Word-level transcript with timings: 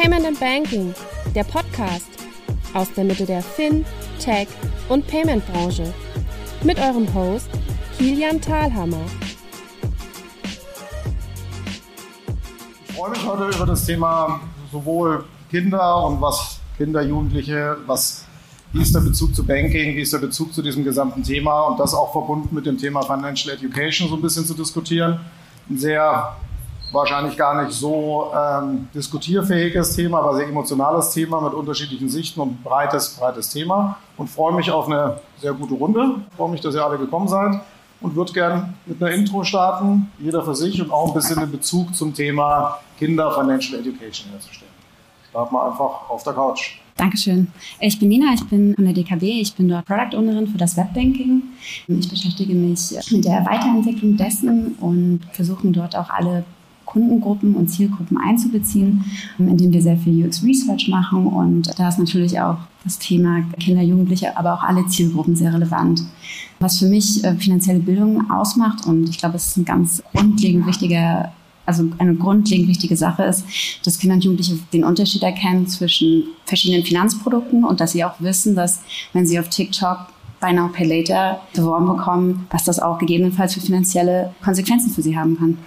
Payment 0.00 0.24
and 0.24 0.40
Banking, 0.40 0.94
der 1.34 1.44
Podcast 1.44 2.08
aus 2.72 2.90
der 2.94 3.04
Mitte 3.04 3.26
der 3.26 3.42
Fin, 3.42 3.84
Tech 4.18 4.48
und 4.88 5.06
Payment 5.06 5.46
Branche. 5.52 5.92
Mit 6.64 6.78
eurem 6.80 7.12
Host 7.12 7.50
Kilian 7.98 8.40
Thalhammer. 8.40 9.04
Ich 12.88 12.94
freue 12.94 13.10
mich 13.10 13.26
heute 13.26 13.54
über 13.54 13.66
das 13.66 13.84
Thema 13.84 14.40
sowohl 14.72 15.26
Kinder 15.50 16.06
und 16.06 16.18
was 16.22 16.60
Kinder, 16.78 17.02
Jugendliche, 17.02 17.76
was 17.84 18.24
wie 18.72 18.80
ist 18.80 18.94
der 18.94 19.00
Bezug 19.00 19.34
zu 19.34 19.44
Banking, 19.44 19.96
wie 19.96 20.00
ist 20.00 20.14
der 20.14 20.18
Bezug 20.20 20.54
zu 20.54 20.62
diesem 20.62 20.82
gesamten 20.82 21.22
Thema 21.22 21.64
und 21.64 21.78
das 21.78 21.92
auch 21.92 22.10
verbunden 22.10 22.54
mit 22.54 22.64
dem 22.64 22.78
Thema 22.78 23.02
Financial 23.02 23.54
Education 23.54 24.08
so 24.08 24.14
ein 24.14 24.22
bisschen 24.22 24.46
zu 24.46 24.54
diskutieren. 24.54 25.20
Ein 25.68 25.76
sehr 25.76 26.36
wahrscheinlich 26.92 27.36
gar 27.36 27.62
nicht 27.62 27.72
so 27.72 28.32
ähm, 28.34 28.88
diskutierfähiges 28.94 29.94
Thema, 29.94 30.18
aber 30.18 30.36
sehr 30.36 30.48
emotionales 30.48 31.10
Thema 31.10 31.40
mit 31.40 31.54
unterschiedlichen 31.54 32.08
Sichten 32.08 32.40
und 32.40 32.62
breites, 32.62 33.16
breites 33.18 33.50
Thema. 33.50 33.98
Und 34.16 34.28
freue 34.28 34.54
mich 34.54 34.70
auf 34.70 34.86
eine 34.86 35.20
sehr 35.40 35.52
gute 35.52 35.74
Runde. 35.74 36.16
Freue 36.36 36.50
mich, 36.50 36.60
dass 36.60 36.74
ihr 36.74 36.84
alle 36.84 36.98
gekommen 36.98 37.28
seid 37.28 37.60
und 38.00 38.14
würde 38.16 38.32
gern 38.32 38.74
mit 38.86 39.02
einer 39.02 39.12
Intro 39.12 39.44
starten, 39.44 40.10
jeder 40.18 40.42
für 40.42 40.54
sich 40.54 40.80
und 40.80 40.90
auch 40.90 41.08
ein 41.08 41.14
bisschen 41.14 41.38
den 41.38 41.50
Bezug 41.50 41.94
zum 41.94 42.14
Thema 42.14 42.78
Kinder 42.98 43.30
Financial 43.32 43.80
Education 43.80 44.30
herzustellen. 44.30 44.72
Starten 45.30 45.54
wir 45.54 45.64
einfach 45.64 46.08
auf 46.08 46.22
der 46.24 46.32
Couch. 46.32 46.78
Dankeschön. 46.96 47.48
Ich 47.80 47.98
bin 47.98 48.08
Nina, 48.08 48.34
ich 48.34 48.44
bin 48.48 48.74
von 48.74 48.84
der 48.84 48.92
DKB, 48.92 49.22
ich 49.22 49.54
bin 49.54 49.68
dort 49.68 49.86
Product 49.86 50.18
Ownerin 50.18 50.46
für 50.46 50.58
das 50.58 50.76
Webbanking. 50.76 51.42
Ich 51.86 52.10
beschäftige 52.10 52.52
mich 52.52 52.94
mit 53.10 53.24
der 53.24 53.46
Weiterentwicklung 53.46 54.16
dessen 54.16 54.74
und 54.80 55.20
versuche 55.32 55.68
dort 55.68 55.96
auch 55.96 56.10
alle 56.10 56.44
Kundengruppen 56.90 57.54
und 57.54 57.68
Zielgruppen 57.68 58.18
einzubeziehen, 58.18 59.04
indem 59.38 59.72
wir 59.72 59.80
sehr 59.80 59.96
viel 59.96 60.26
UX 60.26 60.42
Research 60.42 60.88
machen. 60.88 61.26
Und 61.26 61.70
da 61.78 61.88
ist 61.88 61.98
natürlich 61.98 62.40
auch 62.40 62.56
das 62.84 62.98
Thema 62.98 63.42
Kinder, 63.58 63.82
Jugendliche, 63.82 64.36
aber 64.36 64.54
auch 64.54 64.62
alle 64.62 64.86
Zielgruppen 64.86 65.36
sehr 65.36 65.54
relevant. 65.54 66.02
Was 66.58 66.78
für 66.78 66.86
mich 66.86 67.22
äh, 67.24 67.34
finanzielle 67.36 67.80
Bildung 67.80 68.30
ausmacht, 68.30 68.86
und 68.86 69.08
ich 69.08 69.18
glaube, 69.18 69.36
es 69.36 69.48
ist 69.48 69.56
ein 69.56 69.64
ganz 69.64 70.02
grundlegend 70.12 70.66
wichtiger 70.66 71.32
also 71.66 71.84
eine 71.98 72.16
grundlegend 72.16 72.66
wichtige 72.66 72.96
Sache 72.96 73.22
ist, 73.22 73.44
dass 73.84 73.98
Kinder 73.98 74.16
und 74.16 74.24
Jugendliche 74.24 74.58
den 74.72 74.82
Unterschied 74.82 75.22
erkennen 75.22 75.68
zwischen 75.68 76.24
verschiedenen 76.44 76.84
Finanzprodukten 76.84 77.64
und 77.64 77.78
dass 77.78 77.92
sie 77.92 78.02
auch 78.02 78.14
wissen, 78.18 78.56
dass 78.56 78.80
wenn 79.12 79.24
sie 79.24 79.38
auf 79.38 79.48
TikTok 79.50 80.08
Buy 80.40 80.52
Now 80.52 80.68
Pay 80.68 80.86
Later 80.86 81.40
beworben 81.54 81.86
bekommen, 81.86 82.46
was 82.50 82.64
das 82.64 82.80
auch 82.80 82.98
gegebenenfalls 82.98 83.54
für 83.54 83.60
finanzielle 83.60 84.34
Konsequenzen 84.42 84.90
für 84.90 85.02
sie 85.02 85.16
haben 85.16 85.38
kann. 85.38 85.58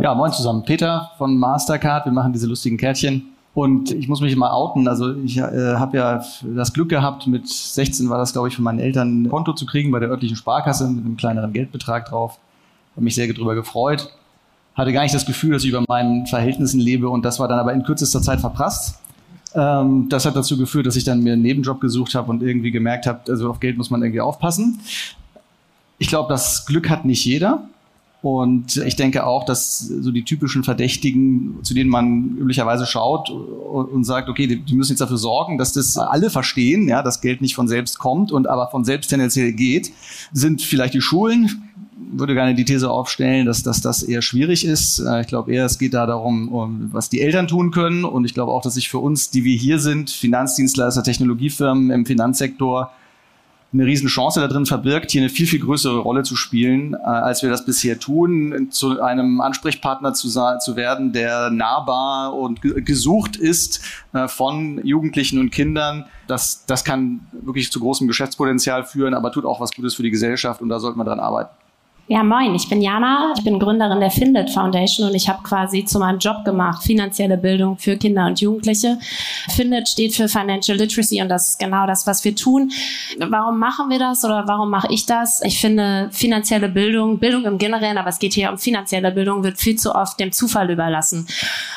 Ja, 0.00 0.14
moin 0.14 0.32
zusammen. 0.32 0.64
Peter 0.64 1.10
von 1.18 1.36
Mastercard. 1.36 2.06
Wir 2.06 2.12
machen 2.12 2.32
diese 2.32 2.46
lustigen 2.46 2.78
Kärtchen. 2.78 3.28
Und 3.54 3.90
ich 3.90 4.08
muss 4.08 4.22
mich 4.22 4.34
mal 4.36 4.50
outen. 4.50 4.88
Also 4.88 5.14
ich 5.16 5.36
äh, 5.36 5.74
habe 5.74 5.98
ja 5.98 6.24
das 6.42 6.72
Glück 6.72 6.88
gehabt, 6.88 7.26
mit 7.26 7.46
16 7.46 8.08
war 8.08 8.16
das, 8.16 8.32
glaube 8.32 8.48
ich, 8.48 8.54
von 8.54 8.64
meinen 8.64 8.78
Eltern 8.78 9.22
ein 9.22 9.28
Konto 9.28 9.52
zu 9.52 9.66
kriegen 9.66 9.90
bei 9.90 10.00
der 10.00 10.08
örtlichen 10.08 10.36
Sparkasse 10.36 10.88
mit 10.88 11.04
einem 11.04 11.16
kleineren 11.18 11.52
Geldbetrag 11.52 12.06
drauf. 12.06 12.38
Habe 12.94 13.04
mich 13.04 13.14
sehr 13.14 13.30
darüber 13.30 13.54
gefreut. 13.54 14.10
Hatte 14.74 14.92
gar 14.94 15.02
nicht 15.02 15.14
das 15.14 15.26
Gefühl, 15.26 15.52
dass 15.52 15.64
ich 15.64 15.68
über 15.68 15.84
meinen 15.86 16.26
Verhältnissen 16.26 16.80
lebe 16.80 17.10
und 17.10 17.26
das 17.26 17.38
war 17.38 17.46
dann 17.46 17.58
aber 17.58 17.74
in 17.74 17.82
kürzester 17.82 18.22
Zeit 18.22 18.40
verprasst. 18.40 18.98
Ähm, 19.54 20.08
das 20.08 20.24
hat 20.24 20.34
dazu 20.34 20.56
geführt, 20.56 20.86
dass 20.86 20.96
ich 20.96 21.04
dann 21.04 21.22
mir 21.22 21.34
einen 21.34 21.42
Nebenjob 21.42 21.78
gesucht 21.78 22.14
habe 22.14 22.30
und 22.30 22.42
irgendwie 22.42 22.70
gemerkt 22.70 23.06
habe, 23.06 23.20
also 23.28 23.50
auf 23.50 23.60
Geld 23.60 23.76
muss 23.76 23.90
man 23.90 24.02
irgendwie 24.02 24.22
aufpassen. 24.22 24.80
Ich 25.98 26.08
glaube, 26.08 26.30
das 26.30 26.64
Glück 26.64 26.88
hat 26.88 27.04
nicht 27.04 27.22
jeder. 27.26 27.64
Und 28.22 28.76
ich 28.76 28.94
denke 28.94 29.26
auch, 29.26 29.44
dass 29.44 29.80
so 29.80 30.12
die 30.12 30.22
typischen 30.24 30.62
Verdächtigen, 30.62 31.58
zu 31.62 31.74
denen 31.74 31.90
man 31.90 32.36
üblicherweise 32.36 32.86
schaut 32.86 33.30
und 33.30 34.04
sagt, 34.04 34.28
okay, 34.28 34.46
die 34.46 34.74
müssen 34.76 34.92
jetzt 34.92 35.00
dafür 35.00 35.16
sorgen, 35.16 35.58
dass 35.58 35.72
das 35.72 35.98
alle 35.98 36.30
verstehen, 36.30 36.88
ja, 36.88 37.02
dass 37.02 37.20
Geld 37.20 37.40
nicht 37.40 37.56
von 37.56 37.66
selbst 37.66 37.98
kommt 37.98 38.30
und 38.30 38.48
aber 38.48 38.68
von 38.70 38.84
selbst 38.84 39.08
tendenziell 39.08 39.52
geht, 39.52 39.90
sind 40.32 40.62
vielleicht 40.62 40.94
die 40.94 41.00
Schulen. 41.00 41.64
Würde 42.14 42.34
gerne 42.34 42.54
die 42.54 42.64
These 42.64 42.90
aufstellen, 42.90 43.46
dass, 43.46 43.64
dass 43.64 43.80
das 43.80 44.04
eher 44.04 44.22
schwierig 44.22 44.64
ist. 44.64 45.00
Äh, 45.00 45.22
ich 45.22 45.26
glaube 45.26 45.52
eher, 45.52 45.64
es 45.64 45.78
geht 45.78 45.94
da 45.94 46.06
darum, 46.06 46.48
um, 46.48 46.90
was 46.92 47.08
die 47.08 47.20
Eltern 47.22 47.48
tun 47.48 47.70
können. 47.70 48.04
Und 48.04 48.24
ich 48.24 48.34
glaube 48.34 48.52
auch, 48.52 48.62
dass 48.62 48.74
sich 48.74 48.88
für 48.88 48.98
uns, 48.98 49.30
die 49.30 49.44
wir 49.44 49.56
hier 49.56 49.78
sind, 49.78 50.10
Finanzdienstleister, 50.10 51.02
Technologiefirmen 51.02 51.90
im 51.90 52.06
Finanzsektor, 52.06 52.92
eine 53.72 53.86
Riesenchance 53.86 54.40
da 54.40 54.48
drin 54.48 54.66
verbirgt, 54.66 55.10
hier 55.10 55.22
eine 55.22 55.30
viel, 55.30 55.46
viel 55.46 55.60
größere 55.60 55.98
Rolle 55.98 56.22
zu 56.22 56.36
spielen, 56.36 56.94
äh, 56.94 56.98
als 56.98 57.42
wir 57.42 57.50
das 57.50 57.64
bisher 57.64 57.98
tun, 57.98 58.68
zu 58.70 59.00
einem 59.00 59.40
Ansprechpartner 59.40 60.12
zu, 60.12 60.28
zu 60.28 60.76
werden, 60.76 61.12
der 61.12 61.50
nahbar 61.50 62.34
und 62.34 62.60
gesucht 62.60 63.36
ist 63.36 63.80
äh, 64.12 64.28
von 64.28 64.84
Jugendlichen 64.84 65.38
und 65.38 65.50
Kindern. 65.50 66.04
Das, 66.26 66.66
das 66.66 66.84
kann 66.84 67.20
wirklich 67.32 67.72
zu 67.72 67.80
großem 67.80 68.06
Geschäftspotenzial 68.08 68.84
führen, 68.84 69.14
aber 69.14 69.32
tut 69.32 69.44
auch 69.44 69.60
was 69.60 69.72
Gutes 69.72 69.94
für 69.94 70.02
die 70.02 70.10
Gesellschaft 70.10 70.60
und 70.60 70.68
da 70.68 70.78
sollte 70.78 70.98
man 70.98 71.06
dran 71.06 71.20
arbeiten. 71.20 71.61
Ja, 72.08 72.24
moin, 72.24 72.52
ich 72.56 72.68
bin 72.68 72.82
Jana, 72.82 73.32
ich 73.36 73.44
bin 73.44 73.60
Gründerin 73.60 74.00
der 74.00 74.10
Findet 74.10 74.50
Foundation 74.50 75.08
und 75.08 75.14
ich 75.14 75.28
habe 75.28 75.40
quasi 75.44 75.84
zu 75.84 76.00
meinem 76.00 76.18
Job 76.18 76.44
gemacht, 76.44 76.82
finanzielle 76.82 77.38
Bildung 77.38 77.78
für 77.78 77.96
Kinder 77.96 78.26
und 78.26 78.40
Jugendliche. 78.40 78.98
Findet 79.54 79.88
steht 79.88 80.16
für 80.16 80.26
Financial 80.26 80.76
Literacy 80.76 81.22
und 81.22 81.28
das 81.28 81.50
ist 81.50 81.60
genau 81.60 81.86
das, 81.86 82.04
was 82.04 82.24
wir 82.24 82.34
tun. 82.34 82.72
Warum 83.18 83.60
machen 83.60 83.88
wir 83.88 84.00
das 84.00 84.24
oder 84.24 84.48
warum 84.48 84.68
mache 84.68 84.88
ich 84.90 85.06
das? 85.06 85.42
Ich 85.44 85.60
finde, 85.60 86.08
finanzielle 86.10 86.68
Bildung, 86.68 87.20
Bildung 87.20 87.44
im 87.44 87.56
Generellen, 87.56 87.96
aber 87.96 88.08
es 88.08 88.18
geht 88.18 88.34
hier 88.34 88.50
um 88.50 88.58
finanzielle 88.58 89.12
Bildung, 89.12 89.44
wird 89.44 89.58
viel 89.58 89.76
zu 89.76 89.94
oft 89.94 90.18
dem 90.18 90.32
Zufall 90.32 90.70
überlassen. 90.70 91.28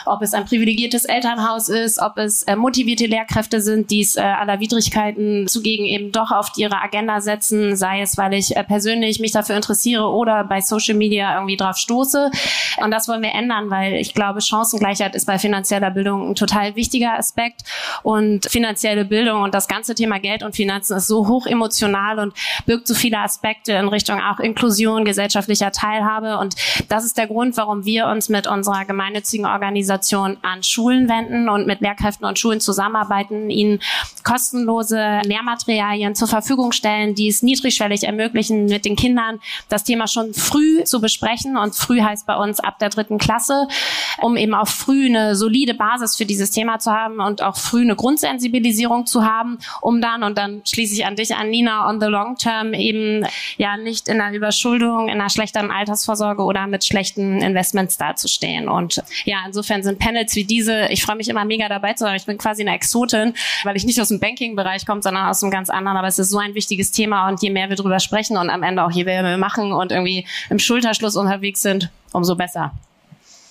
Ob 0.08 0.24
es 0.24 0.34
ein 0.34 0.46
privilegiertes 0.46 1.06
Elternhaus 1.06 1.70
ist, 1.70 2.02
ob 2.02 2.18
es 2.18 2.42
äh, 2.44 2.56
motivierte 2.56 3.06
Lehrkräfte 3.06 3.62
sind, 3.62 3.92
die 3.92 4.02
es 4.02 4.18
äh, 4.18 4.22
aller 4.22 4.60
Widrigkeiten 4.60 5.48
zugegen 5.48 5.86
eben 5.86 6.12
doch 6.12 6.32
auf 6.32 6.52
ihre 6.58 6.82
Agenda 6.82 7.22
setzen, 7.22 7.76
sei 7.76 8.02
es, 8.02 8.18
weil 8.18 8.34
ich 8.34 8.58
äh, 8.58 8.64
persönlich 8.64 9.20
mich 9.20 9.32
dafür 9.32 9.56
interessiere 9.56 10.15
oder 10.16 10.44
bei 10.44 10.62
Social 10.62 10.96
Media 10.96 11.36
irgendwie 11.36 11.58
drauf 11.58 11.78
stoße. 11.78 12.32
Und 12.78 12.92
das 12.92 13.08
wollen 13.08 13.22
wir 13.22 13.34
ändern, 13.34 13.70
weil 13.70 13.96
ich 13.96 14.14
glaube, 14.14 14.42
Chancengleichheit 14.42 15.16
ist 15.16 15.26
bei 15.26 15.38
finanzieller 15.40 15.92
Bildung 15.92 16.32
ein 16.32 16.36
total 16.36 16.76
wichtiger 16.76 17.18
Aspekt. 17.18 17.64
Und 18.04 18.46
finanzielle 18.50 19.06
Bildung 19.06 19.44
und 19.44 19.54
das 19.54 19.68
ganze 19.68 19.96
Thema 19.96 20.20
Geld 20.20 20.44
und 20.44 20.56
Finanzen 20.56 20.98
ist 20.98 21.08
so 21.08 21.28
hoch 21.28 21.46
emotional 21.46 22.20
und 22.20 22.34
birgt 22.66 22.88
so 22.88 22.94
viele 22.94 23.20
Aspekte 23.20 23.74
in 23.74 23.88
Richtung 23.88 24.22
auch 24.22 24.40
Inklusion, 24.40 25.06
gesellschaftlicher 25.06 25.72
Teilhabe. 25.72 26.38
Und 26.38 26.56
das 26.90 27.06
ist 27.06 27.18
der 27.18 27.28
Grund, 27.28 27.58
warum 27.58 27.86
wir 27.86 28.08
uns 28.08 28.30
mit 28.30 28.48
unserer 28.48 28.86
gemeinnützigen 28.86 29.46
Organisation 29.46 30.38
an 30.42 30.64
Schulen 30.64 31.10
wenden 31.10 31.50
und 31.50 31.68
mit 31.68 31.82
Lehrkräften 31.82 32.26
und 32.26 32.40
Schulen 32.40 32.60
zusammenarbeiten, 32.60 33.50
ihnen 33.50 33.80
kostenlose 34.24 35.22
Lehrmaterialien 35.24 36.16
zur 36.16 36.28
Verfügung 36.28 36.72
stellen, 36.72 37.16
die 37.16 37.28
es 37.28 37.42
niedrigschwellig 37.42 38.04
ermöglichen, 38.04 38.66
mit 38.66 38.86
den 38.86 38.96
Kindern 38.96 39.40
das 39.70 39.84
Thema 39.84 40.05
Schon 40.08 40.34
früh 40.34 40.84
zu 40.84 41.02
besprechen. 41.02 41.58
Und 41.58 41.76
früh 41.76 42.02
heißt 42.02 42.26
bei 42.28 42.36
uns 42.36 42.60
ab 42.60 42.80
der 42.80 42.90
dritten 42.90 43.18
Klasse, 43.18 43.68
um 44.22 44.38
eben 44.38 44.54
auch 44.54 44.68
früh 44.68 45.08
eine 45.08 45.36
solide 45.36 45.74
Basis 45.74 46.16
für 46.16 46.26
dieses 46.26 46.52
Thema 46.52 46.80
zu 46.80 46.92
haben 46.92 47.20
und 47.20 47.42
auch 47.42 47.58
früh 47.58 47.82
eine 47.82 47.96
Grundsensibilisierung 47.96 49.06
zu 49.06 49.26
haben, 49.26 49.58
um 49.82 50.02
dann, 50.02 50.24
und 50.24 50.38
dann 50.38 50.62
schließe 50.66 50.94
ich 50.94 51.06
an 51.06 51.16
dich 51.16 51.36
an, 51.36 51.50
Nina, 51.50 51.90
on 51.90 52.00
the 52.00 52.08
long 52.08 52.36
term 52.38 52.74
eben 52.74 53.26
ja 53.58 53.78
nicht 53.78 54.08
in 54.08 54.22
einer 54.22 54.36
Überschuldung, 54.36 55.08
in 55.08 55.20
einer 55.20 55.30
schlechteren 55.30 55.72
Altersvorsorge 55.72 56.44
oder 56.44 56.68
mit 56.68 56.86
schlechten 56.86 57.42
Investments 57.42 57.98
dazustehen. 57.98 58.70
Und 58.70 59.02
ja, 59.26 59.38
insofern 59.46 59.84
sind 59.84 60.00
Panels 60.00 60.36
wie 60.36 60.44
diese, 60.44 60.88
ich 60.90 61.04
freue 61.04 61.16
mich 61.16 61.30
immer 61.30 61.46
mega 61.46 61.70
dabei 61.70 61.94
zu 61.94 62.04
sein. 62.04 62.16
Ich 62.16 62.26
bin 62.26 62.38
quasi 62.38 62.62
eine 62.62 62.76
Exotin, 62.76 63.34
weil 63.64 63.76
ich 63.76 63.86
nicht 63.86 64.00
aus 64.00 64.10
dem 64.10 64.20
Banking-Bereich 64.20 64.86
komme, 64.86 65.02
sondern 65.02 65.28
aus 65.28 65.44
einem 65.44 65.52
ganz 65.52 65.70
anderen. 65.70 65.98
Aber 65.98 66.08
es 66.08 66.20
ist 66.20 66.30
so 66.30 66.38
ein 66.38 66.54
wichtiges 66.56 66.92
Thema 66.92 67.28
und 67.28 67.42
je 67.42 67.50
mehr 67.50 67.70
wir 67.70 67.76
drüber 67.76 68.00
sprechen 68.00 68.38
und 68.38 68.50
am 68.50 68.64
Ende 68.64 68.84
auch 68.84 68.92
je 68.92 69.04
mehr 69.04 69.24
wir 69.24 69.38
machen 69.38 69.72
und 69.72 69.92
irgendwie 69.96 70.26
im 70.50 70.60
Schulterschluss 70.60 71.16
unterwegs 71.16 71.62
sind, 71.62 71.90
umso 72.12 72.36
besser. 72.36 72.72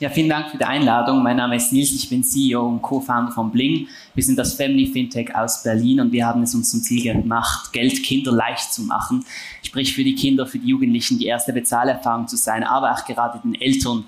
Ja, 0.01 0.11
vielen 0.11 0.29
Dank 0.29 0.51
für 0.51 0.59
die 0.59 0.65
Einladung. 0.65 1.23
Mein 1.23 1.37
Name 1.37 1.55
ist 1.57 1.73
Nils, 1.73 1.93
ich 1.93 2.11
bin 2.11 2.25
CEO 2.25 2.67
und 2.67 2.83
Co-Founder 2.83 3.31
von 3.31 3.53
Bling. 3.53 3.87
Wir 4.15 4.25
sind 4.25 4.37
das 4.37 4.55
Family 4.55 4.87
Fintech 4.87 5.35
aus 5.35 5.63
Berlin 5.63 6.01
und 6.01 6.11
wir 6.11 6.27
haben 6.27 6.43
es 6.43 6.55
uns 6.55 6.73
zum 6.73 6.83
Ziel 6.83 7.03
gemacht, 7.03 7.73
Geld 7.73 8.03
Kinder 8.03 8.33
leicht 8.33 8.73
zu 8.73 8.83
machen. 8.83 9.25
Sprich 9.63 9.95
für 9.95 10.03
die 10.03 10.17
Kinder, 10.17 10.47
für 10.47 10.59
die 10.59 10.67
Jugendlichen 10.67 11.19
die 11.19 11.27
erste 11.27 11.53
Bezahlerfahrung 11.53 12.27
zu 12.27 12.37
sein, 12.37 12.65
aber 12.65 12.93
auch 12.93 13.05
gerade 13.05 13.41
den 13.45 13.55
Eltern 13.55 14.05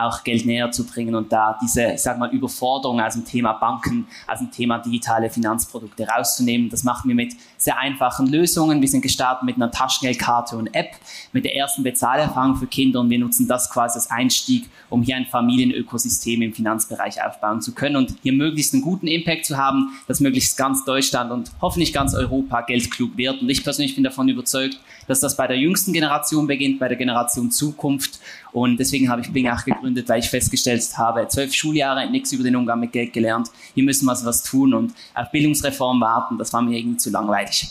auch 0.00 0.24
Geld 0.24 0.46
näher 0.46 0.70
zu 0.70 0.86
bringen 0.86 1.14
und 1.14 1.32
da 1.32 1.58
diese, 1.62 1.92
ich 1.92 2.02
sag 2.02 2.18
mal, 2.18 2.30
Überforderung 2.30 3.00
aus 3.00 3.14
dem 3.14 3.24
Thema 3.24 3.52
Banken, 3.54 4.06
aus 4.26 4.38
dem 4.38 4.50
Thema 4.50 4.78
digitale 4.78 5.30
Finanzprodukte 5.30 6.06
rauszunehmen. 6.06 6.68
Das 6.70 6.84
machen 6.84 7.08
wir 7.08 7.14
mit 7.14 7.34
sehr 7.56 7.78
einfachen 7.78 8.26
Lösungen. 8.26 8.80
Wir 8.80 8.88
sind 8.88 9.02
gestartet 9.02 9.44
mit 9.44 9.56
einer 9.56 9.70
Taschengeldkarte 9.70 10.56
und 10.56 10.74
App, 10.74 10.92
mit 11.32 11.44
der 11.44 11.56
ersten 11.56 11.82
Bezahlerfahrung 11.82 12.56
für 12.56 12.66
Kinder 12.66 13.00
und 13.00 13.10
wir 13.10 13.18
nutzen 13.18 13.48
das 13.48 13.70
quasi 13.70 13.96
als 13.96 14.10
Einstieg, 14.10 14.68
um 14.88 15.02
hier 15.02 15.16
ein 15.16 15.26
Familienökosystem 15.26 16.42
im 16.42 16.54
Finanzbereich 16.54 17.22
aufbauen 17.22 17.60
zu 17.60 17.74
können 17.74 17.96
und 17.96 18.14
hier 18.22 18.32
möglichst 18.32 18.74
einen 18.74 18.82
guten 18.82 19.06
Impact 19.06 19.46
zu 19.46 19.56
haben, 19.56 19.98
dass 20.06 20.20
möglichst 20.20 20.56
ganz 20.56 20.84
Deutschland 20.84 21.30
und 21.30 21.50
hoffentlich 21.60 21.92
ganz 21.92 22.14
Europa 22.14 22.60
geldklug 22.62 23.16
wird. 23.16 23.42
Und 23.42 23.48
ich 23.48 23.64
persönlich 23.64 23.94
bin 23.94 24.04
davon 24.04 24.28
überzeugt, 24.28 24.78
dass 25.06 25.20
das 25.20 25.36
bei 25.36 25.46
der 25.46 25.56
jüngsten 25.56 25.92
Generation 25.92 26.46
beginnt, 26.46 26.78
bei 26.78 26.88
der 26.88 26.96
Generation 26.96 27.50
Zukunft. 27.50 28.20
Und 28.52 28.78
deswegen 28.78 29.08
habe 29.08 29.20
ich 29.20 29.32
Bing 29.32 29.48
auch 29.48 29.64
gegründet 29.64 29.87
gegründet, 29.88 30.08
weil 30.08 30.20
ich 30.20 30.30
festgestellt 30.30 30.86
habe, 30.96 31.26
zwölf 31.28 31.54
Schuljahre, 31.54 32.10
nichts 32.10 32.32
über 32.32 32.44
den 32.44 32.56
Umgang 32.56 32.80
mit 32.80 32.92
Geld 32.92 33.12
gelernt. 33.12 33.50
Hier 33.74 33.84
müssen 33.84 34.06
wir 34.06 34.12
was 34.12 34.42
tun 34.42 34.74
und 34.74 34.94
auf 35.14 35.30
Bildungsreform 35.30 36.00
warten. 36.00 36.38
Das 36.38 36.52
war 36.52 36.62
mir 36.62 36.78
irgendwie 36.78 36.98
zu 36.98 37.10
langweilig. 37.10 37.68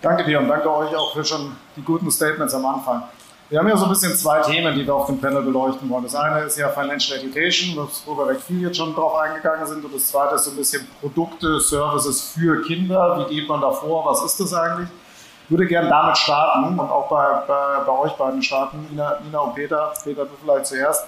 Danke 0.00 0.24
dir 0.24 0.40
und 0.40 0.48
danke 0.48 0.68
euch 0.70 0.94
auch 0.96 1.12
für 1.14 1.24
schon 1.24 1.52
die 1.76 1.82
guten 1.82 2.10
Statements 2.10 2.54
am 2.54 2.66
Anfang. 2.66 3.02
Wir 3.48 3.58
haben 3.58 3.68
ja 3.68 3.76
so 3.76 3.84
ein 3.84 3.90
bisschen 3.90 4.16
zwei 4.16 4.40
Themen, 4.40 4.74
die 4.74 4.86
wir 4.86 4.94
auf 4.94 5.06
dem 5.06 5.18
Panel 5.18 5.42
beleuchten 5.42 5.88
wollen. 5.90 6.04
Das 6.04 6.14
eine 6.14 6.40
ist 6.46 6.56
ja 6.56 6.70
Financial 6.70 7.18
Education, 7.18 7.76
wo 8.06 8.16
wir 8.16 8.34
viel 8.36 8.62
jetzt 8.62 8.78
schon 8.78 8.94
drauf 8.94 9.14
eingegangen 9.16 9.66
sind. 9.66 9.84
Und 9.84 9.94
das 9.94 10.06
zweite 10.08 10.36
ist 10.36 10.44
so 10.44 10.52
ein 10.52 10.56
bisschen 10.56 10.86
Produkte, 11.00 11.60
Services 11.60 12.32
für 12.34 12.62
Kinder. 12.62 13.26
Wie 13.28 13.34
geht 13.34 13.48
man 13.48 13.60
da 13.60 13.70
vor? 13.70 14.06
Was 14.06 14.24
ist 14.24 14.40
das 14.40 14.54
eigentlich? 14.54 14.88
Würde 15.52 15.66
gerne 15.66 15.90
damit 15.90 16.16
starten 16.16 16.78
und 16.78 16.80
auch 16.80 17.10
bei, 17.10 17.26
bei, 17.46 17.84
bei 17.84 17.92
euch 17.92 18.12
beiden 18.12 18.42
starten, 18.42 18.86
Nina, 18.88 19.18
Nina 19.22 19.38
und 19.40 19.54
Peter. 19.54 19.92
Peter, 20.02 20.24
du 20.24 20.30
vielleicht 20.42 20.64
zuerst. 20.64 21.04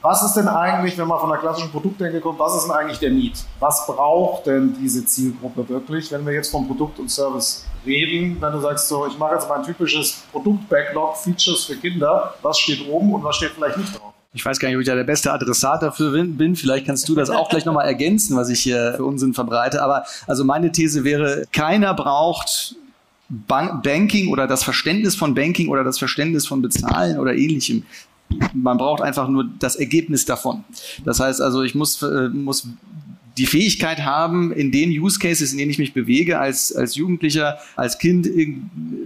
Was 0.00 0.22
ist 0.22 0.34
denn 0.34 0.46
eigentlich, 0.46 0.96
wenn 0.96 1.08
man 1.08 1.18
von 1.18 1.28
der 1.28 1.38
klassischen 1.40 1.72
Produktdenke 1.72 2.20
kommt, 2.20 2.38
was 2.38 2.54
ist 2.54 2.68
denn 2.68 2.70
eigentlich 2.70 3.00
der 3.00 3.10
Need? 3.10 3.44
Was 3.58 3.84
braucht 3.88 4.46
denn 4.46 4.76
diese 4.80 5.04
Zielgruppe 5.04 5.68
wirklich, 5.68 6.12
wenn 6.12 6.24
wir 6.24 6.32
jetzt 6.34 6.52
vom 6.52 6.68
Produkt 6.68 7.00
und 7.00 7.10
Service 7.10 7.66
reden? 7.84 8.36
Wenn 8.40 8.52
du 8.52 8.60
sagst, 8.60 8.86
so, 8.86 9.08
ich 9.08 9.18
mache 9.18 9.34
jetzt 9.34 9.48
mein 9.48 9.64
typisches 9.64 10.22
Produkt-Backlog, 10.30 11.16
Features 11.16 11.64
für 11.64 11.74
Kinder, 11.74 12.34
was 12.42 12.60
steht 12.60 12.88
oben 12.88 13.12
und 13.12 13.24
was 13.24 13.34
steht 13.36 13.50
vielleicht 13.50 13.76
nicht 13.76 13.92
drauf? 13.92 14.14
Ich 14.32 14.46
weiß 14.46 14.60
gar 14.60 14.68
nicht, 14.68 14.76
ob 14.76 14.82
ich 14.82 14.86
da 14.86 14.94
der 14.94 15.02
beste 15.02 15.32
Adressat 15.32 15.82
dafür 15.82 16.12
bin. 16.12 16.54
Vielleicht 16.54 16.86
kannst 16.86 17.08
du 17.08 17.16
das 17.16 17.28
auch 17.28 17.48
gleich 17.48 17.64
nochmal 17.64 17.86
ergänzen, 17.86 18.36
was 18.36 18.48
ich 18.48 18.60
hier 18.60 18.94
für 18.96 19.04
Unsinn 19.04 19.34
verbreite. 19.34 19.82
Aber 19.82 20.04
also 20.28 20.44
meine 20.44 20.70
These 20.70 21.02
wäre, 21.02 21.46
keiner 21.52 21.94
braucht 21.94 22.76
Banking 23.30 24.28
oder 24.28 24.46
das 24.46 24.64
Verständnis 24.64 25.14
von 25.14 25.34
Banking 25.34 25.68
oder 25.68 25.84
das 25.84 25.98
Verständnis 25.98 26.46
von 26.46 26.62
Bezahlen 26.62 27.18
oder 27.18 27.34
ähnlichem 27.34 27.84
man 28.52 28.78
braucht 28.78 29.02
einfach 29.02 29.28
nur 29.28 29.48
das 29.58 29.76
Ergebnis 29.76 30.24
davon. 30.24 30.64
Das 31.04 31.20
heißt 31.20 31.40
also, 31.40 31.62
ich 31.62 31.74
muss, 31.74 32.02
äh, 32.02 32.28
muss 32.28 32.68
die 33.36 33.46
Fähigkeit 33.46 34.04
haben, 34.04 34.52
in 34.52 34.72
den 34.72 34.90
Use 34.90 35.18
Cases, 35.18 35.52
in 35.52 35.58
denen 35.58 35.70
ich 35.70 35.78
mich 35.78 35.94
bewege, 35.94 36.38
als, 36.38 36.74
als 36.74 36.94
Jugendlicher, 36.94 37.58
als 37.76 37.98
Kind 37.98 38.28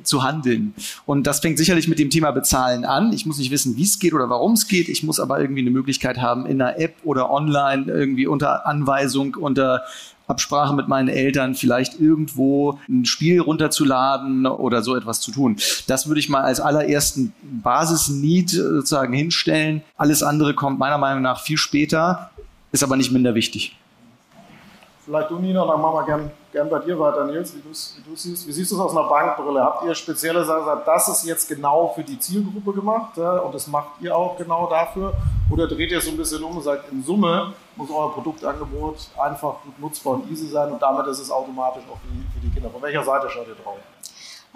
zu 0.02 0.22
handeln. 0.22 0.74
Und 1.06 1.26
das 1.26 1.40
fängt 1.40 1.58
sicherlich 1.58 1.88
mit 1.88 1.98
dem 1.98 2.10
Thema 2.10 2.30
Bezahlen 2.30 2.84
an. 2.84 3.12
Ich 3.12 3.26
muss 3.26 3.38
nicht 3.38 3.50
wissen, 3.50 3.76
wie 3.76 3.82
es 3.82 3.98
geht 3.98 4.14
oder 4.14 4.28
warum 4.30 4.52
es 4.52 4.66
geht. 4.66 4.88
Ich 4.88 5.02
muss 5.02 5.20
aber 5.20 5.40
irgendwie 5.40 5.60
eine 5.60 5.70
Möglichkeit 5.70 6.18
haben, 6.18 6.46
in 6.46 6.60
einer 6.60 6.78
App 6.78 6.94
oder 7.04 7.30
online 7.30 7.84
irgendwie 7.86 8.26
unter 8.26 8.66
Anweisung, 8.66 9.34
unter 9.34 9.82
Absprache 10.26 10.74
mit 10.74 10.88
meinen 10.88 11.08
Eltern, 11.08 11.54
vielleicht 11.54 12.00
irgendwo 12.00 12.78
ein 12.88 13.04
Spiel 13.04 13.40
runterzuladen 13.40 14.46
oder 14.46 14.82
so 14.82 14.96
etwas 14.96 15.20
zu 15.20 15.32
tun. 15.32 15.56
Das 15.86 16.06
würde 16.06 16.20
ich 16.20 16.28
mal 16.28 16.42
als 16.42 16.60
allerersten 16.60 17.32
Basis-Need 17.42 18.50
sozusagen 18.50 19.12
hinstellen. 19.12 19.82
Alles 19.96 20.22
andere 20.22 20.54
kommt 20.54 20.78
meiner 20.78 20.98
Meinung 20.98 21.22
nach 21.22 21.42
viel 21.42 21.58
später, 21.58 22.30
ist 22.72 22.82
aber 22.82 22.96
nicht 22.96 23.12
minder 23.12 23.34
wichtig. 23.34 23.76
Vielleicht 25.04 25.30
du, 25.30 25.38
Nina, 25.38 25.66
dann 25.66 25.82
machen 25.82 25.96
wir 25.96 26.04
gern, 26.04 26.30
gern 26.50 26.70
bei 26.70 26.78
dir 26.78 26.98
weiter, 26.98 27.26
Nils, 27.26 27.54
wie, 27.54 27.60
du 27.60 27.74
siehst. 28.16 28.46
Wie 28.48 28.52
siehst 28.52 28.72
du 28.72 28.76
es 28.76 28.80
aus 28.80 28.96
einer 28.96 29.06
Bankbrille? 29.06 29.62
Habt 29.62 29.84
ihr 29.84 29.94
spezielle 29.94 30.42
Sachen 30.44 30.80
das 30.86 31.08
ist 31.08 31.26
jetzt 31.26 31.46
genau 31.46 31.92
für 31.94 32.02
die 32.02 32.18
Zielgruppe 32.18 32.72
gemacht 32.72 33.16
ja, 33.18 33.38
und 33.40 33.54
das 33.54 33.66
macht 33.66 34.00
ihr 34.00 34.16
auch 34.16 34.38
genau 34.38 34.66
dafür? 34.66 35.12
Oder 35.50 35.68
dreht 35.68 35.90
ihr 35.90 36.00
so 36.00 36.10
ein 36.10 36.16
bisschen 36.16 36.42
um 36.42 36.56
und 36.56 36.62
sagt, 36.62 36.90
in 36.90 37.02
Summe 37.02 37.52
muss 37.76 37.90
euer 37.90 38.12
Produktangebot 38.12 38.96
einfach 39.18 39.56
gut 39.62 39.78
nutzbar 39.78 40.14
und 40.14 40.30
easy 40.30 40.46
sein 40.46 40.72
und 40.72 40.80
damit 40.80 41.06
ist 41.06 41.18
es 41.18 41.30
automatisch 41.30 41.82
auch 41.90 41.98
für 41.98 42.08
die, 42.08 42.24
für 42.32 42.40
die 42.40 42.54
Kinder. 42.54 42.70
Von 42.70 42.80
welcher 42.80 43.04
Seite 43.04 43.28
schaut 43.28 43.46
ihr 43.46 43.62
drauf? 43.62 43.76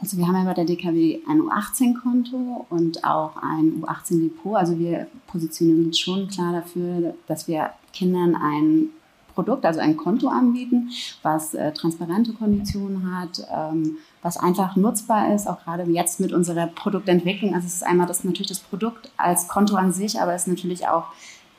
Also 0.01 0.17
wir 0.17 0.29
haben 0.29 0.37
ja 0.37 0.45
bei 0.45 0.55
der 0.55 0.65
DKW 0.65 1.19
ein 1.29 1.43
U18-Konto 1.43 2.67
und 2.71 3.05
auch 3.05 3.33
ein 3.43 3.83
U18-Depot. 3.83 4.57
Also 4.57 4.79
wir 4.79 5.09
positionieren 5.27 5.87
uns 5.87 5.99
schon 5.99 6.29
klar 6.29 6.53
dafür, 6.53 7.15
dass 7.27 7.49
wir 7.49 7.71
Kindern 7.93 8.37
ein 8.37 8.91
Produkt, 9.39 9.65
also 9.65 9.79
ein 9.79 9.97
Konto 9.97 10.27
anbieten, 10.27 10.91
was 11.23 11.55
äh, 11.55 11.71
transparente 11.71 12.33
Konditionen 12.33 13.17
hat, 13.17 13.47
ähm, 13.55 13.99
was 14.21 14.37
einfach 14.37 14.75
nutzbar 14.75 15.33
ist, 15.33 15.47
auch 15.47 15.63
gerade 15.63 15.85
jetzt 15.85 16.19
mit 16.19 16.33
unserer 16.33 16.67
Produktentwicklung. 16.67 17.55
Also 17.55 17.69
es 17.69 17.75
ist 17.75 17.87
einmal 17.87 18.09
das 18.09 18.25
natürlich 18.25 18.49
das 18.49 18.59
Produkt 18.59 19.13
als 19.17 19.47
Konto 19.47 19.77
an 19.77 19.93
sich, 19.93 20.21
aber 20.21 20.35
es 20.35 20.43
ist 20.43 20.49
natürlich 20.49 20.89
auch 20.89 21.05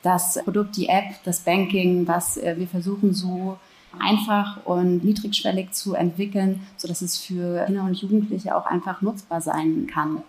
das 0.02 0.38
Produkt, 0.44 0.76
die 0.76 0.90
App, 0.90 1.06
das 1.24 1.40
Banking, 1.40 2.06
was 2.06 2.36
äh, 2.36 2.56
wir 2.58 2.68
versuchen 2.68 3.14
so 3.14 3.56
einfach 3.98 4.58
und 4.66 5.02
niedrigschwellig 5.02 5.72
zu 5.72 5.94
entwickeln, 5.94 6.60
sodass 6.76 7.00
es 7.00 7.16
für 7.16 7.64
Kinder 7.64 7.84
und 7.84 7.94
Jugendliche 7.94 8.54
auch 8.54 8.66
einfach 8.66 9.00
nutzbar 9.00 9.40
sein 9.40 9.86
kann. 9.90 10.22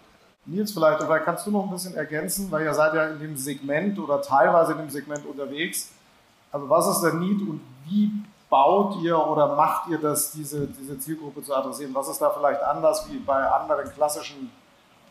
Nils, 0.45 0.71
vielleicht, 0.71 1.03
vielleicht 1.03 1.25
kannst 1.25 1.45
du 1.45 1.51
noch 1.51 1.65
ein 1.65 1.69
bisschen 1.69 1.95
ergänzen, 1.95 2.49
weil 2.49 2.63
ihr 2.63 2.73
seid 2.73 2.93
ja 2.93 3.09
in 3.09 3.19
dem 3.19 3.35
Segment 3.35 3.99
oder 3.99 4.21
teilweise 4.21 4.71
in 4.71 4.77
dem 4.77 4.89
Segment 4.89 5.25
unterwegs. 5.25 5.91
Also 6.51 6.69
was 6.69 6.87
ist 6.87 7.01
der 7.01 7.13
Need 7.13 7.41
und 7.41 7.61
wie 7.85 8.11
baut 8.49 9.01
ihr 9.01 9.17
oder 9.17 9.55
macht 9.55 9.87
ihr 9.89 9.97
das, 9.97 10.31
diese, 10.31 10.67
diese 10.67 10.99
Zielgruppe 10.99 11.41
zu 11.41 11.55
adressieren? 11.55 11.95
Was 11.95 12.09
ist 12.09 12.21
da 12.21 12.29
vielleicht 12.29 12.61
anders 12.61 13.09
wie 13.09 13.17
bei 13.17 13.49
anderen 13.49 13.89
klassischen 13.93 14.51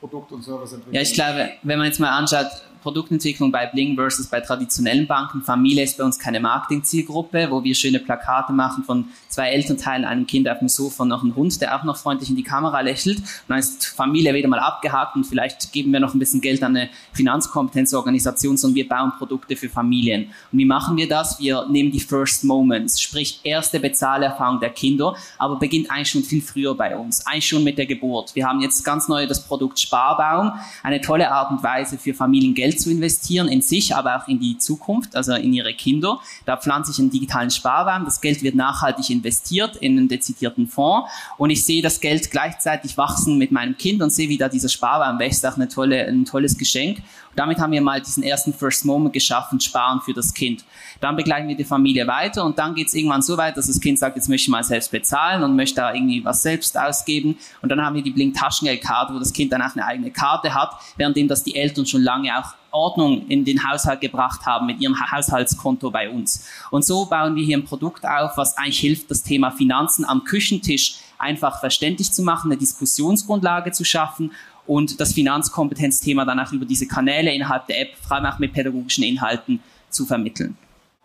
Produkt- 0.00 0.32
und 0.32 0.42
Serviceentwicklungen? 0.42 0.94
Ja, 0.94 1.02
ich 1.02 1.14
glaube, 1.14 1.50
wenn 1.62 1.78
man 1.78 1.86
jetzt 1.86 2.00
mal 2.00 2.10
anschaut, 2.10 2.48
Produktentwicklung 2.82 3.52
bei 3.52 3.66
Bling 3.66 3.94
versus 3.94 4.26
bei 4.26 4.40
traditionellen 4.40 5.06
Banken. 5.06 5.42
Familie 5.42 5.84
ist 5.84 5.98
bei 5.98 6.04
uns 6.04 6.18
keine 6.18 6.40
Marketing-Zielgruppe, 6.40 7.48
wo 7.50 7.62
wir 7.62 7.74
schöne 7.74 7.98
Plakate 7.98 8.52
machen 8.52 8.84
von 8.84 9.06
zwei 9.28 9.50
Elternteilen, 9.50 10.04
einem 10.04 10.26
Kind 10.26 10.48
auf 10.48 10.58
dem 10.58 10.68
Sofa 10.68 11.02
und 11.02 11.08
noch 11.08 11.22
einem 11.22 11.36
Hund, 11.36 11.60
der 11.60 11.76
auch 11.76 11.84
noch 11.84 11.96
freundlich 11.96 12.30
in 12.30 12.36
die 12.36 12.42
Kamera 12.42 12.80
lächelt. 12.80 13.18
Und 13.18 13.26
dann 13.48 13.58
ist 13.58 13.86
Familie 13.86 14.34
wieder 14.34 14.48
mal 14.48 14.58
abgehakt 14.58 15.16
und 15.16 15.24
vielleicht 15.24 15.72
geben 15.72 15.92
wir 15.92 16.00
noch 16.00 16.14
ein 16.14 16.18
bisschen 16.18 16.40
Geld 16.40 16.62
an 16.62 16.76
eine 16.76 16.88
Finanzkompetenzorganisation, 17.12 18.56
sondern 18.56 18.76
wir 18.76 18.88
bauen 18.88 19.12
Produkte 19.18 19.56
für 19.56 19.68
Familien. 19.68 20.30
Und 20.50 20.58
wie 20.58 20.64
machen 20.64 20.96
wir 20.96 21.08
das? 21.08 21.38
Wir 21.38 21.66
nehmen 21.68 21.92
die 21.92 22.00
First 22.00 22.44
Moments, 22.44 23.00
sprich 23.00 23.40
erste 23.44 23.78
Bezahlerfahrung 23.78 24.60
der 24.60 24.70
Kinder, 24.70 25.14
aber 25.38 25.56
beginnt 25.56 25.90
eigentlich 25.90 26.10
schon 26.10 26.22
viel 26.22 26.42
früher 26.42 26.74
bei 26.74 26.96
uns, 26.96 27.26
eigentlich 27.26 27.46
schon 27.46 27.62
mit 27.62 27.78
der 27.78 27.86
Geburt. 27.86 28.34
Wir 28.34 28.46
haben 28.46 28.60
jetzt 28.60 28.84
ganz 28.84 29.08
neu 29.08 29.26
das 29.26 29.44
Produkt 29.46 29.78
Sparbaum, 29.90 30.52
eine 30.84 31.00
tolle 31.00 31.32
Art 31.32 31.50
und 31.50 31.64
Weise 31.64 31.98
für 31.98 32.14
Familien 32.14 32.54
Geld 32.54 32.80
zu 32.80 32.90
investieren 32.90 33.48
in 33.48 33.60
sich, 33.60 33.94
aber 33.96 34.16
auch 34.16 34.28
in 34.28 34.38
die 34.38 34.56
Zukunft, 34.56 35.16
also 35.16 35.34
in 35.34 35.52
ihre 35.52 35.74
Kinder. 35.74 36.20
Da 36.46 36.56
pflanze 36.56 36.92
ich 36.92 36.98
einen 37.00 37.10
digitalen 37.10 37.50
Sparbaum. 37.50 38.04
Das 38.04 38.20
Geld 38.20 38.42
wird 38.42 38.54
nachhaltig 38.54 39.10
investiert 39.10 39.76
in 39.76 39.98
einen 39.98 40.08
dezidierten 40.08 40.68
Fonds 40.68 41.10
und 41.38 41.50
ich 41.50 41.64
sehe 41.64 41.82
das 41.82 42.00
Geld 42.00 42.30
gleichzeitig 42.30 42.96
wachsen 42.96 43.36
mit 43.36 43.50
meinem 43.50 43.76
Kind 43.76 44.00
und 44.00 44.10
sehe, 44.10 44.28
wie 44.28 44.38
da 44.38 44.48
dieser 44.48 44.68
Sparbaum 44.68 45.18
wächst. 45.18 45.44
Auch 45.44 45.56
eine 45.56 45.66
tolle, 45.66 46.06
ein 46.06 46.24
tolles 46.24 46.56
Geschenk. 46.56 46.98
Und 46.98 47.38
damit 47.38 47.58
haben 47.58 47.72
wir 47.72 47.80
mal 47.80 48.00
diesen 48.00 48.22
ersten 48.22 48.52
First 48.52 48.84
Moment 48.84 49.12
geschaffen, 49.12 49.60
Sparen 49.60 50.00
für 50.00 50.12
das 50.12 50.34
Kind. 50.34 50.64
Dann 51.00 51.16
begleiten 51.16 51.48
wir 51.48 51.56
die 51.56 51.64
Familie 51.64 52.06
weiter 52.06 52.44
und 52.44 52.58
dann 52.58 52.74
geht 52.74 52.88
es 52.88 52.94
irgendwann 52.94 53.22
so 53.22 53.36
weit, 53.36 53.56
dass 53.56 53.68
das 53.68 53.80
Kind 53.80 53.98
sagt, 53.98 54.16
jetzt 54.16 54.28
möchte 54.28 54.44
ich 54.44 54.48
mal 54.48 54.64
selbst 54.64 54.90
bezahlen 54.90 55.42
und 55.42 55.56
möchte 55.56 55.76
da 55.76 55.94
irgendwie 55.94 56.24
was 56.24 56.42
selbst 56.42 56.76
ausgeben. 56.76 57.38
Und 57.62 57.70
dann 57.70 57.80
haben 57.80 57.94
wir 57.94 58.02
die 58.02 58.10
Blink 58.10 58.34
Taschengeldkarte, 58.34 59.14
wo 59.14 59.18
das 59.18 59.32
Kind 59.32 59.52
dann 59.52 59.62
auch 59.62 59.74
eine 59.80 59.88
eigene 59.88 60.10
Karte 60.10 60.54
hat, 60.54 60.72
währenddem 60.96 61.28
das 61.28 61.42
die 61.42 61.56
Eltern 61.56 61.86
schon 61.86 62.02
lange 62.02 62.36
auch 62.38 62.54
Ordnung 62.70 63.26
in 63.28 63.44
den 63.44 63.68
Haushalt 63.68 64.00
gebracht 64.00 64.46
haben 64.46 64.66
mit 64.66 64.80
ihrem 64.80 64.96
Haushaltskonto 65.10 65.90
bei 65.90 66.08
uns. 66.08 66.48
Und 66.70 66.84
so 66.84 67.06
bauen 67.06 67.34
wir 67.34 67.44
hier 67.44 67.58
ein 67.58 67.64
Produkt 67.64 68.06
auf, 68.06 68.36
was 68.36 68.56
eigentlich 68.56 68.78
hilft, 68.78 69.10
das 69.10 69.22
Thema 69.22 69.50
Finanzen 69.50 70.04
am 70.04 70.24
Küchentisch 70.24 71.00
einfach 71.18 71.60
verständlich 71.60 72.12
zu 72.12 72.22
machen, 72.22 72.50
eine 72.50 72.58
Diskussionsgrundlage 72.58 73.72
zu 73.72 73.84
schaffen 73.84 74.32
und 74.66 75.00
das 75.00 75.12
Finanzkompetenzthema 75.12 76.24
dann 76.24 76.38
auch 76.38 76.52
über 76.52 76.64
diese 76.64 76.86
Kanäle 76.86 77.32
innerhalb 77.32 77.66
der 77.66 77.80
App, 77.80 77.96
vor 77.96 78.16
allem 78.16 78.26
auch 78.26 78.38
mit 78.38 78.52
pädagogischen 78.52 79.04
Inhalten, 79.04 79.60
zu 79.90 80.06
vermitteln. 80.06 80.56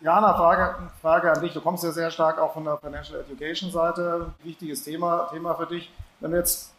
Jana, 0.01 0.35
Frage, 0.35 0.75
Frage 1.01 1.31
an 1.31 1.41
dich. 1.41 1.53
Du 1.53 1.61
kommst 1.61 1.83
ja 1.83 1.91
sehr 1.91 2.11
stark 2.11 2.37
auch 2.37 2.53
von 2.53 2.63
der 2.63 2.77
Financial 2.77 3.19
Education 3.19 3.71
Seite. 3.71 4.27
Wichtiges 4.43 4.83
Thema, 4.83 5.27
Thema 5.31 5.55
für 5.55 5.65
dich. 5.65 5.89
Wenn 6.19 6.29
du 6.31 6.37
jetzt 6.37 6.74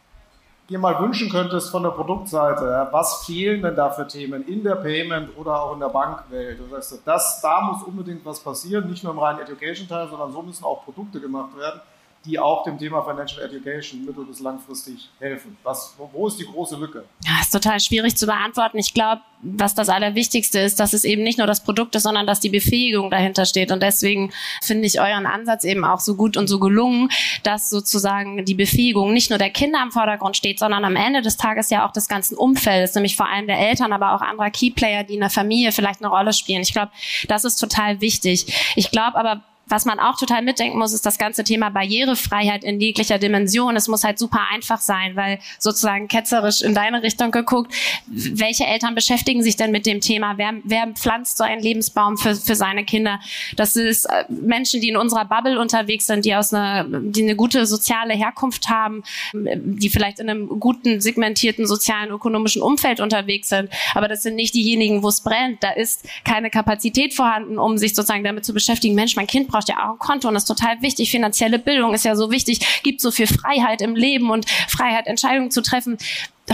dir 0.69 0.79
mal 0.79 0.99
wünschen 1.01 1.29
könntest 1.31 1.71
von 1.71 1.83
der 1.83 1.91
Produktseite, 1.91 2.89
was 2.91 3.25
fehlen 3.25 3.63
denn 3.63 3.77
da 3.77 3.91
für 3.91 4.07
Themen 4.07 4.47
in 4.47 4.65
der 4.65 4.77
Payment 4.77 5.37
oder 5.37 5.63
auch 5.63 5.75
in 5.75 5.81
der 5.81 5.89
Bankwelt? 5.89 6.59
Du 6.59 6.69
sagst, 6.69 7.01
das, 7.05 7.41
da 7.41 7.61
muss 7.61 7.83
unbedingt 7.83 8.25
was 8.25 8.41
passieren, 8.41 8.89
nicht 8.89 9.05
nur 9.05 9.13
im 9.13 9.19
reinen 9.19 9.41
Education-Teil, 9.41 10.09
sondern 10.09 10.33
so 10.33 10.43
müssen 10.43 10.65
auch 10.65 10.85
Produkte 10.85 11.21
gemacht 11.21 11.57
werden 11.57 11.81
die 12.27 12.39
auch 12.39 12.65
dem 12.65 12.79
Thema 12.79 13.03
Financial 13.03 13.43
Education 13.43 14.05
mittel- 14.05 14.25
bis 14.25 14.41
langfristig 14.41 15.09
helfen? 15.19 15.57
Was, 15.63 15.95
wo 16.13 16.27
ist 16.27 16.39
die 16.39 16.45
große 16.45 16.77
Lücke? 16.77 17.05
Ja, 17.25 17.41
ist 17.41 17.53
total 17.53 17.81
schwierig 17.81 18.17
zu 18.17 18.27
beantworten. 18.27 18.79
Ich 18.79 18.93
glaube, 18.93 19.23
was 19.43 19.75
das 19.75 19.89
Allerwichtigste 19.89 20.59
ist, 20.59 20.81
dass 20.81 20.93
es 20.93 21.05
eben 21.05 21.23
nicht 21.23 21.39
nur 21.39 21.47
das 21.47 21.63
Produkt 21.63 21.95
ist, 21.95 22.03
sondern 22.03 22.27
dass 22.27 22.41
die 22.41 22.49
Befähigung 22.49 23.11
dahinter 23.11 23.45
steht. 23.45 23.71
Und 23.71 23.83
deswegen 23.83 24.33
finde 24.63 24.87
ich 24.87 25.01
euren 25.01 25.27
Ansatz 25.27 25.65
eben 25.65 25.85
auch 25.85 26.01
so 26.01 26.17
gut 26.17 26.37
und 26.37 26.49
so 26.49 26.59
gelungen, 26.59 27.11
dass 27.43 27.71
sozusagen 27.71 28.45
die 28.45 28.55
Befähigung 28.55 29.13
nicht 29.13 29.31
nur 29.31 29.39
der 29.39 29.51
Kinder 29.51 29.81
im 29.83 29.93
Vordergrund 29.93 30.37
steht, 30.37 30.59
sondern 30.59 30.85
am 30.85 30.97
Ende 30.97 31.23
des 31.23 31.37
Tages 31.37 31.71
ja 31.71 31.87
auch 31.87 31.93
des 31.93 32.09
ganzen 32.09 32.37
Umfeldes, 32.37 32.95
nämlich 32.95 33.17
vor 33.17 33.29
allem 33.29 33.47
der 33.47 33.59
Eltern, 33.59 33.93
aber 33.93 34.15
auch 34.15 34.21
anderer 34.21 34.51
Keyplayer, 34.51 35.05
die 35.05 35.15
in 35.15 35.21
der 35.21 35.31
Familie 35.31 35.73
vielleicht 35.73 36.01
eine 36.01 36.11
Rolle 36.11 36.33
spielen. 36.33 36.63
Ich 36.63 36.73
glaube, 36.73 36.91
das 37.29 37.45
ist 37.45 37.57
total 37.57 38.01
wichtig. 38.01 38.73
Ich 38.75 38.91
glaube 38.91 39.17
aber, 39.17 39.43
was 39.69 39.85
man 39.85 39.99
auch 39.99 40.17
total 40.17 40.43
mitdenken 40.43 40.79
muss, 40.79 40.93
ist 40.93 41.05
das 41.05 41.19
ganze 41.19 41.43
Thema 41.43 41.71
Barrierefreiheit 41.71 42.63
in 42.63 42.81
jeglicher 42.81 43.19
Dimension. 43.19 43.75
Es 43.77 43.89
muss 43.89 44.05
halt 44.05 44.19
super 44.19 44.41
einfach 44.53 44.81
sein, 44.81 45.17
weil 45.17 45.41
sozusagen 45.59 46.07
ketzerisch 46.07 46.63
in 46.63 46.75
deine 46.75 47.03
Richtung 47.03 47.33
geguckt, 47.33 47.75
welche 48.07 48.65
Eltern 48.65 48.95
beschäftigen 48.95 49.43
sich 49.43 49.57
denn 49.57 49.73
mit 49.73 49.85
dem 49.85 50.01
Thema? 50.01 50.39
Wer, 50.39 50.55
wer 50.63 50.87
pflanzt 50.89 51.39
so 51.39 51.45
einen 51.45 51.61
Lebensbaum 51.61 52.17
für, 52.17 52.37
für 52.37 52.55
seine 52.55 52.85
Kinder? 52.85 53.21
Das 53.57 53.75
ist 53.75 54.05
äh, 54.05 54.25
Menschen, 54.29 54.81
die 54.81 54.89
in 54.89 54.97
unserer 54.97 55.25
Bubble 55.25 55.59
unterwegs 55.59 56.07
sind, 56.07 56.25
die 56.25 56.35
aus 56.35 56.55
einer, 56.55 56.85
die 56.85 57.23
eine 57.23 57.35
gute 57.35 57.67
soziale 57.67 58.15
Herkunft 58.15 58.69
haben, 58.69 59.03
die 59.33 59.89
vielleicht 59.89 60.21
in 60.21 60.31
einem 60.31 60.61
guten, 60.61 61.01
segmentierten 61.01 61.67
sozialen, 61.67 62.11
ökonomischen 62.11 62.63
Umfeld 62.63 63.01
unterwegs 63.01 63.49
sind. 63.49 63.69
Aber 63.95 64.07
das 64.07 64.23
sind 64.23 64.37
nicht 64.37 64.55
diejenigen, 64.55 65.03
wo 65.03 65.09
es 65.09 65.23
brennt. 65.23 65.63
Da 65.63 65.71
ist 65.71 66.07
keine 66.25 66.51
Kapazität 66.51 67.15
vorhanden, 67.15 67.59
um 67.59 67.79
sich 67.79 67.95
sozusagen 67.95 68.23
damit 68.23 68.45
zu 68.45 68.55
beschäftigen. 68.55 68.95
Mensch, 68.95 69.17
mein 69.17 69.27
Kind 69.27 69.49
ja 69.65 69.87
auch 69.87 69.93
ein 69.93 69.99
Konto 69.99 70.29
und 70.29 70.35
das 70.35 70.45
ist 70.45 70.49
total 70.49 70.81
wichtig. 70.83 71.11
Finanzielle 71.11 71.59
Bildung 71.59 71.95
ist 71.95 72.05
ja 72.05 72.15
so 72.15 72.31
wichtig, 72.31 72.83
gibt 72.83 73.01
so 73.01 73.11
viel 73.11 73.27
Freiheit 73.27 73.81
im 73.81 73.97
Leben 73.97 74.31
und 74.31 74.49
Freiheit, 74.69 75.07
Entscheidungen 75.07 75.51
zu 75.51 75.63
treffen 75.63 75.99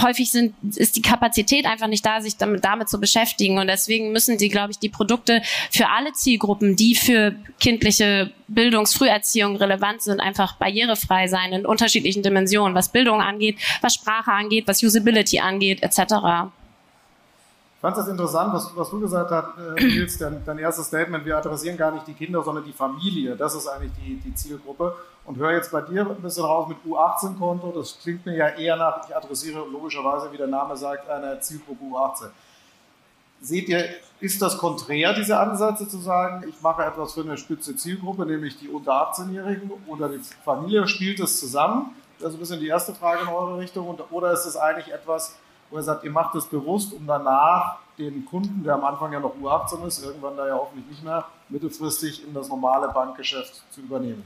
häufig 0.00 0.30
sind, 0.30 0.54
ist 0.76 0.96
die 0.96 1.02
Kapazität 1.02 1.66
einfach 1.66 1.86
nicht 1.86 2.04
da, 2.06 2.20
sich 2.20 2.36
damit, 2.36 2.64
damit 2.64 2.88
zu 2.88 2.98
beschäftigen. 2.98 3.58
Und 3.58 3.66
deswegen 3.66 4.12
müssen 4.12 4.38
die, 4.38 4.48
glaube 4.48 4.72
ich, 4.72 4.78
die 4.78 4.88
Produkte 4.88 5.42
für 5.70 5.88
alle 5.88 6.12
Zielgruppen, 6.12 6.76
die 6.76 6.94
für 6.94 7.34
kindliche 7.60 8.32
Bildungsfrüherziehung 8.48 9.56
relevant 9.56 10.02
sind, 10.02 10.20
einfach 10.20 10.56
barrierefrei 10.56 11.28
sein 11.28 11.52
in 11.52 11.66
unterschiedlichen 11.66 12.22
Dimensionen, 12.22 12.74
was 12.74 12.90
Bildung 12.90 13.20
angeht, 13.20 13.58
was 13.80 13.94
Sprache 13.94 14.32
angeht, 14.32 14.66
was 14.66 14.82
Usability 14.82 15.40
angeht, 15.40 15.82
etc. 15.82 16.52
Ich 17.82 17.84
fand 17.84 17.96
das 17.96 18.06
interessant, 18.06 18.54
was, 18.54 18.76
was 18.76 18.90
du 18.90 19.00
gesagt 19.00 19.28
hast, 19.32 19.58
äh, 19.58 19.84
Nils, 19.84 20.16
dein, 20.16 20.40
dein, 20.44 20.58
erstes 20.58 20.86
Statement, 20.86 21.24
wir 21.24 21.36
adressieren 21.36 21.76
gar 21.76 21.90
nicht 21.90 22.06
die 22.06 22.12
Kinder, 22.12 22.40
sondern 22.40 22.64
die 22.64 22.72
Familie. 22.72 23.34
Das 23.34 23.56
ist 23.56 23.66
eigentlich 23.66 23.90
die, 24.00 24.20
die 24.20 24.32
Zielgruppe. 24.32 24.94
Und 25.24 25.36
höre 25.36 25.50
jetzt 25.50 25.72
bei 25.72 25.80
dir 25.80 26.08
ein 26.08 26.22
bisschen 26.22 26.44
raus 26.44 26.68
mit 26.68 26.78
U18-Konto. 26.86 27.72
Das 27.72 27.98
klingt 28.00 28.24
mir 28.24 28.36
ja 28.36 28.48
eher 28.50 28.76
nach, 28.76 29.04
ich 29.08 29.16
adressiere 29.16 29.66
logischerweise, 29.68 30.30
wie 30.30 30.36
der 30.36 30.46
Name 30.46 30.76
sagt, 30.76 31.10
eine 31.10 31.40
Zielgruppe 31.40 31.84
U18. 31.84 32.26
Seht 33.40 33.68
ihr, 33.68 33.84
ist 34.20 34.40
das 34.40 34.58
konträr, 34.58 35.12
diese 35.12 35.36
Ansätze 35.36 35.88
zu 35.88 35.98
sagen, 35.98 36.44
ich 36.48 36.62
mache 36.62 36.84
etwas 36.84 37.14
für 37.14 37.22
eine 37.22 37.36
spitze 37.36 37.74
Zielgruppe, 37.74 38.24
nämlich 38.24 38.56
die 38.60 38.68
unter 38.68 38.92
18-Jährigen 39.10 39.72
oder 39.88 40.08
die 40.08 40.20
Familie, 40.44 40.86
spielt 40.86 41.18
es 41.18 41.40
zusammen? 41.40 41.90
Das 42.20 42.28
ist 42.28 42.36
ein 42.36 42.38
bisschen 42.38 42.60
die 42.60 42.68
erste 42.68 42.94
Frage 42.94 43.22
in 43.22 43.28
eure 43.28 43.58
Richtung. 43.58 43.98
Oder 44.12 44.30
ist 44.30 44.46
es 44.46 44.56
eigentlich 44.56 44.94
etwas, 44.94 45.34
wo 45.72 45.78
er 45.78 45.82
sagt, 45.82 46.04
ihr 46.04 46.10
macht 46.10 46.34
es 46.34 46.46
bewusst, 46.46 46.92
um 46.92 47.06
danach 47.06 47.78
den 47.98 48.24
Kunden, 48.26 48.62
der 48.62 48.74
am 48.74 48.84
Anfang 48.84 49.12
ja 49.12 49.20
noch 49.20 49.34
U18 49.36 49.86
ist, 49.86 50.04
irgendwann 50.04 50.36
da 50.36 50.46
ja 50.46 50.54
hoffentlich 50.54 50.86
nicht 50.88 51.02
mehr, 51.02 51.24
mittelfristig 51.48 52.26
in 52.26 52.34
das 52.34 52.48
normale 52.48 52.88
Bankgeschäft 52.88 53.62
zu 53.70 53.80
übernehmen. 53.80 54.22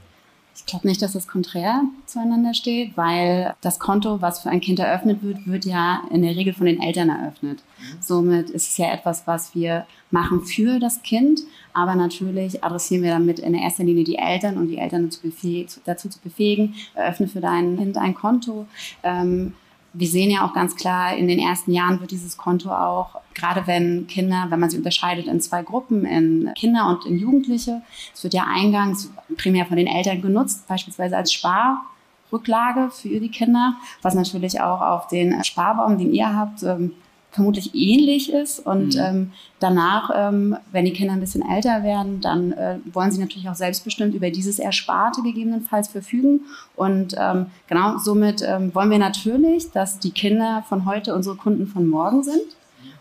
Ich 0.55 0.65
glaube 0.65 0.87
nicht, 0.87 1.01
dass 1.03 1.13
das 1.13 1.27
konträr 1.27 1.83
zueinander 2.07 2.55
steht, 2.55 2.97
weil 2.97 3.53
das 3.61 3.77
Konto, 3.77 4.21
was 4.21 4.39
für 4.39 4.49
ein 4.49 4.59
Kind 4.59 4.79
eröffnet 4.79 5.21
wird, 5.21 5.45
wird 5.45 5.65
ja 5.65 6.01
in 6.09 6.23
der 6.23 6.35
Regel 6.35 6.53
von 6.53 6.65
den 6.65 6.81
Eltern 6.81 7.09
eröffnet. 7.09 7.61
Mhm. 7.77 8.01
Somit 8.01 8.49
ist 8.49 8.69
es 8.69 8.77
ja 8.77 8.91
etwas, 8.91 9.27
was 9.27 9.53
wir 9.53 9.85
machen 10.09 10.41
für 10.41 10.79
das 10.79 11.03
Kind, 11.03 11.41
aber 11.73 11.93
natürlich 11.93 12.63
adressieren 12.63 13.03
wir 13.03 13.11
damit 13.11 13.37
in 13.37 13.53
erster 13.53 13.83
Linie 13.83 14.03
die 14.03 14.17
Eltern 14.17 14.57
und 14.57 14.67
die 14.67 14.79
Eltern 14.79 15.03
dazu, 15.05 15.21
befähigen, 15.21 15.71
dazu 15.85 16.09
zu 16.09 16.19
befähigen, 16.19 16.73
eröffne 16.95 17.27
für 17.27 17.39
dein 17.39 17.77
Kind 17.77 17.97
ein 17.97 18.15
Konto. 18.15 18.65
Ähm, 19.03 19.53
wir 19.97 20.07
sehen 20.07 20.29
ja 20.29 20.45
auch 20.45 20.53
ganz 20.53 20.75
klar, 20.75 21.15
in 21.15 21.27
den 21.27 21.39
ersten 21.39 21.71
Jahren 21.71 21.99
wird 21.99 22.11
dieses 22.11 22.37
Konto 22.37 22.69
auch, 22.71 23.19
gerade 23.33 23.65
wenn 23.65 24.05
Kinder, 24.05 24.45
wenn 24.49 24.59
man 24.59 24.69
sie 24.69 24.77
unterscheidet 24.77 25.25
in 25.25 25.41
zwei 25.41 25.63
Gruppen, 25.63 26.05
in 26.05 26.51
Kinder 26.55 26.87
und 26.87 27.05
in 27.05 27.17
Jugendliche, 27.17 27.81
es 28.13 28.23
wird 28.23 28.35
ja 28.35 28.45
eingangs 28.47 29.11
primär 29.37 29.65
von 29.65 29.77
den 29.77 29.87
Eltern 29.87 30.21
genutzt, 30.21 30.67
beispielsweise 30.67 31.17
als 31.17 31.33
Sparrücklage 31.33 32.91
für 32.91 33.19
die 33.19 33.31
Kinder, 33.31 33.75
was 34.03 34.13
natürlich 34.13 34.61
auch 34.61 34.81
auf 34.81 35.07
den 35.07 35.43
Sparbaum, 35.43 35.97
den 35.97 36.13
ihr 36.13 36.31
habt, 36.31 36.61
ähm, 36.61 36.93
vermutlich 37.37 37.75
ähnlich 37.75 38.33
ist. 38.33 38.59
Und 38.59 38.95
mhm. 38.95 39.01
ähm, 39.01 39.31
danach, 39.59 40.09
ähm, 40.13 40.57
wenn 40.71 40.85
die 40.85 40.91
Kinder 40.91 41.13
ein 41.13 41.19
bisschen 41.19 41.47
älter 41.47 41.83
werden, 41.83 42.19
dann 42.19 42.51
äh, 42.51 42.79
wollen 42.91 43.11
sie 43.11 43.19
natürlich 43.19 43.47
auch 43.47 43.55
selbstbestimmt 43.55 44.15
über 44.15 44.31
dieses 44.31 44.57
Ersparte 44.57 45.21
gegebenenfalls 45.21 45.87
verfügen. 45.87 46.41
Und 46.75 47.15
ähm, 47.17 47.45
genau 47.67 47.99
somit 47.99 48.41
ähm, 48.41 48.73
wollen 48.73 48.89
wir 48.89 48.97
natürlich, 48.97 49.71
dass 49.71 49.99
die 49.99 50.11
Kinder 50.11 50.65
von 50.67 50.85
heute 50.85 51.15
unsere 51.15 51.35
Kunden 51.35 51.67
von 51.67 51.87
morgen 51.87 52.23
sind 52.23 52.41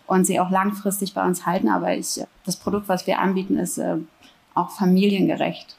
und 0.07 0.27
sie 0.27 0.39
auch 0.39 0.51
langfristig 0.51 1.15
bei 1.15 1.27
uns 1.27 1.47
halten. 1.47 1.69
Aber 1.69 1.97
ich, 1.97 2.21
das 2.45 2.57
Produkt, 2.57 2.89
was 2.89 3.07
wir 3.07 3.19
anbieten, 3.19 3.59
ist 3.59 3.79
äh, 3.79 3.97
auch 4.55 4.71
familiengerecht 4.71 5.77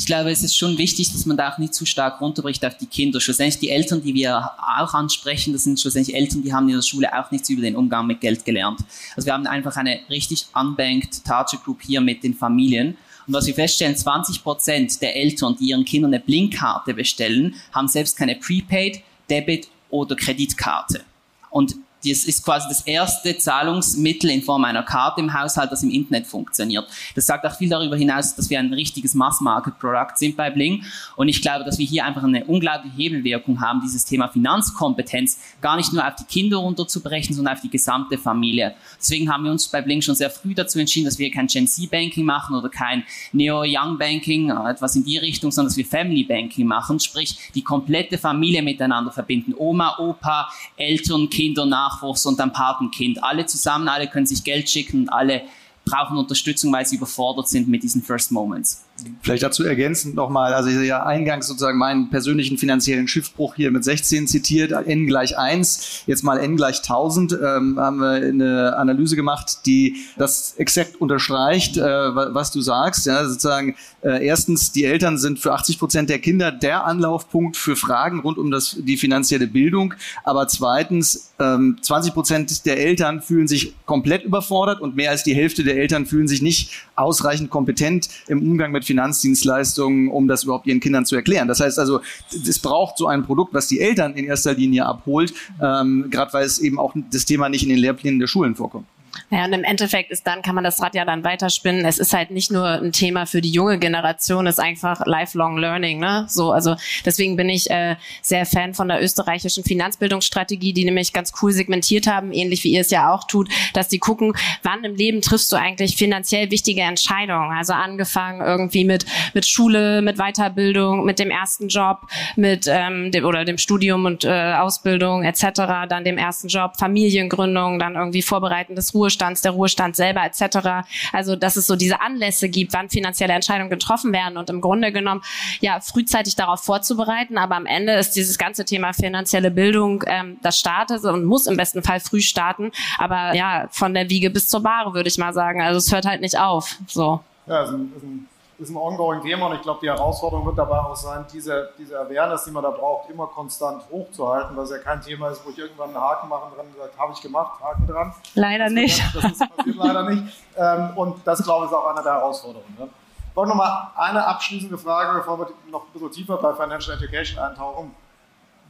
ich 0.00 0.06
glaube, 0.06 0.30
es 0.30 0.42
ist 0.42 0.56
schon 0.56 0.78
wichtig, 0.78 1.12
dass 1.12 1.26
man 1.26 1.36
da 1.36 1.52
auch 1.52 1.58
nicht 1.58 1.74
zu 1.74 1.84
stark 1.84 2.22
runterbricht 2.22 2.64
auf 2.64 2.74
die 2.78 2.86
Kinder. 2.86 3.20
Schlussendlich 3.20 3.58
die 3.58 3.68
Eltern, 3.68 4.00
die 4.00 4.14
wir 4.14 4.50
auch 4.58 4.94
ansprechen, 4.94 5.52
das 5.52 5.64
sind 5.64 5.78
schlussendlich 5.78 6.16
Eltern, 6.16 6.42
die 6.42 6.54
haben 6.54 6.66
in 6.70 6.76
der 6.76 6.82
Schule 6.82 7.12
auch 7.12 7.30
nichts 7.30 7.50
über 7.50 7.60
den 7.60 7.76
Umgang 7.76 8.06
mit 8.06 8.22
Geld 8.22 8.46
gelernt. 8.46 8.80
Also 9.14 9.26
wir 9.26 9.34
haben 9.34 9.46
einfach 9.46 9.76
eine 9.76 10.00
richtig 10.08 10.46
unbanked 10.54 11.22
Target 11.26 11.62
Group 11.64 11.82
hier 11.82 12.00
mit 12.00 12.24
den 12.24 12.32
Familien. 12.32 12.96
Und 13.26 13.34
was 13.34 13.46
wir 13.46 13.52
feststellen, 13.52 13.94
20 13.94 14.42
Prozent 14.42 15.02
der 15.02 15.16
Eltern, 15.16 15.54
die 15.60 15.66
ihren 15.66 15.84
Kindern 15.84 16.14
eine 16.14 16.24
Blinkkarte 16.24 16.94
bestellen, 16.94 17.54
haben 17.74 17.86
selbst 17.86 18.16
keine 18.16 18.36
Prepaid, 18.36 19.02
Debit 19.28 19.68
oder 19.90 20.16
Kreditkarte. 20.16 21.02
Und 21.50 21.76
das 22.04 22.24
ist 22.24 22.44
quasi 22.44 22.66
das 22.68 22.82
erste 22.82 23.36
Zahlungsmittel 23.36 24.30
in 24.30 24.42
Form 24.42 24.64
einer 24.64 24.82
Karte 24.82 25.20
im 25.20 25.32
Haushalt, 25.34 25.70
das 25.70 25.82
im 25.82 25.90
Internet 25.90 26.26
funktioniert. 26.26 26.86
Das 27.14 27.26
sagt 27.26 27.44
auch 27.44 27.56
viel 27.56 27.68
darüber 27.68 27.96
hinaus, 27.96 28.34
dass 28.34 28.48
wir 28.48 28.58
ein 28.58 28.72
richtiges 28.72 29.14
Mass-Market-Produkt 29.14 30.18
sind 30.18 30.36
bei 30.36 30.50
Bling. 30.50 30.84
Und 31.16 31.28
ich 31.28 31.42
glaube, 31.42 31.64
dass 31.64 31.78
wir 31.78 31.86
hier 31.86 32.04
einfach 32.04 32.22
eine 32.22 32.44
unglaubliche 32.44 32.96
Hebelwirkung 32.96 33.60
haben, 33.60 33.80
dieses 33.82 34.04
Thema 34.04 34.28
Finanzkompetenz 34.28 35.38
gar 35.60 35.76
nicht 35.76 35.92
nur 35.92 36.06
auf 36.06 36.14
die 36.16 36.24
Kinder 36.24 36.58
runterzubrechen, 36.58 37.34
sondern 37.34 37.54
auf 37.54 37.60
die 37.60 37.70
gesamte 37.70 38.16
Familie. 38.16 38.74
Deswegen 38.98 39.30
haben 39.30 39.44
wir 39.44 39.50
uns 39.50 39.68
bei 39.68 39.82
Bling 39.82 40.00
schon 40.00 40.14
sehr 40.14 40.30
früh 40.30 40.54
dazu 40.54 40.78
entschieden, 40.78 41.04
dass 41.04 41.18
wir 41.18 41.30
kein 41.30 41.46
Gen 41.46 41.66
Z-Banking 41.66 42.24
machen 42.24 42.56
oder 42.56 42.68
kein 42.68 43.04
Neo-Young-Banking, 43.32 44.50
äh, 44.50 44.70
etwas 44.70 44.96
in 44.96 45.04
die 45.04 45.18
Richtung, 45.18 45.50
sondern 45.50 45.70
dass 45.70 45.76
wir 45.76 45.86
Family-Banking 45.86 46.66
machen, 46.66 46.98
sprich 47.00 47.50
die 47.54 47.62
komplette 47.62 48.18
Familie 48.18 48.62
miteinander 48.62 49.12
verbinden. 49.12 49.54
Oma, 49.56 49.98
Opa, 49.98 50.48
Eltern, 50.76 51.28
Kinder, 51.28 51.66
nach 51.66 51.89
Nachwuchs 51.90 52.26
und 52.26 52.40
ein 52.40 52.52
Patenkind. 52.52 53.22
Alle 53.22 53.46
zusammen, 53.46 53.88
alle 53.88 54.08
können 54.08 54.26
sich 54.26 54.44
Geld 54.44 54.68
schicken 54.68 55.08
alle 55.08 55.42
brauchen 55.84 56.18
Unterstützung, 56.18 56.72
weil 56.72 56.86
sie 56.86 56.96
überfordert 56.96 57.48
sind 57.48 57.68
mit 57.68 57.82
diesen 57.82 58.02
First 58.02 58.30
Moments. 58.30 58.84
Vielleicht 59.22 59.42
dazu 59.42 59.64
ergänzend 59.64 60.14
nochmal, 60.14 60.54
also 60.54 60.68
ich 60.68 60.76
habe 60.76 60.86
ja 60.86 61.04
eingangs 61.04 61.46
sozusagen 61.46 61.78
meinen 61.78 62.10
persönlichen 62.10 62.58
finanziellen 62.58 63.08
Schiffbruch 63.08 63.54
hier 63.54 63.70
mit 63.70 63.84
16 63.84 64.26
zitiert, 64.26 64.72
n 64.72 65.06
gleich 65.06 65.38
1, 65.38 66.04
jetzt 66.06 66.22
mal 66.22 66.38
n 66.38 66.56
gleich 66.56 66.78
1000, 66.78 67.32
ähm, 67.32 67.78
haben 67.78 67.98
wir 67.98 68.10
eine 68.10 68.76
Analyse 68.76 69.16
gemacht, 69.16 69.66
die 69.66 69.96
das 70.16 70.54
exakt 70.56 71.00
unterstreicht, 71.00 71.76
äh, 71.76 71.82
was 71.82 72.50
du 72.50 72.60
sagst. 72.60 73.06
Ja, 73.06 73.26
sozusagen 73.26 73.76
äh, 74.02 74.24
erstens, 74.26 74.72
die 74.72 74.84
Eltern 74.84 75.18
sind 75.18 75.38
für 75.38 75.52
80 75.52 75.78
Prozent 75.78 76.10
der 76.10 76.18
Kinder 76.18 76.52
der 76.52 76.84
Anlaufpunkt 76.84 77.56
für 77.56 77.76
Fragen 77.76 78.20
rund 78.20 78.38
um 78.38 78.50
das, 78.50 78.76
die 78.78 78.96
finanzielle 78.96 79.46
Bildung, 79.46 79.94
aber 80.24 80.48
zweitens, 80.48 81.32
ähm, 81.38 81.78
20 81.80 82.14
Prozent 82.14 82.66
der 82.66 82.78
Eltern 82.78 83.22
fühlen 83.22 83.48
sich 83.48 83.74
komplett 83.86 84.24
überfordert 84.24 84.80
und 84.80 84.96
mehr 84.96 85.10
als 85.10 85.24
die 85.24 85.34
Hälfte 85.34 85.64
der 85.64 85.76
Eltern 85.76 86.06
fühlen 86.06 86.28
sich 86.28 86.42
nicht 86.42 86.72
ausreichend 87.00 87.50
kompetent 87.50 88.08
im 88.28 88.42
Umgang 88.42 88.72
mit 88.72 88.84
Finanzdienstleistungen, 88.84 90.08
um 90.08 90.28
das 90.28 90.44
überhaupt 90.44 90.66
ihren 90.66 90.80
Kindern 90.80 91.06
zu 91.06 91.16
erklären. 91.16 91.48
Das 91.48 91.60
heißt 91.60 91.78
also, 91.78 92.00
es 92.32 92.58
braucht 92.58 92.98
so 92.98 93.06
ein 93.06 93.24
Produkt, 93.24 93.54
was 93.54 93.66
die 93.66 93.80
Eltern 93.80 94.14
in 94.14 94.24
erster 94.26 94.54
Linie 94.54 94.86
abholt, 94.86 95.32
ähm, 95.60 96.06
gerade 96.10 96.32
weil 96.32 96.44
es 96.44 96.58
eben 96.58 96.78
auch 96.78 96.94
das 97.10 97.24
Thema 97.24 97.48
nicht 97.48 97.62
in 97.62 97.68
den 97.68 97.78
Lehrplänen 97.78 98.20
der 98.20 98.26
Schulen 98.26 98.54
vorkommt. 98.54 98.86
Ja, 99.32 99.44
und 99.44 99.52
im 99.52 99.62
Endeffekt 99.62 100.10
ist 100.10 100.26
dann, 100.26 100.42
kann 100.42 100.56
man 100.56 100.64
das 100.64 100.82
Rad 100.82 100.96
ja 100.96 101.04
dann 101.04 101.22
weiterspinnen. 101.22 101.84
Es 101.84 101.98
ist 101.98 102.12
halt 102.12 102.32
nicht 102.32 102.50
nur 102.50 102.66
ein 102.66 102.90
Thema 102.90 103.26
für 103.26 103.40
die 103.40 103.50
junge 103.50 103.78
Generation, 103.78 104.48
es 104.48 104.58
ist 104.58 104.64
einfach 104.64 105.06
lifelong 105.06 105.56
learning, 105.56 106.00
ne? 106.00 106.26
So, 106.28 106.50
also 106.50 106.74
deswegen 107.04 107.36
bin 107.36 107.48
ich 107.48 107.70
äh, 107.70 107.94
sehr 108.22 108.44
Fan 108.44 108.74
von 108.74 108.88
der 108.88 109.00
österreichischen 109.00 109.62
Finanzbildungsstrategie, 109.62 110.72
die 110.72 110.84
nämlich 110.84 111.12
ganz 111.12 111.32
cool 111.40 111.52
segmentiert 111.52 112.08
haben, 112.08 112.32
ähnlich 112.32 112.64
wie 112.64 112.72
ihr 112.72 112.80
es 112.80 112.90
ja 112.90 113.12
auch 113.12 113.22
tut, 113.24 113.48
dass 113.72 113.86
die 113.86 114.00
gucken, 114.00 114.32
wann 114.64 114.82
im 114.82 114.96
Leben 114.96 115.20
triffst 115.20 115.52
du 115.52 115.56
eigentlich 115.56 115.96
finanziell 115.96 116.50
wichtige 116.50 116.80
Entscheidungen. 116.80 117.52
Also 117.56 117.72
angefangen 117.72 118.40
irgendwie 118.40 118.84
mit, 118.84 119.06
mit 119.32 119.46
Schule, 119.46 120.02
mit 120.02 120.16
Weiterbildung, 120.16 121.04
mit 121.04 121.20
dem 121.20 121.30
ersten 121.30 121.68
Job, 121.68 122.00
mit 122.34 122.66
ähm, 122.68 123.12
dem, 123.12 123.24
oder 123.24 123.44
dem 123.44 123.58
Studium 123.58 124.06
und 124.06 124.24
äh, 124.24 124.54
Ausbildung 124.54 125.22
etc., 125.22 125.86
dann 125.88 126.02
dem 126.02 126.18
ersten 126.18 126.48
Job, 126.48 126.72
Familiengründung, 126.76 127.78
dann 127.78 127.94
irgendwie 127.94 128.22
vorbereitendes 128.22 128.92
Ruhestands, 129.20 129.42
der 129.42 129.52
Ruhestand 129.52 129.96
selber 129.96 130.24
etc. 130.24 130.86
Also 131.12 131.36
dass 131.36 131.56
es 131.56 131.66
so 131.66 131.76
diese 131.76 132.00
Anlässe 132.00 132.48
gibt, 132.48 132.72
wann 132.72 132.88
finanzielle 132.88 133.32
Entscheidungen 133.32 133.70
getroffen 133.70 134.12
werden 134.12 134.36
und 134.36 134.50
im 134.50 134.60
Grunde 134.60 134.92
genommen 134.92 135.22
ja 135.60 135.80
frühzeitig 135.80 136.36
darauf 136.36 136.60
vorzubereiten. 136.60 137.38
Aber 137.38 137.56
am 137.56 137.66
Ende 137.66 137.94
ist 137.94 138.12
dieses 138.12 138.38
ganze 138.38 138.64
Thema 138.64 138.92
finanzielle 138.92 139.50
Bildung, 139.50 140.04
ähm, 140.06 140.38
das 140.42 140.58
startet 140.58 141.04
und 141.04 141.24
muss 141.24 141.46
im 141.46 141.56
besten 141.56 141.82
Fall 141.82 142.00
früh 142.00 142.20
starten. 142.20 142.72
Aber 142.98 143.34
ja, 143.34 143.68
von 143.70 143.94
der 143.94 144.08
Wiege 144.10 144.30
bis 144.30 144.48
zur 144.48 144.62
Bahre 144.62 144.94
würde 144.94 145.08
ich 145.08 145.18
mal 145.18 145.32
sagen. 145.32 145.60
Also 145.60 145.78
es 145.78 145.92
hört 145.92 146.06
halt 146.06 146.20
nicht 146.20 146.38
auf. 146.38 146.76
So. 146.86 147.20
Ja, 147.46 147.64
ist 147.64 147.70
ein, 147.70 147.92
ist 147.96 148.02
ein 148.02 148.28
ist 148.60 148.70
ein 148.70 148.76
ongoing 148.76 149.22
Thema 149.22 149.46
und 149.46 149.54
ich 149.54 149.62
glaube, 149.62 149.80
die 149.82 149.88
Herausforderung 149.88 150.44
wird 150.44 150.58
dabei 150.58 150.78
auch 150.78 150.94
sein, 150.94 151.24
diese, 151.32 151.70
diese 151.78 151.98
Awareness, 151.98 152.44
die 152.44 152.50
man 152.50 152.62
da 152.62 152.70
braucht, 152.70 153.08
immer 153.08 153.26
konstant 153.26 153.82
hochzuhalten, 153.90 154.54
weil 154.54 154.64
es 154.64 154.70
ja 154.70 154.78
kein 154.78 155.00
Thema 155.00 155.30
ist, 155.30 155.44
wo 155.44 155.50
ich 155.50 155.58
irgendwann 155.58 155.88
einen 155.88 156.00
Haken 156.00 156.28
machen 156.28 156.52
dran 156.54 156.66
und 156.66 156.76
sage, 156.76 156.90
habe 156.98 157.12
ich 157.14 157.20
gemacht, 157.22 157.60
Haken 157.62 157.86
dran. 157.86 158.14
Leider 158.34 158.64
das 158.64 158.72
nicht. 158.72 159.02
das 159.14 159.24
ist, 159.24 159.56
passiert 159.56 159.76
leider 159.76 160.10
nicht. 160.10 160.24
Ähm, 160.56 160.90
und 160.96 161.26
das, 161.26 161.42
glaube 161.42 161.64
ich, 161.64 161.70
ist 161.70 161.76
auch 161.76 161.86
eine 161.86 162.02
der 162.02 162.12
Herausforderungen. 162.12 162.76
Ne? 162.78 162.88
Ich 163.30 163.36
wollte 163.36 163.48
noch 163.48 163.56
mal 163.56 163.92
eine 163.96 164.26
abschließende 164.26 164.76
Frage, 164.76 165.18
bevor 165.18 165.38
wir 165.38 165.48
noch 165.70 165.84
ein 165.84 165.92
bisschen 165.92 166.10
tiefer 166.10 166.36
bei 166.36 166.52
Financial 166.52 166.96
Education 166.96 167.38
eintauchen. 167.38 167.94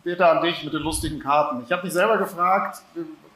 Peter, 0.05 0.31
an 0.31 0.43
dich 0.43 0.63
mit 0.63 0.73
den 0.73 0.83
lustigen 0.83 1.19
Karten. 1.19 1.63
Ich 1.67 1.73
habe 1.73 1.83
mich 1.83 1.93
selber 1.93 2.17
gefragt, 2.17 2.81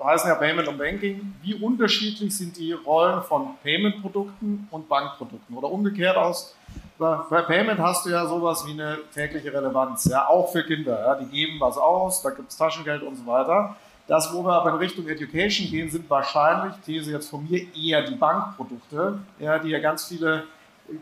heißen 0.05 0.29
ja 0.29 0.35
Payment 0.35 0.69
und 0.69 0.79
Banking, 0.79 1.35
wie 1.43 1.55
unterschiedlich 1.55 2.37
sind 2.37 2.57
die 2.57 2.73
Rollen 2.73 3.23
von 3.23 3.57
Payment-Produkten 3.63 4.69
und 4.71 4.89
Bankprodukten? 4.89 5.57
Oder 5.57 5.71
umgekehrt 5.71 6.17
aus, 6.17 6.55
bei 6.99 7.43
Payment 7.43 7.81
hast 7.81 8.07
du 8.07 8.11
ja 8.11 8.27
sowas 8.27 8.65
wie 8.67 8.73
eine 8.73 8.99
tägliche 9.13 9.53
Relevanz, 9.53 10.05
ja, 10.05 10.29
auch 10.29 10.53
für 10.53 10.63
Kinder. 10.63 11.01
Ja, 11.01 11.15
die 11.17 11.27
geben 11.27 11.59
was 11.59 11.77
aus, 11.77 12.23
da 12.23 12.31
gibt 12.31 12.51
es 12.51 12.57
Taschengeld 12.57 13.03
und 13.03 13.17
so 13.17 13.27
weiter. 13.27 13.77
Das, 14.07 14.33
wo 14.35 14.45
wir 14.45 14.53
aber 14.53 14.71
in 14.71 14.77
Richtung 14.77 15.09
Education 15.09 15.69
gehen, 15.69 15.91
sind 15.91 16.09
wahrscheinlich, 16.11 16.77
These 16.85 17.11
jetzt 17.11 17.31
von 17.31 17.43
mir, 17.49 17.67
eher 17.75 18.03
die 18.03 18.15
Bankprodukte, 18.15 19.19
ja, 19.39 19.59
die 19.59 19.71
ja 19.71 19.81
ganz 19.81 20.05
viele, 20.05 20.45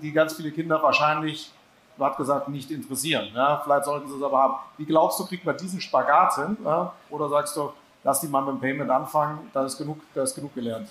die 0.01 0.13
ganz 0.13 0.35
viele 0.35 0.53
Kinder 0.53 0.81
wahrscheinlich 0.83 1.51
du 1.99 2.17
gesagt, 2.17 2.49
nicht 2.49 2.71
interessieren. 2.71 3.29
Ja? 3.35 3.61
Vielleicht 3.63 3.85
sollten 3.85 4.09
sie 4.09 4.17
es 4.17 4.23
aber 4.23 4.39
haben. 4.39 4.55
Wie 4.77 4.85
glaubst 4.85 5.19
du, 5.21 5.27
kriegt 5.27 5.45
man 5.45 5.57
diesen 5.57 5.81
Spagat 5.81 6.35
hin? 6.35 6.57
Ja? 6.65 6.93
Oder 7.11 7.29
sagst 7.29 7.57
du, 7.57 7.73
lass 8.05 8.21
die 8.21 8.29
mal 8.29 8.43
mit 8.43 8.55
dem 8.55 8.61
Payment 8.61 8.91
anfangen, 8.91 9.39
da 9.53 9.65
ist 9.65 9.79
genug, 9.79 10.01
da 10.15 10.23
ist 10.23 10.35
genug 10.35 10.55
gelernt? 10.55 10.89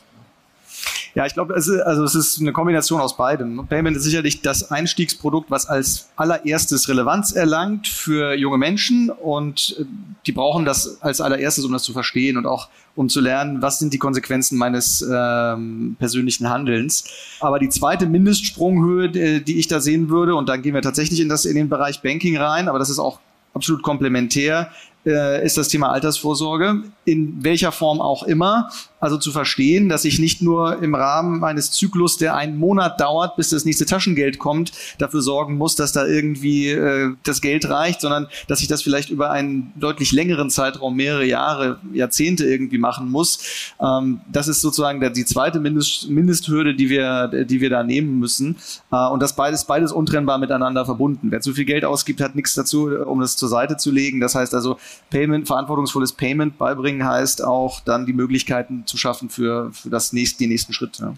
Ja, 1.14 1.26
ich 1.26 1.34
glaube, 1.34 1.56
es 1.56 1.68
ist, 1.68 1.82
also 1.82 2.06
es 2.06 2.16
ist 2.16 2.40
eine 2.40 2.54
Kombination 2.54 3.02
aus 3.02 3.18
beidem. 3.18 3.68
Payment 3.68 3.98
ist 3.98 4.04
sicherlich 4.04 4.42
das 4.42 4.72
Einstiegsprodukt, 4.72 5.52
was 5.52 5.66
als 5.66 6.10
allererstes 6.16 6.88
Relevanz 6.88 7.34
erlangt 7.34 7.90
für 7.90 8.34
junge 8.34 8.58
Menschen 8.58 9.10
und 9.10 9.76
äh, 9.78 9.86
die 10.26 10.32
brauchen 10.32 10.64
das 10.64 11.02
als 11.02 11.20
allererstes, 11.20 11.66
um 11.66 11.74
das 11.74 11.84
zu 11.84 11.92
verstehen 11.92 12.38
und 12.38 12.46
auch 12.46 12.70
um 12.96 13.10
zu 13.10 13.20
lernen, 13.20 13.62
was 13.62 13.80
sind 13.80 13.94
die 13.94 13.98
Konsequenzen 13.98 14.58
meines 14.58 15.02
ähm, 15.02 15.98
persönlichen 16.00 16.50
Handelns. 16.50 17.04
Aber 17.42 17.60
die 17.60 17.70
zweite 17.70 18.06
Mindestsprunghöhe, 18.06 19.10
die, 19.10 19.44
die 19.44 19.60
ich 19.60 19.68
da 19.68 19.82
sehen 19.82 20.10
würde, 20.10 20.36
und 20.36 20.48
dann 20.48 20.62
gehen 20.62 20.74
wir 20.74 20.82
tatsächlich 20.82 21.20
in, 21.20 21.28
das, 21.28 21.44
in 21.44 21.56
den 21.56 21.68
Bereich 21.68 22.02
Banking 22.02 22.38
rein, 22.38 22.70
aber 22.70 22.80
das 22.80 22.90
ist 22.90 23.00
auch 23.00 23.20
absolut 23.54 23.84
komplementär, 23.84 24.72
äh, 24.72 24.91
ist 25.04 25.58
das 25.58 25.68
Thema 25.68 25.92
Altersvorsorge, 25.92 26.84
in 27.06 27.44
welcher 27.44 27.72
Form 27.72 28.02
auch 28.02 28.24
immer. 28.24 28.70
Also 29.02 29.18
zu 29.18 29.32
verstehen, 29.32 29.90
dass 29.90 30.06
ich 30.06 30.20
nicht 30.20 30.42
nur 30.42 30.82
im 30.82 30.96
Rahmen 30.96 31.40
meines 31.40 31.72
Zyklus, 31.72 32.18
der 32.18 32.36
einen 32.36 32.58
Monat 32.58 33.02
dauert, 33.02 33.36
bis 33.36 33.50
das 33.50 33.66
nächste 33.66 33.88
Taschengeld 33.88 34.38
kommt, 34.38 34.72
dafür 35.00 35.22
sorgen 35.22 35.58
muss, 35.58 35.76
dass 35.76 35.92
da 35.92 36.06
irgendwie 36.06 36.70
äh, 36.70 37.16
das 37.24 37.42
Geld 37.42 37.68
reicht, 37.68 38.02
sondern 38.02 38.28
dass 38.48 38.62
ich 38.62 38.68
das 38.68 38.84
vielleicht 38.84 39.10
über 39.10 39.32
einen 39.32 39.74
deutlich 39.76 40.12
längeren 40.12 40.52
Zeitraum, 40.52 40.96
mehrere 40.96 41.26
Jahre, 41.26 41.80
Jahrzehnte 41.94 42.46
irgendwie 42.46 42.78
machen 42.78 43.10
muss. 43.10 43.40
Ähm, 43.82 44.22
das 44.32 44.48
ist 44.48 44.62
sozusagen 44.62 45.02
die 45.14 45.26
zweite 45.26 45.60
Mindest, 45.60 46.08
Mindesthürde, 46.10 46.76
die 46.76 46.90
wir, 46.90 47.28
die 47.46 47.60
wir 47.60 47.72
da 47.72 47.84
nehmen 47.84 48.20
müssen. 48.20 48.58
Äh, 48.92 49.08
und 49.08 49.20
das 49.22 49.36
beides, 49.36 49.66
beides 49.66 49.92
untrennbar 49.92 50.38
miteinander 50.38 50.86
verbunden. 50.86 51.32
Wer 51.32 51.42
zu 51.42 51.54
viel 51.54 51.66
Geld 51.66 51.86
ausgibt, 51.86 52.22
hat 52.22 52.36
nichts 52.36 52.54
dazu, 52.54 52.88
um 52.88 53.20
das 53.20 53.36
zur 53.36 53.50
Seite 53.50 53.78
zu 53.78 53.90
legen. 53.90 54.20
Das 54.20 54.36
heißt 54.36 54.54
also, 54.54 54.78
Payment, 55.10 55.48
verantwortungsvolles 55.48 56.14
Payment 56.14 56.60
beibringen 56.60 57.04
heißt 57.04 57.44
auch 57.44 57.80
dann 57.82 58.06
die 58.06 58.14
Möglichkeiten 58.14 58.86
zu 58.92 58.98
schaffen 58.98 59.30
für, 59.30 59.72
für 59.74 59.90
das 59.90 60.14
nächste, 60.14 60.40
die 60.40 60.48
nächsten 60.48 60.74
Schritte. 60.74 61.16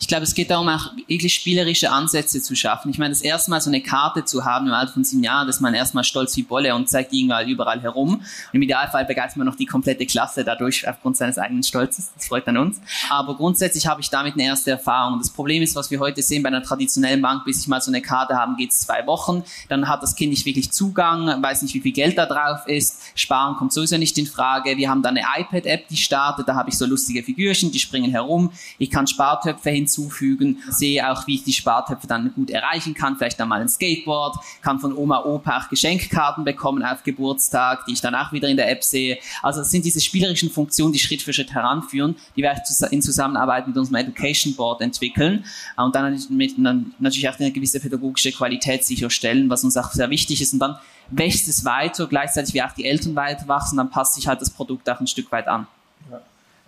Ich 0.00 0.08
glaube, 0.08 0.24
es 0.24 0.34
geht 0.34 0.50
darum, 0.50 0.66
auch 0.70 0.92
wirklich 1.06 1.34
spielerische 1.34 1.92
Ansätze 1.92 2.40
zu 2.40 2.56
schaffen. 2.56 2.90
Ich 2.90 2.96
meine, 2.96 3.10
das 3.10 3.20
erste 3.20 3.50
Mal 3.50 3.60
so 3.60 3.68
eine 3.68 3.82
Karte 3.82 4.24
zu 4.24 4.46
haben 4.46 4.66
im 4.66 4.72
Alter 4.72 4.94
von 4.94 5.04
sieben 5.04 5.22
Jahren, 5.22 5.46
dass 5.46 5.60
man 5.60 5.74
erstmal 5.74 6.04
stolz 6.04 6.34
wie 6.38 6.42
Bolle 6.42 6.74
und 6.74 6.88
zeigt 6.88 7.12
irgendwann 7.12 7.46
überall 7.46 7.82
herum. 7.82 8.14
Und 8.14 8.24
im 8.52 8.62
Idealfall 8.62 9.04
begeistert 9.04 9.36
man 9.36 9.46
noch 9.46 9.56
die 9.56 9.66
komplette 9.66 10.06
Klasse 10.06 10.42
dadurch 10.42 10.88
aufgrund 10.88 11.18
seines 11.18 11.36
eigenen 11.36 11.62
Stolzes. 11.62 12.12
Das 12.16 12.28
freut 12.28 12.46
dann 12.46 12.56
uns. 12.56 12.80
Aber 13.10 13.36
grundsätzlich 13.36 13.86
habe 13.86 14.00
ich 14.00 14.08
damit 14.08 14.34
eine 14.34 14.44
erste 14.44 14.70
Erfahrung. 14.70 15.18
Das 15.18 15.28
Problem 15.28 15.62
ist, 15.62 15.76
was 15.76 15.90
wir 15.90 16.00
heute 16.00 16.22
sehen 16.22 16.42
bei 16.42 16.48
einer 16.48 16.62
traditionellen 16.62 17.20
Bank, 17.20 17.44
bis 17.44 17.60
ich 17.60 17.68
mal 17.68 17.82
so 17.82 17.90
eine 17.90 18.00
Karte 18.00 18.36
habe, 18.36 18.56
geht 18.56 18.70
es 18.70 18.80
zwei 18.80 19.06
Wochen. 19.06 19.44
Dann 19.68 19.86
hat 19.86 20.02
das 20.02 20.16
Kind 20.16 20.30
nicht 20.30 20.46
wirklich 20.46 20.72
Zugang, 20.72 21.42
weiß 21.42 21.60
nicht, 21.60 21.74
wie 21.74 21.80
viel 21.80 21.92
Geld 21.92 22.16
da 22.16 22.24
drauf 22.24 22.66
ist. 22.66 23.02
Sparen 23.14 23.54
kommt 23.56 23.74
sowieso 23.74 23.98
nicht 23.98 24.16
in 24.16 24.26
Frage. 24.26 24.78
Wir 24.78 24.88
haben 24.88 25.02
da 25.02 25.10
eine 25.10 25.24
iPad-App, 25.36 25.88
die 25.88 25.98
startet. 25.98 26.48
Da 26.48 26.54
habe 26.54 26.70
ich 26.70 26.78
so 26.78 26.86
lustige 26.86 27.22
Figürchen, 27.22 27.70
die 27.70 27.78
springen 27.78 28.10
herum. 28.10 28.50
Ich 28.78 28.90
kann 28.90 29.06
Spartöpfe 29.06 29.68
hinzufügen 29.68 29.89
hinzufügen, 29.90 30.58
sehe 30.68 31.10
auch, 31.10 31.26
wie 31.26 31.34
ich 31.36 31.44
die 31.44 31.52
Spartöpfe 31.52 32.06
dann 32.06 32.32
gut 32.34 32.50
erreichen 32.50 32.94
kann, 32.94 33.16
vielleicht 33.16 33.40
dann 33.40 33.48
mal 33.48 33.60
ein 33.60 33.68
Skateboard, 33.68 34.36
kann 34.62 34.78
von 34.78 34.96
Oma, 34.96 35.24
Opa 35.24 35.58
auch 35.58 35.68
Geschenkkarten 35.68 36.44
bekommen 36.44 36.82
auf 36.82 37.02
Geburtstag, 37.02 37.84
die 37.86 37.92
ich 37.92 38.00
dann 38.00 38.14
auch 38.14 38.32
wieder 38.32 38.48
in 38.48 38.56
der 38.56 38.70
App 38.70 38.84
sehe. 38.84 39.18
Also 39.42 39.60
es 39.60 39.70
sind 39.70 39.84
diese 39.84 40.00
spielerischen 40.00 40.50
Funktionen, 40.50 40.92
die 40.92 40.98
Schritt 40.98 41.22
für 41.22 41.32
Schritt 41.32 41.52
heranführen, 41.52 42.16
die 42.36 42.42
wir 42.42 42.54
in 42.90 43.02
Zusammenarbeit 43.02 43.66
mit 43.66 43.76
unserem 43.76 43.96
Education 43.96 44.54
Board 44.54 44.80
entwickeln. 44.80 45.44
Und 45.76 45.94
dann, 45.94 46.18
mit, 46.30 46.54
dann 46.58 46.94
natürlich 46.98 47.28
auch 47.28 47.38
eine 47.38 47.50
gewisse 47.50 47.80
pädagogische 47.80 48.32
Qualität 48.32 48.84
sicherstellen, 48.84 49.50
was 49.50 49.64
uns 49.64 49.76
auch 49.76 49.92
sehr 49.92 50.10
wichtig 50.10 50.40
ist. 50.40 50.52
Und 50.52 50.60
dann 50.60 50.76
wächst 51.10 51.48
es 51.48 51.64
weiter, 51.64 52.06
gleichzeitig 52.06 52.54
wie 52.54 52.62
auch 52.62 52.72
die 52.72 52.84
Eltern 52.84 53.16
weiter 53.16 53.48
wachsen, 53.48 53.76
dann 53.76 53.90
passt 53.90 54.14
sich 54.14 54.26
halt 54.26 54.40
das 54.40 54.50
Produkt 54.50 54.88
auch 54.88 55.00
ein 55.00 55.06
Stück 55.06 55.30
weit 55.32 55.48
an. 55.48 55.66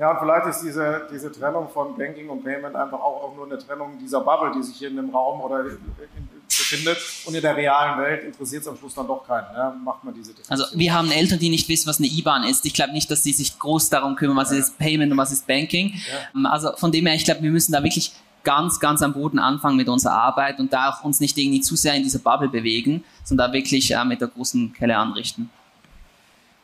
Ja, 0.03 0.11
und 0.11 0.19
vielleicht 0.19 0.47
ist 0.47 0.63
diese, 0.63 1.07
diese 1.13 1.31
Trennung 1.31 1.69
von 1.69 1.97
Banking 1.97 2.29
und 2.29 2.43
Payment 2.43 2.75
einfach 2.75 2.99
auch, 2.99 3.23
auch 3.23 3.37
nur 3.37 3.47
eine 3.47 3.57
Trennung 3.57 3.97
dieser 4.01 4.21
Bubble, 4.21 4.51
die 4.53 4.61
sich 4.61 4.75
hier 4.75 4.89
in 4.89 4.97
dem 4.97 5.11
Raum 5.11 5.41
oder 5.41 5.63
befindet. 5.63 6.99
Und 7.25 7.37
in 7.37 7.41
der 7.41 7.57
realen 7.57 8.03
Welt 8.03 8.25
interessiert 8.25 8.63
es 8.63 8.69
am 8.69 8.77
Schluss 8.77 8.97
dann 8.97 9.07
doch 9.07 9.25
keinen. 9.25 9.47
Ja? 9.55 9.73
Macht 9.85 10.03
man 10.03 10.13
diese 10.13 10.33
Also 10.49 10.65
wir 10.75 10.93
haben 10.93 11.13
Eltern, 11.13 11.39
die 11.39 11.51
nicht 11.51 11.69
wissen, 11.69 11.89
was 11.89 12.01
eine 12.01 12.09
IBAN 12.09 12.43
ist. 12.43 12.67
Ich 12.67 12.75
glaube 12.75 12.91
nicht, 12.91 13.09
dass 13.13 13.23
sie 13.23 13.33
sich 13.33 13.57
groß 13.61 13.91
darum 13.91 14.17
kümmern, 14.17 14.37
was 14.39 14.51
ja. 14.51 14.59
ist 14.59 14.77
Payment 14.77 15.13
und 15.13 15.19
was 15.19 15.31
ist 15.31 15.47
Banking. 15.47 15.95
Ja. 15.95 16.51
Also 16.51 16.73
von 16.75 16.91
dem 16.91 17.07
her, 17.07 17.15
ich 17.15 17.25
glaube, 17.25 17.43
wir 17.43 17.53
müssen 17.53 17.71
da 17.71 17.85
wirklich 17.85 18.13
ganz, 18.43 18.81
ganz 18.81 19.03
am 19.03 19.13
Boden 19.13 19.39
anfangen 19.39 19.77
mit 19.77 19.89
unserer 19.89 20.15
Arbeit 20.15 20.59
und 20.59 20.73
da 20.73 20.91
auch 20.91 21.05
uns 21.05 21.21
nicht 21.21 21.39
irgendwie 21.39 21.61
zu 21.61 21.77
sehr 21.77 21.95
in 21.95 22.03
dieser 22.03 22.19
Bubble 22.19 22.49
bewegen, 22.49 23.05
sondern 23.23 23.53
da 23.53 23.53
wirklich 23.53 23.95
äh, 23.95 24.05
mit 24.05 24.21
der 24.21 24.27
großen 24.27 24.73
Kelle 24.73 24.97
anrichten. 24.97 25.49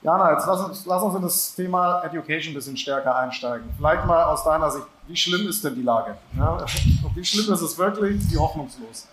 Jana, 0.02 0.32
jetzt 0.32 0.46
lass 0.46 0.61
uns, 0.61 0.87
lass 0.87 1.02
uns 1.02 1.14
in 1.16 1.22
das 1.22 1.54
Thema 1.56 2.02
Education 2.04 2.52
ein 2.52 2.54
bisschen 2.54 2.76
stärker 2.76 3.16
einsteigen. 3.16 3.68
Vielleicht 3.76 4.06
mal 4.06 4.24
aus 4.24 4.44
deiner 4.44 4.70
Sicht, 4.70 4.87
wie 5.08 5.16
schlimm 5.16 5.48
ist 5.48 5.64
denn 5.64 5.74
die 5.74 5.82
Lage? 5.82 6.16
Ja, 6.37 6.64
wie 7.14 7.24
schlimm 7.24 7.52
ist 7.52 7.61
es 7.62 7.76
wirklich? 7.76 8.20
Wie 8.30 8.37
hoffnungslos? 8.37 9.08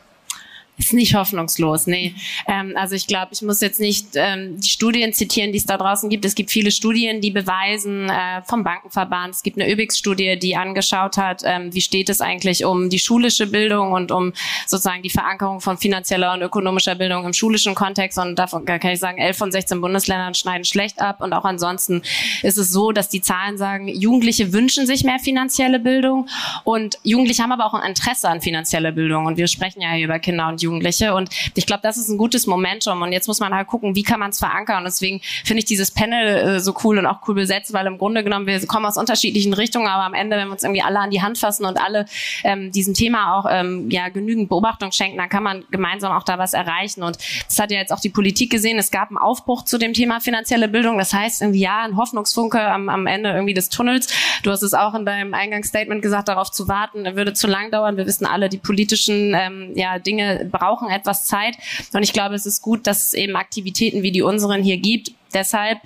Ist 0.77 0.91
nicht 0.91 1.15
hoffnungslos, 1.15 1.87
nee. 1.87 2.15
Ähm, 2.47 2.73
also 2.75 2.95
ich 2.95 3.07
glaube, 3.07 3.29
ich 3.31 3.41
muss 3.41 3.61
jetzt 3.61 3.79
nicht 3.79 4.07
ähm, 4.15 4.59
die 4.59 4.67
Studien 4.67 5.13
zitieren, 5.13 5.53
die 5.53 5.57
es 5.57 5.65
da 5.65 5.77
draußen 5.77 6.09
gibt. 6.09 6.25
Es 6.25 6.35
gibt 6.35 6.51
viele 6.51 6.69
Studien, 6.69 7.21
die 7.21 7.31
beweisen 7.31 8.09
äh, 8.09 8.41
vom 8.43 8.65
Bankenverband. 8.65 9.35
Es 9.35 9.41
gibt 9.41 9.57
eine 9.57 9.71
ÜBIX-Studie, 9.71 10.37
die 10.37 10.57
angeschaut 10.57 11.15
hat, 11.15 11.43
ähm, 11.45 11.73
wie 11.73 11.79
steht 11.79 12.09
es 12.09 12.19
eigentlich 12.19 12.65
um 12.65 12.89
die 12.89 12.99
schulische 12.99 13.47
Bildung 13.47 13.93
und 13.93 14.11
um 14.11 14.33
sozusagen 14.67 15.01
die 15.01 15.09
Verankerung 15.09 15.61
von 15.61 15.77
finanzieller 15.77 16.33
und 16.33 16.41
ökonomischer 16.41 16.95
Bildung 16.95 17.25
im 17.25 17.31
schulischen 17.31 17.73
Kontext. 17.73 18.19
Und 18.19 18.35
davon 18.37 18.65
kann 18.65 18.81
ich 18.91 18.99
sagen, 18.99 19.17
11 19.17 19.37
von 19.37 19.51
16 19.53 19.79
Bundesländern 19.79 20.33
schneiden 20.33 20.65
schlecht 20.65 20.99
ab. 20.99 21.21
Und 21.21 21.31
auch 21.31 21.45
ansonsten 21.45 22.01
ist 22.43 22.57
es 22.57 22.69
so, 22.69 22.91
dass 22.91 23.07
die 23.07 23.21
Zahlen 23.21 23.57
sagen, 23.57 23.87
Jugendliche 23.87 24.51
wünschen 24.51 24.85
sich 24.85 25.05
mehr 25.05 25.19
finanzielle 25.19 25.79
Bildung 25.79 26.27
und 26.65 26.97
Jugendliche 27.03 27.43
haben 27.43 27.53
aber 27.53 27.65
auch 27.65 27.73
ein 27.73 27.87
Interesse 27.87 28.27
an 28.27 28.41
finanzieller 28.41 28.91
Bildung. 28.91 29.25
Und 29.25 29.37
wir 29.37 29.47
sprechen 29.47 29.79
ja 29.79 29.91
hier 29.91 30.05
über 30.05 30.19
Kinder 30.19 30.49
und 30.49 30.64
Jugendliche. 30.65 31.13
Und 31.13 31.29
ich 31.55 31.65
glaube, 31.65 31.81
das 31.83 31.97
ist 31.97 32.09
ein 32.09 32.17
gutes 32.17 32.47
Momentum. 32.47 33.01
Und 33.01 33.11
jetzt 33.11 33.27
muss 33.27 33.39
man 33.39 33.53
halt 33.53 33.67
gucken, 33.67 33.95
wie 33.95 34.03
kann 34.03 34.19
man 34.19 34.31
es 34.31 34.39
verankern. 34.39 34.79
Und 34.79 34.85
deswegen 34.85 35.21
finde 35.43 35.59
ich 35.59 35.65
dieses 35.65 35.91
Panel 35.91 36.55
äh, 36.55 36.59
so 36.59 36.75
cool 36.83 36.97
und 36.97 37.05
auch 37.05 37.19
cool 37.27 37.35
besetzt, 37.35 37.73
weil 37.73 37.85
im 37.87 37.97
Grunde 37.97 38.23
genommen 38.23 38.47
wir 38.47 38.65
kommen 38.67 38.85
aus 38.85 38.97
unterschiedlichen 38.97 39.53
Richtungen, 39.53 39.87
aber 39.87 40.03
am 40.03 40.13
Ende, 40.13 40.37
wenn 40.37 40.47
wir 40.47 40.53
uns 40.53 40.63
irgendwie 40.63 40.81
alle 40.81 40.99
an 40.99 41.11
die 41.11 41.21
Hand 41.21 41.37
fassen 41.37 41.65
und 41.65 41.77
alle 41.77 42.05
ähm, 42.43 42.71
diesem 42.71 42.93
Thema 42.93 43.35
auch 43.35 43.45
ähm, 43.49 43.89
ja 43.89 44.09
genügend 44.09 44.49
Beobachtung 44.49 44.91
schenken, 44.91 45.17
dann 45.17 45.29
kann 45.29 45.43
man 45.43 45.63
gemeinsam 45.71 46.11
auch 46.11 46.23
da 46.23 46.37
was 46.37 46.53
erreichen. 46.53 47.03
Und 47.03 47.17
das 47.47 47.59
hat 47.59 47.71
ja 47.71 47.79
jetzt 47.79 47.91
auch 47.91 47.99
die 47.99 48.09
Politik 48.09 48.51
gesehen. 48.51 48.77
Es 48.77 48.91
gab 48.91 49.09
einen 49.09 49.17
Aufbruch 49.17 49.63
zu 49.63 49.77
dem 49.77 49.93
Thema 49.93 50.19
finanzielle 50.19 50.67
Bildung. 50.67 50.97
Das 50.97 51.13
heißt 51.13 51.41
irgendwie 51.41 51.61
ja 51.61 51.83
ein 51.83 51.97
Hoffnungsfunke 51.97 52.61
am, 52.61 52.89
am 52.89 53.07
Ende 53.07 53.31
irgendwie 53.31 53.53
des 53.53 53.69
Tunnels. 53.69 54.07
Du 54.43 54.51
hast 54.51 54.61
es 54.61 54.73
auch 54.73 54.93
in 54.93 55.05
deinem 55.05 55.33
Eingangsstatement 55.33 56.01
gesagt, 56.01 56.27
darauf 56.27 56.51
zu 56.51 56.67
warten, 56.67 57.15
würde 57.15 57.33
zu 57.33 57.47
lang 57.47 57.71
dauern. 57.71 57.97
Wir 57.97 58.05
wissen 58.05 58.25
alle, 58.25 58.49
die 58.49 58.57
politischen 58.57 59.33
ähm, 59.35 59.71
ja, 59.75 59.99
Dinge 59.99 60.47
brauchen 60.57 60.89
etwas 60.89 61.25
Zeit. 61.25 61.57
Und 61.93 62.03
ich 62.03 62.13
glaube, 62.13 62.35
es 62.35 62.45
ist 62.45 62.61
gut, 62.61 62.87
dass 62.87 63.07
es 63.07 63.13
eben 63.13 63.35
Aktivitäten 63.35 64.03
wie 64.03 64.11
die 64.11 64.21
unseren 64.21 64.63
hier 64.63 64.77
gibt, 64.77 65.11
Deshalb 65.35 65.79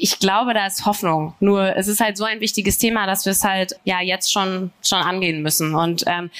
ich 0.00 0.20
glaube, 0.20 0.54
da 0.54 0.66
ist 0.66 0.86
Hoffnung. 0.86 1.34
Nur 1.40 1.76
es 1.76 1.88
ist 1.88 2.00
halt 2.00 2.16
so 2.16 2.24
ein 2.24 2.40
wichtiges 2.40 2.78
Thema, 2.78 3.06
dass 3.06 3.24
wir 3.24 3.32
es 3.32 3.42
halt 3.42 3.74
ja 3.82 4.00
jetzt 4.00 4.32
schon 4.32 4.70
schon 4.80 5.00
angehen 5.00 5.42
müssen 5.42 5.74
und 5.74 6.04
ähm, 6.06 6.30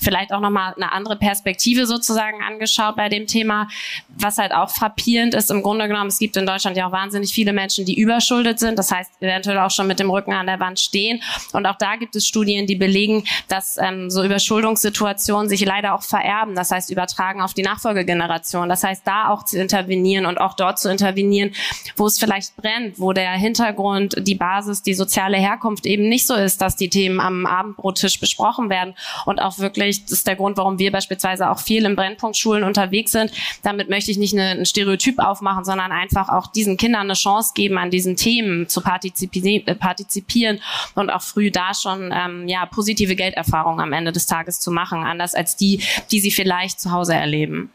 vielleicht 0.00 0.32
auch 0.32 0.40
noch 0.40 0.50
mal 0.50 0.72
eine 0.74 0.92
andere 0.92 1.16
Perspektive 1.16 1.86
sozusagen 1.86 2.42
angeschaut 2.42 2.94
bei 2.94 3.08
dem 3.08 3.26
Thema, 3.26 3.66
was 4.08 4.38
halt 4.38 4.52
auch 4.52 4.70
frappierend 4.70 5.34
ist. 5.34 5.50
Im 5.50 5.62
Grunde 5.62 5.88
genommen, 5.88 6.06
es 6.06 6.20
gibt 6.20 6.36
in 6.36 6.46
Deutschland 6.46 6.76
ja 6.76 6.86
auch 6.86 6.92
wahnsinnig 6.92 7.32
viele 7.32 7.52
Menschen, 7.52 7.84
die 7.84 8.00
überschuldet 8.00 8.60
sind. 8.60 8.78
Das 8.78 8.92
heißt, 8.92 9.10
eventuell 9.20 9.58
auch 9.58 9.70
schon 9.72 9.88
mit 9.88 9.98
dem 9.98 10.10
Rücken 10.10 10.32
an 10.32 10.46
der 10.46 10.60
Wand 10.60 10.78
stehen. 10.78 11.20
Und 11.52 11.66
auch 11.66 11.76
da 11.76 11.96
gibt 11.96 12.14
es 12.14 12.24
Studien, 12.26 12.68
die 12.68 12.76
belegen, 12.76 13.24
dass 13.48 13.78
ähm, 13.78 14.10
so 14.10 14.22
Überschuldungssituationen 14.22 15.48
sich 15.48 15.64
leider 15.64 15.94
auch 15.94 16.02
vererben. 16.02 16.54
Das 16.54 16.70
heißt, 16.70 16.90
übertragen 16.90 17.42
auf 17.42 17.52
die 17.52 17.62
Nachfolgegeneration. 17.62 18.68
Das 18.68 18.84
heißt, 18.84 19.04
da 19.04 19.28
auch 19.30 19.44
zu 19.44 19.58
intervenieren 19.58 20.24
und 20.26 20.38
auch 20.38 20.54
dort 20.54 20.78
zu 20.78 20.88
intervenieren, 20.88 21.52
wo 21.96 22.07
es 22.08 22.18
vielleicht 22.18 22.56
brennt, 22.56 22.98
wo 22.98 23.12
der 23.12 23.32
Hintergrund, 23.32 24.16
die 24.26 24.34
Basis, 24.34 24.82
die 24.82 24.94
soziale 24.94 25.38
Herkunft 25.38 25.86
eben 25.86 26.08
nicht 26.08 26.26
so 26.26 26.34
ist, 26.34 26.60
dass 26.60 26.76
die 26.76 26.88
Themen 26.88 27.20
am 27.20 27.46
Abendbrottisch 27.46 28.18
besprochen 28.20 28.70
werden. 28.70 28.94
Und 29.24 29.40
auch 29.40 29.58
wirklich, 29.58 30.02
das 30.02 30.12
ist 30.12 30.26
der 30.26 30.36
Grund, 30.36 30.56
warum 30.56 30.78
wir 30.78 30.90
beispielsweise 30.90 31.50
auch 31.50 31.60
viel 31.60 31.84
in 31.84 31.96
Brennpunktschulen 31.96 32.64
unterwegs 32.64 33.12
sind. 33.12 33.30
Damit 33.62 33.88
möchte 33.88 34.10
ich 34.10 34.18
nicht 34.18 34.34
eine, 34.34 34.50
ein 34.50 34.66
Stereotyp 34.66 35.18
aufmachen, 35.18 35.64
sondern 35.64 35.92
einfach 35.92 36.28
auch 36.28 36.48
diesen 36.48 36.76
Kindern 36.76 37.02
eine 37.02 37.14
Chance 37.14 37.52
geben, 37.54 37.78
an 37.78 37.90
diesen 37.90 38.16
Themen 38.16 38.68
zu 38.68 38.80
partizipieren, 38.80 39.66
äh, 39.66 39.74
partizipieren 39.74 40.60
und 40.94 41.10
auch 41.10 41.22
früh 41.22 41.50
da 41.50 41.74
schon 41.74 42.12
ähm, 42.12 42.48
ja, 42.48 42.66
positive 42.66 43.14
Gelderfahrungen 43.14 43.80
am 43.80 43.92
Ende 43.92 44.12
des 44.12 44.26
Tages 44.26 44.60
zu 44.60 44.70
machen, 44.70 45.04
anders 45.04 45.34
als 45.34 45.56
die, 45.56 45.82
die 46.10 46.20
sie 46.20 46.30
vielleicht 46.30 46.80
zu 46.80 46.90
Hause 46.90 47.14
erleben. 47.14 47.70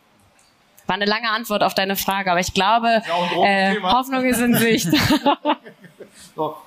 War 0.88 0.96
eine 0.96 1.06
lange 1.06 1.30
Antwort 1.30 1.64
auf 1.64 1.74
deine 1.74 1.96
Frage, 1.96 2.32
aber 2.32 2.40
ich 2.40 2.54
glaube, 2.54 3.02
äh, 3.44 3.80
Hoffnung 3.82 4.26
ist 4.26 4.40
in 4.40 4.54
Sicht. 4.56 4.88
so, 6.36 6.58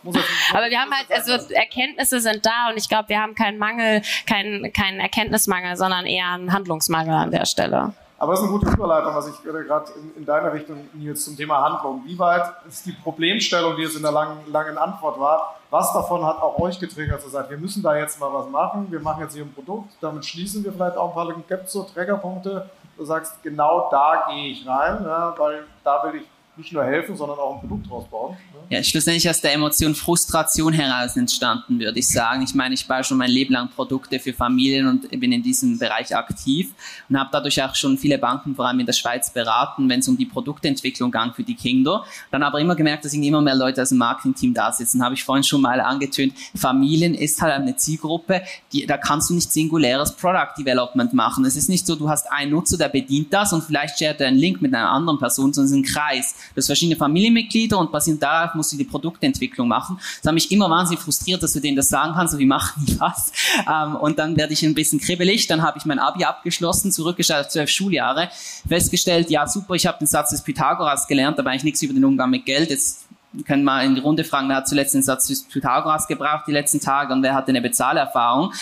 aber 0.52 0.70
wir 0.70 0.80
haben 0.80 0.90
halt, 0.90 1.10
also 1.10 1.52
Erkenntnisse 1.52 2.20
sind 2.20 2.44
da 2.46 2.70
und 2.70 2.78
ich 2.78 2.88
glaube, 2.88 3.08
wir 3.10 3.20
haben 3.20 3.34
keinen 3.34 3.58
Mangel, 3.58 4.02
keinen, 4.26 4.72
keinen 4.72 5.00
Erkenntnismangel, 5.00 5.76
sondern 5.76 6.06
eher 6.06 6.30
einen 6.30 6.52
Handlungsmangel 6.52 7.14
an 7.14 7.30
der 7.30 7.44
Stelle. 7.44 7.92
Aber 8.18 8.32
das 8.32 8.40
ist 8.40 8.48
eine 8.48 8.58
gute 8.58 8.72
Überleitung, 8.72 9.14
was 9.14 9.28
ich 9.28 9.42
gerade 9.42 9.92
in, 9.92 10.16
in, 10.16 10.24
deiner 10.24 10.52
Richtung, 10.52 10.88
Nils, 10.94 11.24
zum 11.24 11.36
Thema 11.36 11.62
Handlung. 11.62 12.02
Wie 12.06 12.18
weit 12.18 12.50
ist 12.66 12.86
die 12.86 12.92
Problemstellung, 12.92 13.76
die 13.76 13.82
es 13.82 13.94
in 13.94 14.02
der 14.02 14.12
langen, 14.12 14.38
langen 14.50 14.78
Antwort 14.78 15.20
war, 15.20 15.56
was 15.68 15.92
davon 15.92 16.24
hat 16.24 16.40
auch 16.40 16.58
euch 16.58 16.80
getriggert 16.80 17.20
zu 17.20 17.28
sagen, 17.28 17.50
wir 17.50 17.58
müssen 17.58 17.82
da 17.82 17.94
jetzt 17.94 18.18
mal 18.18 18.32
was 18.32 18.48
machen, 18.48 18.86
wir 18.90 19.00
machen 19.00 19.22
jetzt 19.22 19.34
hier 19.34 19.44
ein 19.44 19.52
Produkt, 19.52 19.92
damit 20.00 20.24
schließen 20.24 20.64
wir 20.64 20.72
vielleicht 20.72 20.96
auch 20.96 21.10
ein 21.10 21.14
paar 21.14 21.26
Gibt 21.26 21.66
es 21.66 21.72
so 21.72 21.82
Trägerpunkte, 21.82 22.70
du 22.96 23.04
sagst, 23.04 23.42
genau 23.42 23.88
da 23.90 24.26
gehe 24.28 24.52
ich 24.52 24.66
rein, 24.66 25.04
ja, 25.04 25.34
weil 25.38 25.64
da 25.84 26.02
will 26.04 26.20
ich 26.20 26.28
nicht 26.56 26.72
nur 26.72 26.84
helfen, 26.84 27.16
sondern 27.16 27.38
auch 27.38 27.54
ein 27.54 27.68
Produkt 27.68 27.90
draus 27.90 28.08
bauen. 28.08 28.36
Ne? 28.52 28.76
Ja, 28.76 28.82
schlussendlich 28.82 29.28
aus 29.28 29.40
der 29.40 29.52
Emotion 29.52 29.94
Frustration 29.94 30.72
heraus 30.72 31.16
entstanden, 31.16 31.78
würde 31.78 31.98
ich 31.98 32.08
sagen. 32.08 32.42
Ich 32.42 32.54
meine, 32.54 32.74
ich 32.74 32.86
baue 32.86 33.04
schon 33.04 33.18
mein 33.18 33.30
Leben 33.30 33.52
lang 33.52 33.68
Produkte 33.68 34.18
für 34.18 34.32
Familien 34.32 34.86
und 34.86 35.08
bin 35.10 35.32
in 35.32 35.42
diesem 35.42 35.78
Bereich 35.78 36.16
aktiv 36.16 36.72
und 37.08 37.18
habe 37.18 37.28
dadurch 37.32 37.62
auch 37.62 37.74
schon 37.74 37.98
viele 37.98 38.18
Banken, 38.18 38.54
vor 38.54 38.66
allem 38.66 38.80
in 38.80 38.86
der 38.86 38.92
Schweiz, 38.92 39.30
beraten, 39.30 39.88
wenn 39.88 40.00
es 40.00 40.08
um 40.08 40.16
die 40.16 40.24
Produktentwicklung 40.24 41.12
ging 41.12 41.32
für 41.34 41.42
die 41.42 41.54
Kinder. 41.54 42.04
Dann 42.30 42.42
aber 42.42 42.60
immer 42.60 42.74
gemerkt, 42.74 43.04
dass 43.04 43.12
immer 43.12 43.40
mehr 43.40 43.54
Leute 43.54 43.82
aus 43.82 43.90
dem 43.90 43.98
Marketingteam 43.98 44.54
da 44.54 44.72
sitzen. 44.72 45.02
Habe 45.02 45.14
ich 45.14 45.24
vorhin 45.24 45.44
schon 45.44 45.60
mal 45.60 45.80
angetönt. 45.80 46.32
Familien 46.54 47.14
ist 47.14 47.40
halt 47.40 47.52
eine 47.52 47.76
Zielgruppe, 47.76 48.42
die, 48.72 48.86
da 48.86 48.96
kannst 48.96 49.30
du 49.30 49.34
nicht 49.34 49.52
singuläres 49.52 50.12
Product 50.16 50.54
Development 50.58 51.12
machen. 51.12 51.44
Es 51.44 51.56
ist 51.56 51.68
nicht 51.68 51.86
so, 51.86 51.96
du 51.96 52.08
hast 52.08 52.30
einen 52.30 52.50
Nutzer, 52.50 52.78
der 52.78 52.88
bedient 52.88 53.32
das 53.32 53.52
und 53.52 53.62
vielleicht 53.62 53.98
shared 53.98 54.20
er 54.20 54.28
einen 54.28 54.38
Link 54.38 54.62
mit 54.62 54.74
einer 54.74 54.90
anderen 54.90 55.18
Person, 55.18 55.52
sondern 55.52 55.66
es 55.66 55.70
ist 55.72 55.76
ein 55.76 55.94
Kreis. 55.94 56.34
Du 56.54 56.58
hast 56.58 56.66
verschiedene 56.66 56.96
Familienmitglieder 56.96 57.78
und 57.78 57.92
basierend 57.92 58.22
darauf 58.22 58.54
musst 58.54 58.72
du 58.72 58.76
die 58.76 58.84
Produktentwicklung 58.84 59.68
machen. 59.68 59.98
Das 60.22 60.28
hat 60.28 60.34
mich 60.34 60.50
immer 60.50 60.68
wahnsinnig 60.70 61.02
frustriert, 61.02 61.42
dass 61.42 61.52
du 61.52 61.60
denen 61.60 61.76
das 61.76 61.88
sagen 61.88 62.14
kannst, 62.14 62.32
so 62.32 62.38
wie 62.38 62.46
machen 62.46 62.84
die 62.86 62.98
was. 63.00 63.32
Ähm, 63.70 63.96
und 63.96 64.18
dann 64.18 64.36
werde 64.36 64.52
ich 64.52 64.64
ein 64.64 64.74
bisschen 64.74 65.00
kribbelig, 65.00 65.46
dann 65.46 65.62
habe 65.62 65.78
ich 65.78 65.84
mein 65.84 65.98
Abi 65.98 66.24
abgeschlossen, 66.24 66.92
zurückgeschaut 66.92 67.46
auf 67.46 67.48
zwölf 67.48 67.70
Schuljahre, 67.70 68.30
festgestellt, 68.68 69.30
ja 69.30 69.46
super, 69.46 69.74
ich 69.74 69.86
habe 69.86 69.98
den 69.98 70.06
Satz 70.06 70.30
des 70.30 70.42
Pythagoras 70.42 71.06
gelernt, 71.06 71.38
aber 71.38 71.50
eigentlich 71.50 71.64
nichts 71.64 71.82
über 71.82 71.94
den 71.94 72.04
Umgang 72.04 72.30
mit 72.30 72.44
Geld. 72.44 72.70
Jetzt 72.70 73.05
können 73.44 73.64
wir 73.64 73.82
in 73.82 73.94
die 73.94 74.00
Runde 74.00 74.24
fragen, 74.24 74.48
wer 74.48 74.56
hat 74.56 74.68
zuletzt 74.68 74.94
den 74.94 75.02
Satz 75.02 75.26
des 75.26 75.42
Pythagoras 75.42 76.06
gebraucht 76.06 76.44
die 76.46 76.52
letzten 76.52 76.80
Tage 76.80 77.12
und 77.12 77.22
wer 77.22 77.34
hatte 77.34 77.48
eine 77.48 77.60
Bezahlerfahrung. 77.60 78.52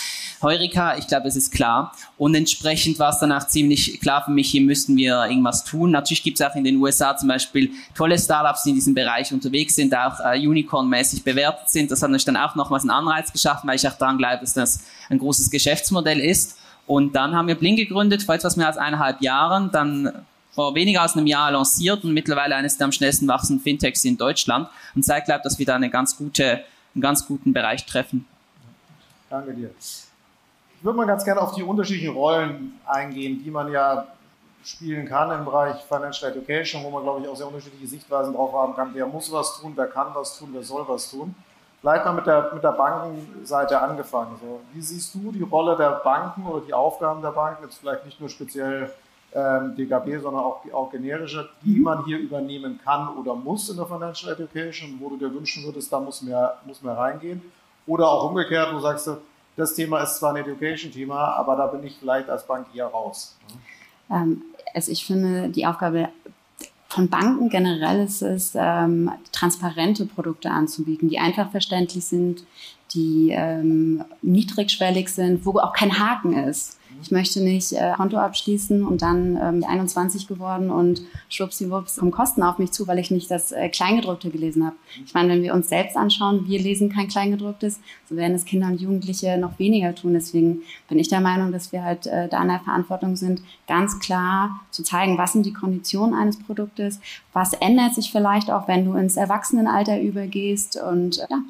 Heurika, 0.42 0.96
ich 0.96 1.06
glaube, 1.06 1.28
es 1.28 1.36
ist 1.36 1.52
klar. 1.52 1.92
Und 2.18 2.34
entsprechend 2.34 2.98
war 2.98 3.10
es 3.10 3.18
danach 3.18 3.46
ziemlich 3.48 4.00
klar 4.00 4.24
für 4.24 4.30
mich, 4.30 4.50
hier 4.50 4.62
müssten 4.62 4.96
wir 4.96 5.26
irgendwas 5.26 5.64
tun. 5.64 5.90
Natürlich 5.90 6.22
gibt 6.22 6.40
es 6.40 6.46
auch 6.46 6.54
in 6.54 6.64
den 6.64 6.76
USA 6.76 7.16
zum 7.16 7.28
Beispiel 7.28 7.70
tolle 7.94 8.18
Startups, 8.18 8.62
die 8.64 8.70
in 8.70 8.74
diesem 8.76 8.94
Bereich 8.94 9.32
unterwegs 9.32 9.74
sind, 9.74 9.94
auch 9.94 10.20
äh, 10.20 10.38
Unicorn-mäßig 10.38 11.24
bewertet 11.24 11.70
sind. 11.70 11.90
Das 11.90 12.02
hat 12.02 12.10
natürlich 12.10 12.24
dann 12.24 12.36
auch 12.36 12.54
nochmals 12.54 12.82
einen 12.82 12.90
Anreiz 12.90 13.32
geschaffen, 13.32 13.68
weil 13.68 13.76
ich 13.76 13.88
auch 13.88 13.94
daran 13.94 14.18
glaube, 14.18 14.38
dass 14.40 14.54
das 14.54 14.84
ein 15.08 15.18
großes 15.18 15.50
Geschäftsmodell 15.50 16.20
ist. 16.20 16.58
Und 16.86 17.14
dann 17.14 17.34
haben 17.34 17.48
wir 17.48 17.54
Bling 17.54 17.76
gegründet, 17.76 18.22
vor 18.22 18.34
etwas 18.34 18.56
mehr 18.56 18.66
als 18.66 18.76
eineinhalb 18.76 19.22
Jahren. 19.22 19.70
Dann 19.72 20.26
vor 20.54 20.74
weniger 20.74 21.02
als 21.02 21.16
einem 21.16 21.26
Jahr 21.26 21.50
lanciert 21.50 22.04
und 22.04 22.12
mittlerweile 22.12 22.54
eines 22.54 22.78
der 22.78 22.86
am 22.86 22.92
schnellsten 22.92 23.26
wachsenden 23.26 23.62
Fintechs 23.62 24.04
in 24.04 24.16
Deutschland. 24.16 24.68
Und 24.94 25.04
zeigt, 25.04 25.26
glaube 25.26 25.42
dass 25.42 25.58
wir 25.58 25.66
da 25.66 25.74
eine 25.74 25.90
ganz 25.90 26.16
gute, 26.16 26.64
einen 26.94 27.02
ganz 27.02 27.26
guten 27.26 27.52
Bereich 27.52 27.84
treffen. 27.86 28.26
Danke 29.28 29.52
dir. 29.52 29.70
Ich 29.78 30.84
würde 30.84 30.96
mal 30.96 31.06
ganz 31.06 31.24
gerne 31.24 31.40
auf 31.40 31.54
die 31.54 31.62
unterschiedlichen 31.62 32.14
Rollen 32.14 32.78
eingehen, 32.86 33.42
die 33.42 33.50
man 33.50 33.72
ja 33.72 34.06
spielen 34.64 35.06
kann 35.06 35.30
im 35.30 35.44
Bereich 35.44 35.76
Financial 35.82 36.30
Education, 36.30 36.82
wo 36.84 36.90
man, 36.90 37.02
glaube 37.02 37.20
ich, 37.20 37.28
auch 37.28 37.36
sehr 37.36 37.46
unterschiedliche 37.46 37.86
Sichtweisen 37.86 38.32
drauf 38.32 38.52
haben 38.52 38.74
kann. 38.74 38.90
Wer 38.94 39.06
muss 39.06 39.30
was 39.30 39.60
tun, 39.60 39.72
wer 39.74 39.86
kann 39.86 40.08
was 40.14 40.38
tun, 40.38 40.50
wer 40.52 40.62
soll 40.62 40.84
was 40.86 41.10
tun. 41.10 41.34
Vielleicht 41.80 42.04
mal 42.04 42.12
mit 42.12 42.26
der, 42.26 42.50
mit 42.54 42.64
der 42.64 42.72
Bankenseite 42.72 43.78
angefangen. 43.78 44.36
So, 44.40 44.60
wie 44.72 44.80
siehst 44.80 45.14
du 45.14 45.32
die 45.32 45.42
Rolle 45.42 45.76
der 45.76 45.90
Banken 46.02 46.46
oder 46.46 46.64
die 46.64 46.72
Aufgaben 46.72 47.20
der 47.20 47.32
Banken, 47.32 47.64
jetzt 47.64 47.76
vielleicht 47.76 48.06
nicht 48.06 48.20
nur 48.20 48.30
speziell 48.30 48.90
ähm, 49.34 49.74
DKB, 49.76 50.22
sondern 50.22 50.44
auch, 50.44 50.60
auch 50.72 50.90
generische, 50.90 51.48
die 51.62 51.76
mhm. 51.76 51.82
man 51.82 52.04
hier 52.04 52.18
übernehmen 52.18 52.78
kann 52.84 53.08
oder 53.16 53.34
muss 53.34 53.68
in 53.68 53.76
der 53.76 53.86
Financial 53.86 54.32
Education, 54.32 54.96
wo 55.00 55.10
du 55.10 55.16
dir 55.16 55.34
wünschen 55.34 55.64
würdest, 55.64 55.92
da 55.92 56.00
muss 56.00 56.22
mehr, 56.22 56.58
muss 56.64 56.82
mehr 56.82 56.96
reingehen. 56.96 57.42
Oder 57.86 58.08
auch 58.08 58.30
umgekehrt, 58.30 58.72
du 58.72 58.78
sagst, 58.80 59.10
das 59.56 59.74
Thema 59.74 60.00
ist 60.00 60.16
zwar 60.16 60.34
ein 60.34 60.36
Education-Thema, 60.36 61.34
aber 61.34 61.56
da 61.56 61.66
bin 61.66 61.84
ich 61.84 61.96
vielleicht 61.98 62.28
als 62.28 62.46
Bank 62.46 62.66
eher 62.74 62.86
raus. 62.86 63.36
Ähm, 64.10 64.42
also 64.72 64.90
ich 64.90 65.04
finde, 65.04 65.48
die 65.48 65.66
Aufgabe 65.66 66.08
von 66.88 67.08
Banken 67.08 67.48
generell 67.48 68.04
ist 68.04 68.22
es, 68.22 68.52
ähm, 68.54 69.10
transparente 69.32 70.06
Produkte 70.06 70.50
anzubieten, 70.50 71.08
die 71.08 71.18
einfach 71.18 71.50
verständlich 71.50 72.04
sind, 72.04 72.44
die 72.92 73.30
ähm, 73.32 74.04
niedrigschwellig 74.22 75.08
sind, 75.08 75.44
wo 75.44 75.58
auch 75.58 75.72
kein 75.72 75.98
Haken 75.98 76.32
ist. 76.34 76.78
Ich 77.04 77.10
möchte 77.10 77.42
nicht 77.42 77.74
äh, 77.74 77.92
Konto 77.96 78.16
abschließen 78.16 78.82
und 78.82 79.02
dann 79.02 79.36
ähm, 79.36 79.62
21 79.62 80.26
geworden 80.26 80.70
und 80.70 81.02
schwuppsiwupps 81.28 81.96
kommen 81.96 82.12
Kosten 82.12 82.42
auf 82.42 82.58
mich 82.58 82.72
zu, 82.72 82.86
weil 82.86 82.98
ich 82.98 83.10
nicht 83.10 83.30
das 83.30 83.52
äh, 83.52 83.68
Kleingedruckte 83.68 84.30
gelesen 84.30 84.64
habe. 84.64 84.76
Ich 85.04 85.12
meine, 85.12 85.28
wenn 85.28 85.42
wir 85.42 85.52
uns 85.52 85.68
selbst 85.68 85.98
anschauen, 85.98 86.46
wir 86.46 86.58
lesen 86.58 86.88
kein 86.88 87.08
Kleingedrucktes, 87.08 87.78
so 88.08 88.16
werden 88.16 88.34
es 88.34 88.46
Kinder 88.46 88.68
und 88.68 88.80
Jugendliche 88.80 89.36
noch 89.36 89.58
weniger 89.58 89.94
tun. 89.94 90.14
Deswegen 90.14 90.62
bin 90.88 90.98
ich 90.98 91.08
der 91.08 91.20
Meinung, 91.20 91.52
dass 91.52 91.72
wir 91.72 91.84
halt 91.84 92.06
äh, 92.06 92.26
da 92.26 92.40
in 92.40 92.48
der 92.48 92.60
Verantwortung 92.60 93.16
sind, 93.16 93.42
ganz 93.68 93.98
klar 93.98 94.62
zu 94.70 94.82
zeigen, 94.82 95.18
was 95.18 95.34
sind 95.34 95.44
die 95.44 95.52
Konditionen 95.52 96.14
eines 96.14 96.38
Produktes, 96.38 97.00
was 97.34 97.52
ändert 97.52 97.94
sich 97.94 98.12
vielleicht 98.12 98.50
auch, 98.50 98.66
wenn 98.66 98.86
du 98.86 98.94
ins 98.94 99.18
Erwachsenenalter 99.18 100.00
übergehst 100.00 100.80
und 100.80 101.18
äh, 101.18 101.26
ja, 101.28 101.42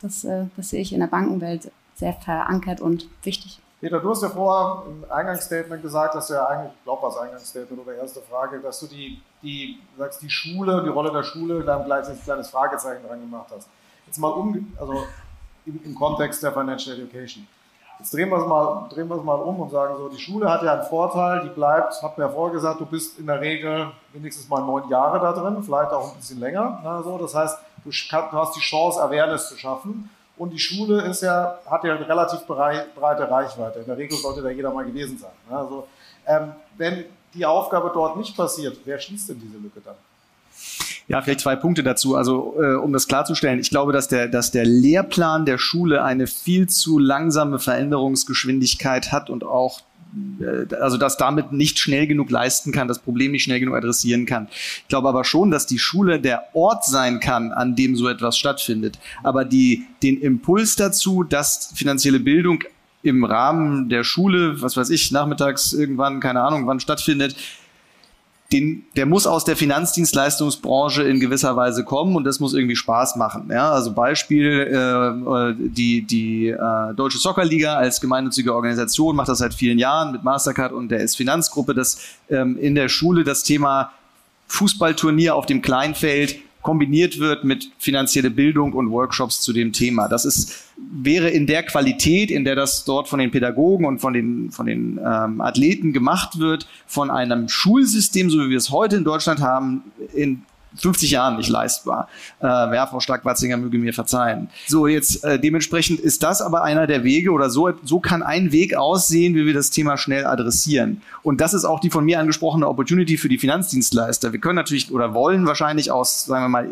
das, 0.00 0.22
äh, 0.22 0.44
das 0.56 0.70
sehe 0.70 0.80
ich 0.80 0.92
in 0.92 1.00
der 1.00 1.08
Bankenwelt 1.08 1.72
sehr 1.96 2.12
verankert 2.12 2.80
und 2.80 3.08
wichtig. 3.24 3.61
Peter, 3.82 3.98
du 3.98 4.10
hast 4.10 4.22
ja 4.22 4.28
vorher 4.28 4.84
im 4.86 5.04
Eingangsstatement 5.10 5.82
gesagt, 5.82 6.14
dass 6.14 6.28
du 6.28 6.34
ja 6.34 6.46
eigentlich, 6.46 6.70
ich 6.72 6.84
glaube, 6.84 7.02
das 7.02 7.16
Eingangsstatement 7.16 7.84
oder 7.84 7.96
erste 7.96 8.20
Frage, 8.20 8.60
dass 8.60 8.78
du 8.78 8.86
die, 8.86 9.20
die, 9.42 9.80
sagst, 9.98 10.22
die 10.22 10.30
Schule, 10.30 10.84
die 10.84 10.88
Rolle 10.88 11.10
der 11.10 11.24
Schule, 11.24 11.64
da 11.64 11.78
ein 11.78 11.84
kleines 12.22 12.48
Fragezeichen 12.48 13.04
dran 13.04 13.20
gemacht 13.20 13.48
hast. 13.52 13.68
Jetzt 14.06 14.18
mal 14.18 14.28
um, 14.28 14.72
also 14.78 15.02
im, 15.66 15.80
im 15.84 15.96
Kontext 15.96 16.44
der 16.44 16.52
Financial 16.52 16.96
Education. 16.96 17.44
Jetzt 17.98 18.14
drehen 18.14 18.28
wir 18.28 18.38
es 18.38 18.46
mal, 18.46 18.88
drehen 18.88 19.08
wir 19.08 19.16
es 19.16 19.24
mal 19.24 19.40
um 19.40 19.58
und 19.58 19.70
sagen 19.70 19.96
so, 19.98 20.08
die 20.08 20.20
Schule 20.20 20.48
hat 20.48 20.62
ja 20.62 20.74
einen 20.74 20.84
Vorteil, 20.84 21.40
die 21.42 21.48
bleibt, 21.48 22.00
hab 22.04 22.16
mir 22.16 22.32
ja 22.32 22.48
gesagt, 22.50 22.80
du 22.80 22.86
bist 22.86 23.18
in 23.18 23.26
der 23.26 23.40
Regel 23.40 23.90
wenigstens 24.12 24.48
mal 24.48 24.60
neun 24.60 24.88
Jahre 24.90 25.18
da 25.18 25.32
drin, 25.32 25.60
vielleicht 25.60 25.90
auch 25.90 26.12
ein 26.12 26.18
bisschen 26.18 26.38
länger. 26.38 26.78
Na, 26.84 27.02
so. 27.02 27.18
Das 27.18 27.34
heißt, 27.34 27.58
du 27.84 27.90
hast 27.90 28.54
die 28.54 28.60
Chance, 28.60 29.02
Awareness 29.02 29.48
zu 29.48 29.56
schaffen. 29.56 30.08
Und 30.42 30.52
die 30.52 30.58
Schule 30.58 31.02
ist 31.02 31.22
ja, 31.22 31.60
hat 31.70 31.84
ja 31.84 31.94
eine 31.94 32.08
relativ 32.08 32.40
breite 32.48 33.30
Reichweite. 33.30 33.78
In 33.78 33.86
der 33.86 33.96
Regel 33.96 34.18
sollte 34.18 34.42
da 34.42 34.50
jeder 34.50 34.74
mal 34.74 34.84
gewesen 34.84 35.16
sein. 35.16 35.30
Also, 35.48 35.86
ähm, 36.26 36.50
wenn 36.76 37.04
die 37.32 37.46
Aufgabe 37.46 37.92
dort 37.94 38.16
nicht 38.16 38.36
passiert, 38.36 38.76
wer 38.84 38.98
schließt 38.98 39.28
denn 39.28 39.38
diese 39.38 39.58
Lücke 39.58 39.80
dann? 39.84 39.94
Ja, 41.06 41.22
vielleicht 41.22 41.42
zwei 41.42 41.54
Punkte 41.54 41.84
dazu. 41.84 42.16
Also, 42.16 42.56
äh, 42.60 42.74
um 42.74 42.92
das 42.92 43.06
klarzustellen, 43.06 43.60
ich 43.60 43.70
glaube, 43.70 43.92
dass 43.92 44.08
der, 44.08 44.26
dass 44.26 44.50
der 44.50 44.64
Lehrplan 44.64 45.46
der 45.46 45.58
Schule 45.58 46.02
eine 46.02 46.26
viel 46.26 46.68
zu 46.68 46.98
langsame 46.98 47.60
Veränderungsgeschwindigkeit 47.60 49.12
hat 49.12 49.30
und 49.30 49.44
auch 49.44 49.82
also 50.80 50.98
das 50.98 51.16
damit 51.16 51.52
nicht 51.52 51.78
schnell 51.78 52.06
genug 52.06 52.30
leisten 52.30 52.72
kann, 52.72 52.88
das 52.88 52.98
Problem 52.98 53.32
nicht 53.32 53.44
schnell 53.44 53.60
genug 53.60 53.76
adressieren 53.76 54.26
kann. 54.26 54.48
Ich 54.50 54.88
glaube 54.88 55.08
aber 55.08 55.24
schon, 55.24 55.50
dass 55.50 55.66
die 55.66 55.78
Schule 55.78 56.20
der 56.20 56.54
Ort 56.54 56.84
sein 56.84 57.20
kann, 57.20 57.52
an 57.52 57.76
dem 57.76 57.96
so 57.96 58.08
etwas 58.08 58.36
stattfindet. 58.36 58.98
Aber 59.22 59.44
die, 59.44 59.86
den 60.02 60.20
Impuls 60.20 60.76
dazu, 60.76 61.22
dass 61.22 61.72
finanzielle 61.74 62.20
Bildung 62.20 62.64
im 63.02 63.24
Rahmen 63.24 63.88
der 63.88 64.04
Schule, 64.04 64.60
was 64.62 64.76
weiß 64.76 64.90
ich, 64.90 65.10
nachmittags 65.10 65.72
irgendwann, 65.72 66.20
keine 66.20 66.42
Ahnung, 66.42 66.66
wann 66.66 66.80
stattfindet, 66.80 67.34
den, 68.52 68.84
der 68.96 69.06
muss 69.06 69.26
aus 69.26 69.44
der 69.44 69.56
Finanzdienstleistungsbranche 69.56 71.02
in 71.02 71.20
gewisser 71.20 71.56
Weise 71.56 71.84
kommen 71.84 72.16
und 72.16 72.24
das 72.24 72.40
muss 72.40 72.54
irgendwie 72.54 72.76
Spaß 72.76 73.16
machen. 73.16 73.48
Ja, 73.50 73.72
also 73.72 73.92
Beispiel 73.92 74.60
äh, 74.60 75.54
die 75.56 76.02
die 76.02 76.48
äh, 76.48 76.94
Deutsche 76.94 77.18
Soccerliga 77.18 77.76
als 77.76 78.00
gemeinnützige 78.00 78.54
Organisation 78.54 79.16
macht 79.16 79.28
das 79.28 79.38
seit 79.38 79.54
vielen 79.54 79.78
Jahren 79.78 80.12
mit 80.12 80.22
Mastercard 80.22 80.72
und 80.72 80.90
der 80.90 81.00
S-Finanzgruppe, 81.00 81.74
dass 81.74 81.98
ähm, 82.30 82.58
in 82.58 82.74
der 82.74 82.88
Schule 82.88 83.24
das 83.24 83.42
Thema 83.42 83.92
Fußballturnier 84.48 85.34
auf 85.34 85.46
dem 85.46 85.62
Kleinfeld 85.62 86.36
kombiniert 86.62 87.18
wird 87.18 87.44
mit 87.44 87.70
finanzielle 87.78 88.30
Bildung 88.30 88.72
und 88.72 88.90
Workshops 88.90 89.40
zu 89.40 89.52
dem 89.52 89.72
Thema. 89.72 90.08
Das 90.08 90.24
ist, 90.24 90.64
wäre 90.76 91.28
in 91.28 91.46
der 91.46 91.64
Qualität, 91.64 92.30
in 92.30 92.44
der 92.44 92.54
das 92.54 92.84
dort 92.84 93.08
von 93.08 93.18
den 93.18 93.30
Pädagogen 93.30 93.84
und 93.84 93.98
von 93.98 94.12
den, 94.12 94.50
von 94.50 94.66
den 94.66 94.98
ähm, 95.04 95.40
Athleten 95.40 95.92
gemacht 95.92 96.38
wird, 96.38 96.66
von 96.86 97.10
einem 97.10 97.48
Schulsystem, 97.48 98.30
so 98.30 98.38
wie 98.38 98.50
wir 98.50 98.58
es 98.58 98.70
heute 98.70 98.96
in 98.96 99.04
Deutschland 99.04 99.40
haben, 99.40 99.82
in 100.14 100.42
50 100.76 101.10
Jahren 101.10 101.36
nicht 101.36 101.48
leistbar. 101.48 102.08
Äh, 102.40 102.46
ja, 102.46 102.86
Frau 102.86 103.00
Stark-Watzinger 103.00 103.56
möge 103.56 103.78
mir 103.78 103.92
verzeihen. 103.92 104.48
So, 104.66 104.86
jetzt 104.86 105.24
äh, 105.24 105.38
dementsprechend 105.38 106.00
ist 106.00 106.22
das 106.22 106.40
aber 106.40 106.62
einer 106.62 106.86
der 106.86 107.04
Wege 107.04 107.30
oder 107.30 107.50
so, 107.50 107.70
so 107.84 108.00
kann 108.00 108.22
ein 108.22 108.52
Weg 108.52 108.74
aussehen, 108.74 109.34
wie 109.34 109.46
wir 109.46 109.54
das 109.54 109.70
Thema 109.70 109.96
schnell 109.96 110.26
adressieren. 110.26 111.02
Und 111.22 111.40
das 111.40 111.54
ist 111.54 111.64
auch 111.64 111.80
die 111.80 111.90
von 111.90 112.04
mir 112.04 112.20
angesprochene 112.20 112.66
Opportunity 112.68 113.16
für 113.16 113.28
die 113.28 113.38
Finanzdienstleister. 113.38 114.32
Wir 114.32 114.40
können 114.40 114.56
natürlich 114.56 114.90
oder 114.90 115.14
wollen 115.14 115.46
wahrscheinlich 115.46 115.90
aus, 115.90 116.24
sagen 116.24 116.44
wir 116.44 116.48
mal, 116.48 116.68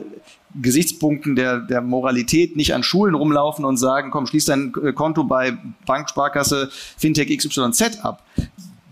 Gesichtspunkten 0.60 1.36
der, 1.36 1.58
der 1.58 1.80
Moralität 1.80 2.56
nicht 2.56 2.74
an 2.74 2.82
Schulen 2.82 3.14
rumlaufen 3.14 3.64
und 3.64 3.76
sagen, 3.76 4.10
komm, 4.10 4.26
schließ 4.26 4.46
dein 4.46 4.72
äh, 4.82 4.92
Konto 4.92 5.24
bei 5.24 5.56
Bank, 5.86 6.10
Sparkasse, 6.10 6.70
Fintech 6.96 7.36
XYZ 7.36 8.04
ab. 8.04 8.24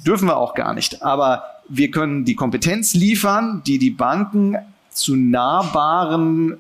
Dürfen 0.07 0.29
wir 0.29 0.37
auch 0.37 0.55
gar 0.55 0.75
nicht. 0.75 1.03
Aber 1.03 1.43
wir 1.69 1.91
können 1.91 2.25
die 2.25 2.35
Kompetenz 2.35 2.95
liefern, 2.95 3.63
die 3.67 3.79
die 3.79 3.91
Banken 3.91 4.57
zu 4.99 5.17
nahbaren 5.17 6.59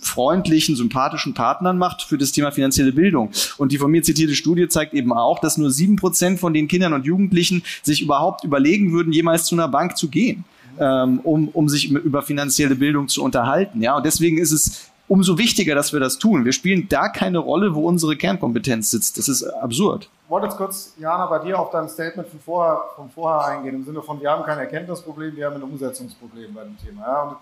freundlichen, 0.00 0.76
sympathischen 0.76 1.34
Partnern 1.34 1.78
macht 1.78 2.02
für 2.02 2.18
das 2.18 2.32
Thema 2.32 2.50
finanzielle 2.50 2.92
Bildung. 2.92 3.30
Und 3.58 3.72
die 3.72 3.78
von 3.78 3.90
mir 3.90 4.02
zitierte 4.02 4.34
Studie 4.34 4.68
zeigt 4.68 4.94
eben 4.94 5.12
auch, 5.12 5.38
dass 5.38 5.58
nur 5.58 5.70
sieben 5.70 5.96
Prozent 5.96 6.40
von 6.40 6.54
den 6.54 6.68
Kindern 6.68 6.92
und 6.92 7.04
Jugendlichen 7.04 7.62
sich 7.82 8.02
überhaupt 8.02 8.44
überlegen 8.44 8.92
würden, 8.92 9.12
jemals 9.12 9.44
zu 9.44 9.54
einer 9.54 9.68
Bank 9.68 9.96
zu 9.96 10.08
gehen, 10.08 10.44
ähm, 10.78 11.20
um, 11.20 11.48
um 11.48 11.68
sich 11.68 11.90
über 11.90 12.22
finanzielle 12.22 12.74
Bildung 12.76 13.08
zu 13.08 13.22
unterhalten. 13.22 13.82
Ja, 13.82 13.96
und 13.96 14.06
deswegen 14.06 14.38
ist 14.38 14.52
es 14.52 14.90
umso 15.08 15.38
wichtiger, 15.38 15.74
dass 15.74 15.92
wir 15.92 15.98
das 15.98 16.18
tun. 16.18 16.44
Wir 16.44 16.52
spielen 16.52 16.86
da 16.88 17.08
keine 17.08 17.38
Rolle, 17.38 17.74
wo 17.74 17.86
unsere 17.86 18.16
Kernkompetenz 18.16 18.90
sitzt. 18.90 19.18
Das 19.18 19.28
ist 19.28 19.42
absurd. 19.42 20.08
Ich 20.24 20.30
wollte 20.30 20.46
jetzt 20.46 20.56
kurz, 20.56 20.94
Jana, 20.98 21.26
bei 21.26 21.40
dir 21.40 21.58
auf 21.58 21.70
dein 21.72 21.88
Statement 21.88 22.28
von 22.28 22.38
vorher, 22.38 22.80
von 22.94 23.10
vorher 23.10 23.44
eingehen, 23.52 23.74
im 23.74 23.84
Sinne 23.84 24.00
von, 24.00 24.20
wir 24.20 24.30
haben 24.30 24.44
kein 24.44 24.58
Erkenntnisproblem, 24.58 25.34
wir 25.34 25.46
haben 25.46 25.56
ein 25.56 25.62
Umsetzungsproblem 25.64 26.54
bei 26.54 26.62
dem 26.62 26.78
Thema. 26.78 27.02
Ja, 27.02 27.40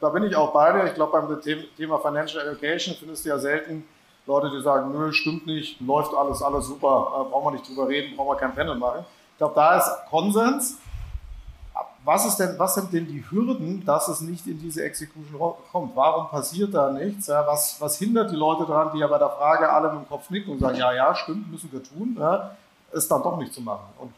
da 0.00 0.08
bin 0.08 0.24
ich 0.24 0.36
auch 0.36 0.52
bei 0.52 0.72
dir. 0.72 0.86
Ich 0.86 0.94
glaube, 0.94 1.20
beim 1.20 1.40
Thema 1.76 1.98
Financial 1.98 2.46
Education 2.46 2.94
findest 2.98 3.24
du 3.24 3.28
ja 3.30 3.38
selten 3.38 3.84
Leute, 4.26 4.50
die 4.50 4.62
sagen, 4.62 4.90
nö, 4.92 5.12
stimmt 5.12 5.46
nicht, 5.46 5.80
läuft 5.80 6.14
alles, 6.14 6.42
alles 6.42 6.66
super, 6.66 6.86
äh, 7.26 7.30
brauchen 7.30 7.46
wir 7.46 7.50
nicht 7.52 7.68
drüber 7.68 7.88
reden, 7.88 8.16
brauchen 8.16 8.30
wir 8.30 8.36
kein 8.36 8.54
Panel 8.54 8.74
machen. 8.74 9.04
Ich 9.32 9.38
glaube, 9.38 9.54
da 9.54 9.78
ist 9.78 9.90
Konsens. 10.08 10.78
Was, 12.04 12.26
ist 12.26 12.36
denn, 12.36 12.58
was 12.58 12.74
sind 12.74 12.92
denn 12.92 13.06
die 13.06 13.24
Hürden, 13.30 13.82
dass 13.84 14.08
es 14.08 14.20
nicht 14.20 14.46
in 14.46 14.60
diese 14.60 14.84
Execution 14.84 15.54
kommt? 15.72 15.96
Warum 15.96 16.28
passiert 16.28 16.74
da 16.74 16.90
nichts? 16.90 17.28
Was, 17.28 17.80
was 17.80 17.98
hindert 17.98 18.30
die 18.30 18.36
Leute 18.36 18.66
daran, 18.66 18.90
die 18.92 18.98
ja 18.98 19.06
bei 19.06 19.16
der 19.16 19.30
Frage 19.30 19.70
alle 19.70 19.90
mit 19.90 20.02
dem 20.02 20.08
Kopf 20.08 20.28
nicken 20.28 20.52
und 20.52 20.58
sagen, 20.58 20.76
ja, 20.76 20.92
ja, 20.92 21.14
stimmt, 21.14 21.50
müssen 21.50 21.72
wir 21.72 21.82
tun, 21.82 22.18
es 22.92 23.08
dann 23.08 23.22
doch 23.22 23.38
nicht 23.38 23.54
zu 23.54 23.62
machen? 23.62 23.86
Und 23.98 24.12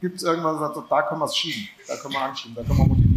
gibt 0.00 0.16
es 0.16 0.24
irgendwann, 0.24 0.58
da 0.58 1.02
können 1.02 1.20
wir 1.20 1.24
es 1.26 1.36
schieben, 1.36 1.68
da 1.86 1.96
können 1.96 2.14
wir 2.14 2.22
anschieben, 2.22 2.56
da 2.56 2.62
können 2.62 2.78
wir 2.78 2.86
motivieren. 2.86 3.07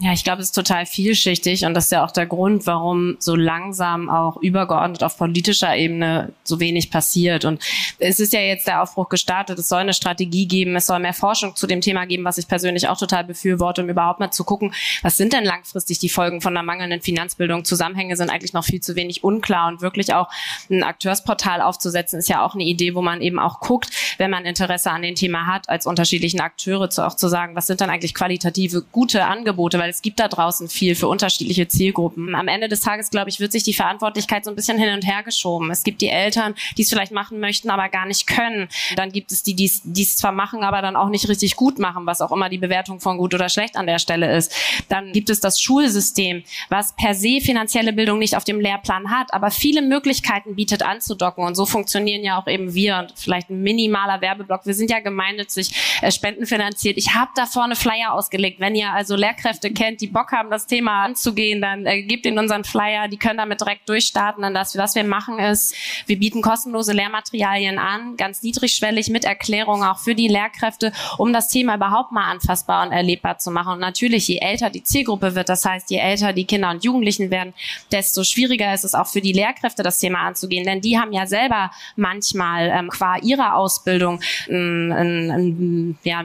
Ja, 0.00 0.12
ich 0.12 0.22
glaube, 0.22 0.40
es 0.40 0.48
ist 0.48 0.54
total 0.54 0.86
vielschichtig 0.86 1.64
und 1.64 1.74
das 1.74 1.86
ist 1.86 1.90
ja 1.90 2.04
auch 2.04 2.12
der 2.12 2.26
Grund, 2.26 2.66
warum 2.66 3.16
so 3.18 3.34
langsam 3.34 4.08
auch 4.08 4.36
übergeordnet 4.36 5.02
auf 5.02 5.18
politischer 5.18 5.76
Ebene 5.76 6.32
so 6.44 6.60
wenig 6.60 6.92
passiert. 6.92 7.44
Und 7.44 7.60
es 7.98 8.20
ist 8.20 8.32
ja 8.32 8.38
jetzt 8.38 8.68
der 8.68 8.80
Aufbruch 8.80 9.08
gestartet, 9.08 9.58
es 9.58 9.68
soll 9.68 9.80
eine 9.80 9.94
Strategie 9.94 10.46
geben, 10.46 10.76
es 10.76 10.86
soll 10.86 11.00
mehr 11.00 11.14
Forschung 11.14 11.56
zu 11.56 11.66
dem 11.66 11.80
Thema 11.80 12.04
geben, 12.04 12.22
was 12.22 12.38
ich 12.38 12.46
persönlich 12.46 12.86
auch 12.86 12.96
total 12.96 13.24
befürworte, 13.24 13.82
um 13.82 13.88
überhaupt 13.88 14.20
mal 14.20 14.30
zu 14.30 14.44
gucken, 14.44 14.72
was 15.02 15.16
sind 15.16 15.32
denn 15.32 15.44
langfristig 15.44 15.98
die 15.98 16.08
Folgen 16.08 16.40
von 16.42 16.54
der 16.54 16.62
mangelnden 16.62 17.00
Finanzbildung. 17.00 17.64
Zusammenhänge 17.64 18.16
sind 18.16 18.30
eigentlich 18.30 18.52
noch 18.52 18.64
viel 18.64 18.80
zu 18.80 18.94
wenig 18.94 19.24
unklar 19.24 19.66
und 19.66 19.80
wirklich 19.80 20.14
auch 20.14 20.28
ein 20.70 20.84
Akteursportal 20.84 21.60
aufzusetzen, 21.60 22.20
ist 22.20 22.28
ja 22.28 22.44
auch 22.46 22.54
eine 22.54 22.62
Idee, 22.62 22.94
wo 22.94 23.02
man 23.02 23.20
eben 23.20 23.40
auch 23.40 23.58
guckt, 23.58 23.90
wenn 24.18 24.30
man 24.30 24.44
Interesse 24.44 24.92
an 24.92 25.02
dem 25.02 25.16
Thema 25.16 25.46
hat, 25.46 25.68
als 25.68 25.86
unterschiedlichen 25.86 26.40
Akteure 26.40 26.88
zu, 26.88 27.04
auch 27.04 27.16
zu 27.16 27.26
sagen, 27.26 27.56
was 27.56 27.66
sind 27.66 27.80
dann 27.80 27.90
eigentlich 27.90 28.14
qualitative, 28.14 28.84
gute 28.92 29.24
Angebote, 29.24 29.80
weil 29.80 29.87
es 29.88 30.02
gibt 30.02 30.20
da 30.20 30.28
draußen 30.28 30.68
viel 30.68 30.94
für 30.94 31.08
unterschiedliche 31.08 31.68
Zielgruppen. 31.68 32.34
Am 32.34 32.48
Ende 32.48 32.68
des 32.68 32.80
Tages, 32.80 33.10
glaube 33.10 33.30
ich, 33.30 33.40
wird 33.40 33.52
sich 33.52 33.62
die 33.62 33.74
Verantwortlichkeit 33.74 34.44
so 34.44 34.50
ein 34.50 34.56
bisschen 34.56 34.78
hin 34.78 34.92
und 34.92 35.06
her 35.06 35.22
geschoben. 35.22 35.70
Es 35.70 35.82
gibt 35.82 36.00
die 36.00 36.08
Eltern, 36.08 36.54
die 36.76 36.82
es 36.82 36.88
vielleicht 36.88 37.12
machen 37.12 37.40
möchten, 37.40 37.70
aber 37.70 37.88
gar 37.88 38.06
nicht 38.06 38.26
können. 38.26 38.68
Dann 38.96 39.12
gibt 39.12 39.32
es 39.32 39.42
die, 39.42 39.54
die 39.54 39.66
es 40.02 40.16
zwar 40.16 40.32
machen, 40.32 40.62
aber 40.62 40.82
dann 40.82 40.96
auch 40.96 41.08
nicht 41.08 41.28
richtig 41.28 41.56
gut 41.56 41.78
machen, 41.78 42.06
was 42.06 42.20
auch 42.20 42.32
immer 42.32 42.48
die 42.48 42.58
Bewertung 42.58 43.00
von 43.00 43.18
gut 43.18 43.34
oder 43.34 43.48
schlecht 43.48 43.76
an 43.76 43.86
der 43.86 43.98
Stelle 43.98 44.36
ist. 44.36 44.52
Dann 44.88 45.12
gibt 45.12 45.30
es 45.30 45.40
das 45.40 45.60
Schulsystem, 45.60 46.42
was 46.68 46.94
per 46.94 47.14
se 47.14 47.40
finanzielle 47.40 47.92
Bildung 47.92 48.18
nicht 48.18 48.36
auf 48.36 48.44
dem 48.44 48.60
Lehrplan 48.60 49.10
hat, 49.10 49.32
aber 49.32 49.50
viele 49.50 49.82
Möglichkeiten 49.82 50.56
bietet 50.56 50.82
anzudocken. 50.82 51.44
Und 51.44 51.54
so 51.54 51.66
funktionieren 51.66 52.22
ja 52.22 52.40
auch 52.40 52.46
eben 52.46 52.74
wir 52.74 52.98
und 52.98 53.12
vielleicht 53.16 53.50
ein 53.50 53.62
minimaler 53.62 54.20
Werbeblock. 54.20 54.66
Wir 54.66 54.74
sind 54.74 54.90
ja 54.90 55.00
gemeinnützig 55.00 55.70
äh, 56.02 56.10
spendenfinanziert. 56.10 56.96
Ich 56.96 57.14
habe 57.14 57.30
da 57.34 57.46
vorne 57.46 57.76
Flyer 57.76 58.12
ausgelegt. 58.12 58.60
Wenn 58.60 58.74
ihr 58.74 58.92
also 58.92 59.16
Lehrkräfte 59.16 59.70
kennt, 59.78 60.00
die 60.00 60.08
Bock 60.08 60.32
haben, 60.32 60.50
das 60.50 60.66
Thema 60.66 61.04
anzugehen, 61.04 61.60
dann 61.60 61.86
äh, 61.86 62.02
gebt 62.02 62.26
ihnen 62.26 62.38
unseren 62.38 62.64
Flyer. 62.64 63.06
Die 63.06 63.16
können 63.16 63.38
damit 63.38 63.60
direkt 63.60 63.88
durchstarten. 63.88 64.42
Dann 64.42 64.52
das, 64.52 64.76
was 64.76 64.96
wir 64.96 65.04
machen 65.04 65.38
ist, 65.38 65.74
wir 66.06 66.18
bieten 66.18 66.42
kostenlose 66.42 66.92
Lehrmaterialien 66.92 67.78
an, 67.78 68.16
ganz 68.16 68.42
niedrigschwellig 68.42 69.08
mit 69.08 69.24
Erklärung 69.24 69.84
auch 69.84 69.98
für 70.00 70.16
die 70.16 70.26
Lehrkräfte, 70.26 70.92
um 71.16 71.32
das 71.32 71.48
Thema 71.48 71.76
überhaupt 71.76 72.10
mal 72.10 72.28
anfassbar 72.28 72.84
und 72.84 72.92
erlebbar 72.92 73.38
zu 73.38 73.52
machen. 73.52 73.74
Und 73.74 73.80
natürlich, 73.80 74.26
je 74.26 74.38
älter 74.38 74.68
die 74.68 74.82
Zielgruppe 74.82 75.36
wird, 75.36 75.48
das 75.48 75.64
heißt, 75.64 75.90
je 75.90 75.98
älter 75.98 76.32
die 76.32 76.44
Kinder 76.44 76.70
und 76.70 76.82
Jugendlichen 76.82 77.30
werden, 77.30 77.54
desto 77.92 78.24
schwieriger 78.24 78.74
ist 78.74 78.84
es 78.84 78.94
auch 78.94 79.06
für 79.06 79.20
die 79.20 79.32
Lehrkräfte, 79.32 79.84
das 79.84 80.00
Thema 80.00 80.20
anzugehen. 80.20 80.64
Denn 80.64 80.80
die 80.80 80.98
haben 80.98 81.12
ja 81.12 81.26
selber 81.26 81.70
manchmal 81.94 82.70
ähm, 82.74 82.88
qua 82.88 83.16
ihrer 83.18 83.54
Ausbildung 83.54 84.20
ein, 84.48 84.92
ein, 84.92 85.98
ja, 86.02 86.24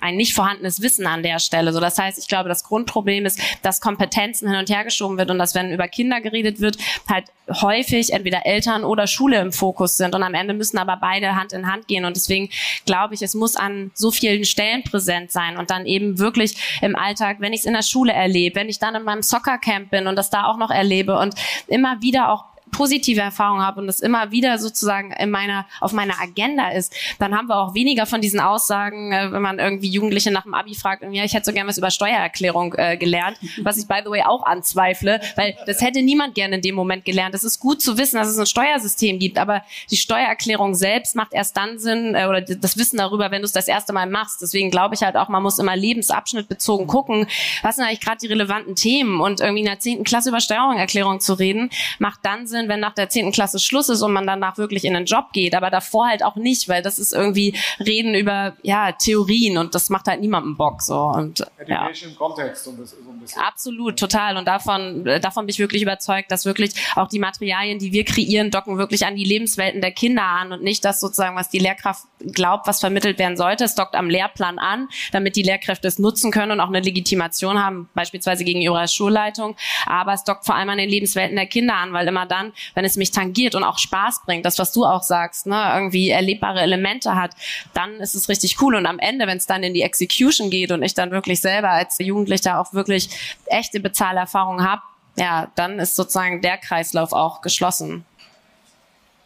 ein 0.00 0.16
nicht 0.16 0.34
vorhandenes 0.34 0.80
Wissen 0.82 1.06
an 1.06 1.22
der 1.22 1.38
Stelle. 1.38 1.72
So, 1.72 1.80
das 1.80 1.98
heißt, 1.98 2.18
ich 2.18 2.28
glaube, 2.28 2.48
das 2.48 2.64
Grundproblem 2.64 3.26
ist, 3.26 3.40
dass 3.62 3.80
Kompetenzen 3.80 4.48
hin 4.48 4.58
und 4.58 4.68
her 4.68 4.84
geschoben 4.84 5.18
wird 5.18 5.30
und 5.30 5.38
dass, 5.38 5.54
wenn 5.54 5.72
über 5.72 5.88
Kinder 5.88 6.20
geredet 6.20 6.60
wird, 6.60 6.76
halt 7.08 7.26
häufig 7.48 8.12
entweder 8.12 8.46
Eltern 8.46 8.84
oder 8.84 9.06
Schule 9.06 9.40
im 9.40 9.52
Fokus 9.52 9.96
sind. 9.96 10.14
Und 10.14 10.22
am 10.22 10.34
Ende 10.34 10.54
müssen 10.54 10.78
aber 10.78 10.96
beide 10.96 11.34
Hand 11.36 11.52
in 11.52 11.70
Hand 11.70 11.88
gehen. 11.88 12.04
Und 12.04 12.16
deswegen 12.16 12.50
glaube 12.84 13.14
ich, 13.14 13.22
es 13.22 13.34
muss 13.34 13.56
an 13.56 13.90
so 13.94 14.10
vielen 14.10 14.44
Stellen 14.44 14.82
präsent 14.84 15.30
sein 15.30 15.56
und 15.56 15.70
dann 15.70 15.86
eben 15.86 16.18
wirklich 16.18 16.78
im 16.80 16.96
Alltag, 16.96 17.36
wenn 17.40 17.52
ich 17.52 17.60
es 17.60 17.66
in 17.66 17.74
der 17.74 17.82
Schule 17.82 18.12
erlebe, 18.12 18.56
wenn 18.56 18.68
ich 18.68 18.78
dann 18.78 18.94
in 18.94 19.02
meinem 19.02 19.22
Soccercamp 19.22 19.90
bin 19.90 20.06
und 20.06 20.16
das 20.16 20.30
da 20.30 20.46
auch 20.46 20.56
noch 20.56 20.70
erlebe 20.70 21.18
und 21.18 21.34
immer 21.66 22.00
wieder 22.02 22.30
auch 22.30 22.51
positive 22.72 23.20
Erfahrungen 23.20 23.64
habe 23.64 23.80
und 23.80 23.86
das 23.86 24.00
immer 24.00 24.32
wieder 24.32 24.58
sozusagen 24.58 25.12
in 25.12 25.30
meiner, 25.30 25.66
auf 25.80 25.92
meiner 25.92 26.20
Agenda 26.20 26.70
ist, 26.70 26.94
dann 27.18 27.36
haben 27.36 27.46
wir 27.46 27.56
auch 27.56 27.74
weniger 27.74 28.06
von 28.06 28.20
diesen 28.20 28.40
Aussagen, 28.40 29.12
äh, 29.12 29.30
wenn 29.30 29.42
man 29.42 29.58
irgendwie 29.58 29.88
Jugendliche 29.88 30.30
nach 30.30 30.42
dem 30.42 30.54
Abi 30.54 30.74
fragt, 30.74 31.02
ja, 31.02 31.24
ich 31.24 31.34
hätte 31.34 31.44
so 31.44 31.52
gerne 31.52 31.68
was 31.68 31.78
über 31.78 31.90
Steuererklärung 31.90 32.74
äh, 32.76 32.96
gelernt, 32.96 33.38
was 33.62 33.76
ich 33.76 33.86
by 33.86 34.00
the 34.04 34.10
way 34.10 34.22
auch 34.22 34.44
anzweifle, 34.44 35.20
weil 35.36 35.56
das 35.66 35.80
hätte 35.80 36.02
niemand 36.02 36.34
gerne 36.34 36.56
in 36.56 36.62
dem 36.62 36.74
Moment 36.74 37.04
gelernt. 37.04 37.34
Es 37.34 37.44
ist 37.44 37.60
gut 37.60 37.82
zu 37.82 37.98
wissen, 37.98 38.16
dass 38.16 38.28
es 38.28 38.38
ein 38.38 38.46
Steuersystem 38.46 39.18
gibt, 39.18 39.38
aber 39.38 39.62
die 39.90 39.96
Steuererklärung 39.96 40.74
selbst 40.74 41.14
macht 41.14 41.34
erst 41.34 41.56
dann 41.56 41.78
Sinn, 41.78 42.14
äh, 42.14 42.26
oder 42.26 42.40
das 42.40 42.78
Wissen 42.78 42.96
darüber, 42.96 43.30
wenn 43.30 43.42
du 43.42 43.46
es 43.46 43.52
das 43.52 43.68
erste 43.68 43.92
Mal 43.92 44.06
machst. 44.08 44.40
Deswegen 44.40 44.70
glaube 44.70 44.94
ich 44.94 45.02
halt 45.02 45.16
auch, 45.16 45.28
man 45.28 45.42
muss 45.42 45.58
immer 45.58 45.76
lebensabschnittbezogen 45.76 46.86
gucken, 46.86 47.26
was 47.62 47.76
sind 47.76 47.84
eigentlich 47.84 48.00
gerade 48.00 48.18
die 48.18 48.28
relevanten 48.28 48.74
Themen 48.76 49.20
und 49.20 49.40
irgendwie 49.40 49.60
in 49.60 49.66
der 49.66 49.78
zehnten 49.78 50.04
Klasse 50.04 50.30
über 50.30 50.40
Steuererklärung 50.40 51.20
zu 51.20 51.34
reden, 51.34 51.70
macht 51.98 52.20
dann 52.22 52.46
Sinn, 52.46 52.61
Wahnsinn, 52.62 52.68
wenn 52.68 52.80
nach 52.80 52.94
der 52.94 53.08
zehnten 53.08 53.32
Klasse 53.32 53.58
Schluss 53.58 53.88
ist 53.88 54.02
und 54.02 54.12
man 54.12 54.26
danach 54.26 54.58
wirklich 54.58 54.84
in 54.84 54.94
den 54.94 55.04
Job 55.04 55.32
geht, 55.32 55.54
aber 55.54 55.70
davor 55.70 56.08
halt 56.08 56.24
auch 56.24 56.36
nicht, 56.36 56.68
weil 56.68 56.82
das 56.82 56.98
ist 56.98 57.12
irgendwie 57.12 57.54
Reden 57.80 58.14
über 58.14 58.56
ja 58.62 58.92
Theorien 58.92 59.58
und 59.58 59.74
das 59.74 59.90
macht 59.90 60.06
halt 60.06 60.20
niemandem 60.20 60.56
Bock 60.56 60.82
so 60.82 60.98
und 60.98 61.40
Education 61.58 62.08
ja. 62.08 62.08
im 62.08 62.16
Kontext 62.16 62.64
so 62.64 62.70
ein 62.70 62.76
bisschen. 62.78 62.98
Absolut, 63.38 63.98
total 63.98 64.36
und 64.36 64.46
davon 64.46 65.04
davon 65.04 65.46
bin 65.46 65.50
ich 65.52 65.58
wirklich 65.58 65.82
überzeugt, 65.82 66.30
dass 66.30 66.44
wirklich 66.44 66.72
auch 66.96 67.08
die 67.08 67.18
Materialien, 67.18 67.78
die 67.78 67.92
wir 67.92 68.04
kreieren, 68.04 68.50
docken 68.50 68.78
wirklich 68.78 69.06
an 69.06 69.16
die 69.16 69.24
Lebenswelten 69.24 69.80
der 69.80 69.92
Kinder 69.92 70.24
an 70.24 70.52
und 70.52 70.62
nicht 70.62 70.84
das 70.84 71.00
sozusagen, 71.00 71.36
was 71.36 71.48
die 71.48 71.58
Lehrkraft 71.58 72.04
glaubt, 72.32 72.66
was 72.66 72.80
vermittelt 72.80 73.18
werden 73.18 73.36
sollte. 73.36 73.64
Es 73.64 73.74
dockt 73.74 73.94
am 73.94 74.08
Lehrplan 74.08 74.58
an, 74.58 74.88
damit 75.12 75.36
die 75.36 75.42
Lehrkräfte 75.42 75.88
es 75.88 75.98
nutzen 75.98 76.30
können 76.30 76.52
und 76.52 76.60
auch 76.60 76.68
eine 76.68 76.80
Legitimation 76.80 77.62
haben, 77.62 77.88
beispielsweise 77.94 78.44
gegen 78.44 78.60
ihre 78.60 78.86
Schulleitung. 78.88 79.56
Aber 79.86 80.12
es 80.12 80.24
dockt 80.24 80.46
vor 80.46 80.54
allem 80.54 80.70
an 80.70 80.78
den 80.78 80.88
Lebenswelten 80.88 81.36
der 81.36 81.46
Kinder 81.46 81.74
an, 81.74 81.92
weil 81.92 82.06
immer 82.06 82.26
dann, 82.26 82.51
wenn 82.74 82.84
es 82.84 82.96
mich 82.96 83.10
tangiert 83.10 83.54
und 83.54 83.64
auch 83.64 83.78
Spaß 83.78 84.22
bringt, 84.24 84.44
das, 84.46 84.58
was 84.58 84.72
du 84.72 84.84
auch 84.84 85.02
sagst, 85.02 85.46
ne, 85.46 85.72
irgendwie 85.74 86.10
erlebbare 86.10 86.60
Elemente 86.60 87.14
hat, 87.14 87.32
dann 87.74 87.94
ist 87.94 88.14
es 88.14 88.28
richtig 88.28 88.60
cool. 88.60 88.74
Und 88.74 88.86
am 88.86 88.98
Ende, 88.98 89.26
wenn 89.26 89.38
es 89.38 89.46
dann 89.46 89.62
in 89.62 89.74
die 89.74 89.82
Execution 89.82 90.50
geht 90.50 90.72
und 90.72 90.82
ich 90.82 90.94
dann 90.94 91.10
wirklich 91.10 91.40
selber 91.40 91.70
als 91.70 91.98
Jugendlicher 91.98 92.60
auch 92.60 92.72
wirklich 92.72 93.08
echte 93.46 93.80
Bezahlerfahrung 93.80 94.64
habe, 94.64 94.82
ja, 95.16 95.48
dann 95.54 95.78
ist 95.78 95.96
sozusagen 95.96 96.40
der 96.40 96.58
Kreislauf 96.58 97.12
auch 97.12 97.42
geschlossen. 97.42 98.04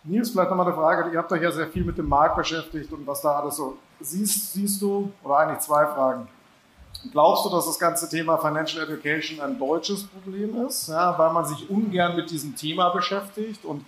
Nils, 0.05 0.31
vielleicht 0.31 0.51
nochmal 0.51 0.67
eine 0.67 0.75
Frage. 0.75 1.11
Ihr 1.11 1.19
habt 1.19 1.31
euch 1.33 1.43
ja 1.43 1.51
sehr 1.51 1.67
viel 1.69 1.85
mit 1.85 1.99
dem 1.99 2.09
Markt 2.09 2.37
beschäftigt 2.37 2.93
und 2.93 3.07
was 3.07 3.21
da 3.21 3.41
alles 3.41 3.57
so. 3.57 3.77
Siehst, 4.01 4.53
siehst 4.53 4.81
du, 4.83 5.13
oder 5.23 5.39
eigentlich 5.39 5.61
zwei 5.61 5.87
Fragen. 5.87 6.29
Glaubst 7.13 7.45
du, 7.45 7.51
dass 7.51 7.67
das 7.67 7.79
ganze 7.79 8.09
Thema 8.09 8.39
Financial 8.39 8.83
Education 8.85 9.41
ein 9.41 9.59
deutsches 9.59 10.05
Problem 10.05 10.67
ist, 10.67 10.89
ja, 10.89 11.19
weil 11.19 11.33
man 11.33 11.45
sich 11.45 11.69
ungern 11.69 12.17
mit 12.17 12.31
diesem 12.31 12.55
Thema 12.55 12.91
beschäftigt 12.91 13.65
und 13.65 13.85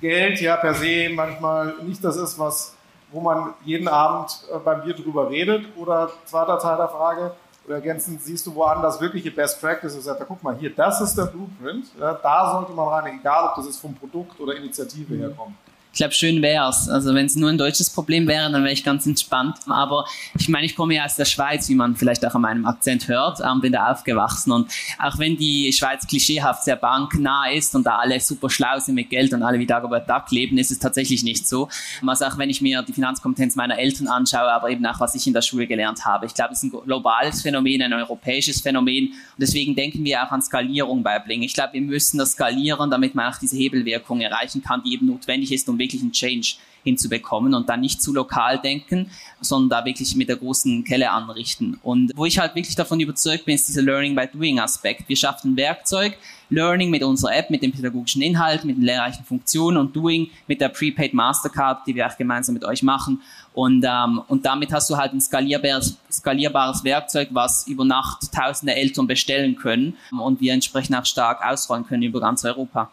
Geld 0.00 0.40
ja 0.40 0.56
per 0.56 0.74
se 0.74 1.08
manchmal 1.12 1.74
nicht 1.82 2.02
das 2.04 2.16
ist, 2.16 2.38
was, 2.38 2.74
wo 3.10 3.20
man 3.20 3.54
jeden 3.64 3.88
Abend 3.88 4.30
äh, 4.52 4.58
beim 4.58 4.82
Bier 4.82 4.94
drüber 4.94 5.28
redet? 5.28 5.64
Oder 5.76 6.10
zweiter 6.24 6.58
Teil 6.58 6.76
der 6.76 6.88
Frage, 6.88 7.32
oder 7.66 7.76
ergänzend 7.76 8.22
siehst 8.22 8.46
du 8.46 8.54
woanders 8.54 9.00
wirkliche 9.00 9.30
Best 9.30 9.60
Practices, 9.60 10.04
sagt, 10.04 10.22
guck 10.26 10.42
mal 10.42 10.56
hier, 10.56 10.74
das 10.74 11.00
ist 11.00 11.16
der 11.16 11.24
Blueprint, 11.24 11.86
ja, 11.98 12.14
da 12.14 12.52
sollte 12.52 12.72
man 12.72 12.88
rein, 12.88 13.18
egal 13.20 13.48
ob 13.48 13.56
das 13.56 13.66
jetzt 13.66 13.80
vom 13.80 13.94
Produkt 13.94 14.38
oder 14.40 14.54
Initiative 14.56 15.14
herkommt. 15.16 15.54
Ich 15.98 16.00
glaube, 16.00 16.14
schön 16.14 16.42
wäre 16.42 16.68
es. 16.68 16.88
Also 16.88 17.12
wenn 17.12 17.26
es 17.26 17.34
nur 17.34 17.50
ein 17.50 17.58
deutsches 17.58 17.90
Problem 17.90 18.28
wäre, 18.28 18.52
dann 18.52 18.62
wäre 18.62 18.72
ich 18.72 18.84
ganz 18.84 19.04
entspannt. 19.04 19.56
Aber 19.66 20.04
ich 20.38 20.48
meine, 20.48 20.64
ich 20.64 20.76
komme 20.76 20.94
ja 20.94 21.04
aus 21.04 21.16
der 21.16 21.24
Schweiz, 21.24 21.68
wie 21.68 21.74
man 21.74 21.96
vielleicht 21.96 22.24
auch 22.24 22.36
an 22.36 22.42
meinem 22.42 22.66
Akzent 22.66 23.08
hört, 23.08 23.40
ähm, 23.40 23.60
bin 23.60 23.72
da 23.72 23.90
aufgewachsen. 23.90 24.52
Und 24.52 24.70
auch 25.00 25.18
wenn 25.18 25.36
die 25.36 25.72
Schweiz 25.72 26.06
klischeehaft 26.06 26.62
sehr 26.62 26.76
banknah 26.76 27.50
ist 27.50 27.74
und 27.74 27.84
da 27.84 27.96
alle 27.96 28.20
super 28.20 28.48
schlau 28.48 28.78
sind 28.78 28.94
mit 28.94 29.10
Geld 29.10 29.32
und 29.32 29.42
alle 29.42 29.58
wie 29.58 29.66
Dagobert 29.66 30.08
Duck 30.08 30.30
leben, 30.30 30.56
ist 30.58 30.70
es 30.70 30.78
tatsächlich 30.78 31.24
nicht 31.24 31.48
so. 31.48 31.68
Also 32.06 32.26
auch 32.26 32.38
wenn 32.38 32.48
ich 32.48 32.60
mir 32.60 32.80
die 32.82 32.92
Finanzkompetenz 32.92 33.56
meiner 33.56 33.76
Eltern 33.76 34.06
anschaue, 34.06 34.52
aber 34.52 34.70
eben 34.70 34.86
auch 34.86 35.00
was 35.00 35.16
ich 35.16 35.26
in 35.26 35.32
der 35.32 35.42
Schule 35.42 35.66
gelernt 35.66 36.04
habe. 36.04 36.26
Ich 36.26 36.34
glaube, 36.34 36.52
es 36.52 36.62
ist 36.62 36.72
ein 36.72 36.80
globales 36.84 37.42
Phänomen, 37.42 37.82
ein 37.82 37.92
europäisches 37.92 38.60
Phänomen. 38.60 39.08
Und 39.08 39.40
deswegen 39.40 39.74
denken 39.74 40.04
wir 40.04 40.22
auch 40.22 40.30
an 40.30 40.42
Skalierung 40.42 41.02
bei 41.02 41.18
Bling. 41.18 41.42
Ich 41.42 41.54
glaube, 41.54 41.72
wir 41.72 41.82
müssen 41.82 42.18
das 42.18 42.34
skalieren, 42.34 42.88
damit 42.88 43.16
man 43.16 43.32
auch 43.32 43.38
diese 43.40 43.56
Hebelwirkung 43.56 44.20
erreichen 44.20 44.62
kann, 44.62 44.80
die 44.84 44.94
eben 44.94 45.06
notwendig 45.06 45.50
ist, 45.50 45.68
um 45.68 45.76
wirklich 45.88 45.98
wirklichen 45.98 46.12
Change 46.12 46.56
hinzubekommen 46.84 47.54
und 47.54 47.68
dann 47.68 47.80
nicht 47.80 48.00
zu 48.00 48.14
lokal 48.14 48.58
denken, 48.58 49.10
sondern 49.40 49.80
da 49.80 49.84
wirklich 49.84 50.14
mit 50.14 50.28
der 50.28 50.36
großen 50.36 50.84
Kelle 50.84 51.10
anrichten. 51.10 51.78
Und 51.82 52.12
wo 52.14 52.24
ich 52.24 52.38
halt 52.38 52.54
wirklich 52.54 52.76
davon 52.76 53.00
überzeugt 53.00 53.44
bin, 53.44 53.56
ist 53.56 53.68
dieser 53.68 53.82
Learning 53.82 54.14
by 54.14 54.26
Doing 54.32 54.60
Aspekt. 54.60 55.08
Wir 55.08 55.16
schaffen 55.16 55.52
ein 55.52 55.56
Werkzeug, 55.56 56.16
Learning 56.50 56.88
mit 56.88 57.02
unserer 57.02 57.36
App, 57.36 57.50
mit 57.50 57.62
dem 57.62 57.72
pädagogischen 57.72 58.22
Inhalt, 58.22 58.64
mit 58.64 58.76
den 58.76 58.84
lehrreichen 58.84 59.24
Funktionen 59.24 59.76
und 59.76 59.94
Doing 59.94 60.30
mit 60.46 60.60
der 60.60 60.70
Prepaid 60.70 61.12
Mastercard, 61.12 61.86
die 61.86 61.94
wir 61.94 62.06
auch 62.06 62.16
gemeinsam 62.16 62.54
mit 62.54 62.64
euch 62.64 62.82
machen. 62.82 63.20
Und, 63.52 63.84
ähm, 63.86 64.22
und 64.28 64.46
damit 64.46 64.72
hast 64.72 64.88
du 64.88 64.96
halt 64.96 65.12
ein 65.12 65.20
skalierbares, 65.20 65.98
skalierbares 66.10 66.84
Werkzeug, 66.84 67.28
was 67.32 67.66
über 67.66 67.84
Nacht 67.84 68.32
tausende 68.32 68.74
Eltern 68.74 69.06
bestellen 69.06 69.56
können 69.56 69.96
und 70.10 70.40
wir 70.40 70.54
entsprechend 70.54 70.96
auch 70.96 71.04
stark 71.04 71.44
ausrollen 71.44 71.84
können 71.84 72.04
über 72.04 72.20
ganz 72.20 72.44
Europa. 72.44 72.90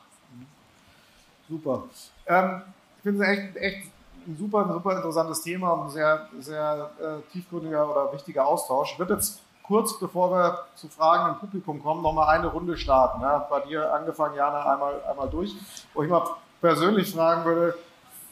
Super. 1.47 1.83
Ähm 2.27 2.61
finde 3.05 3.23
es 3.23 3.29
echt, 3.29 3.55
echt 3.57 3.87
ein 4.27 4.35
super, 4.37 4.67
super 4.67 4.95
interessantes 4.95 5.41
Thema 5.43 5.71
und 5.71 5.81
ein 5.83 5.89
sehr, 5.91 6.27
sehr 6.39 6.89
äh, 6.99 7.31
tiefgründiger 7.31 7.89
oder 7.89 8.11
wichtiger 8.11 8.47
Austausch. 8.47 8.93
Ich 8.93 8.99
würde 8.99 9.13
jetzt 9.13 9.39
kurz, 9.61 9.99
bevor 9.99 10.31
wir 10.31 10.59
zu 10.75 10.87
Fragen 10.87 11.33
im 11.33 11.39
Publikum 11.39 11.81
kommen, 11.83 12.01
nochmal 12.01 12.35
eine 12.35 12.47
Runde 12.47 12.75
starten. 12.75 13.21
Ja, 13.21 13.37
bei 13.49 13.59
dir 13.61 13.93
angefangen, 13.93 14.35
Jana, 14.35 14.73
einmal, 14.73 14.93
einmal 15.07 15.29
durch, 15.29 15.53
wo 15.93 16.01
ich 16.01 16.09
mal 16.09 16.23
persönlich 16.59 17.13
fragen 17.13 17.45
würde, 17.45 17.75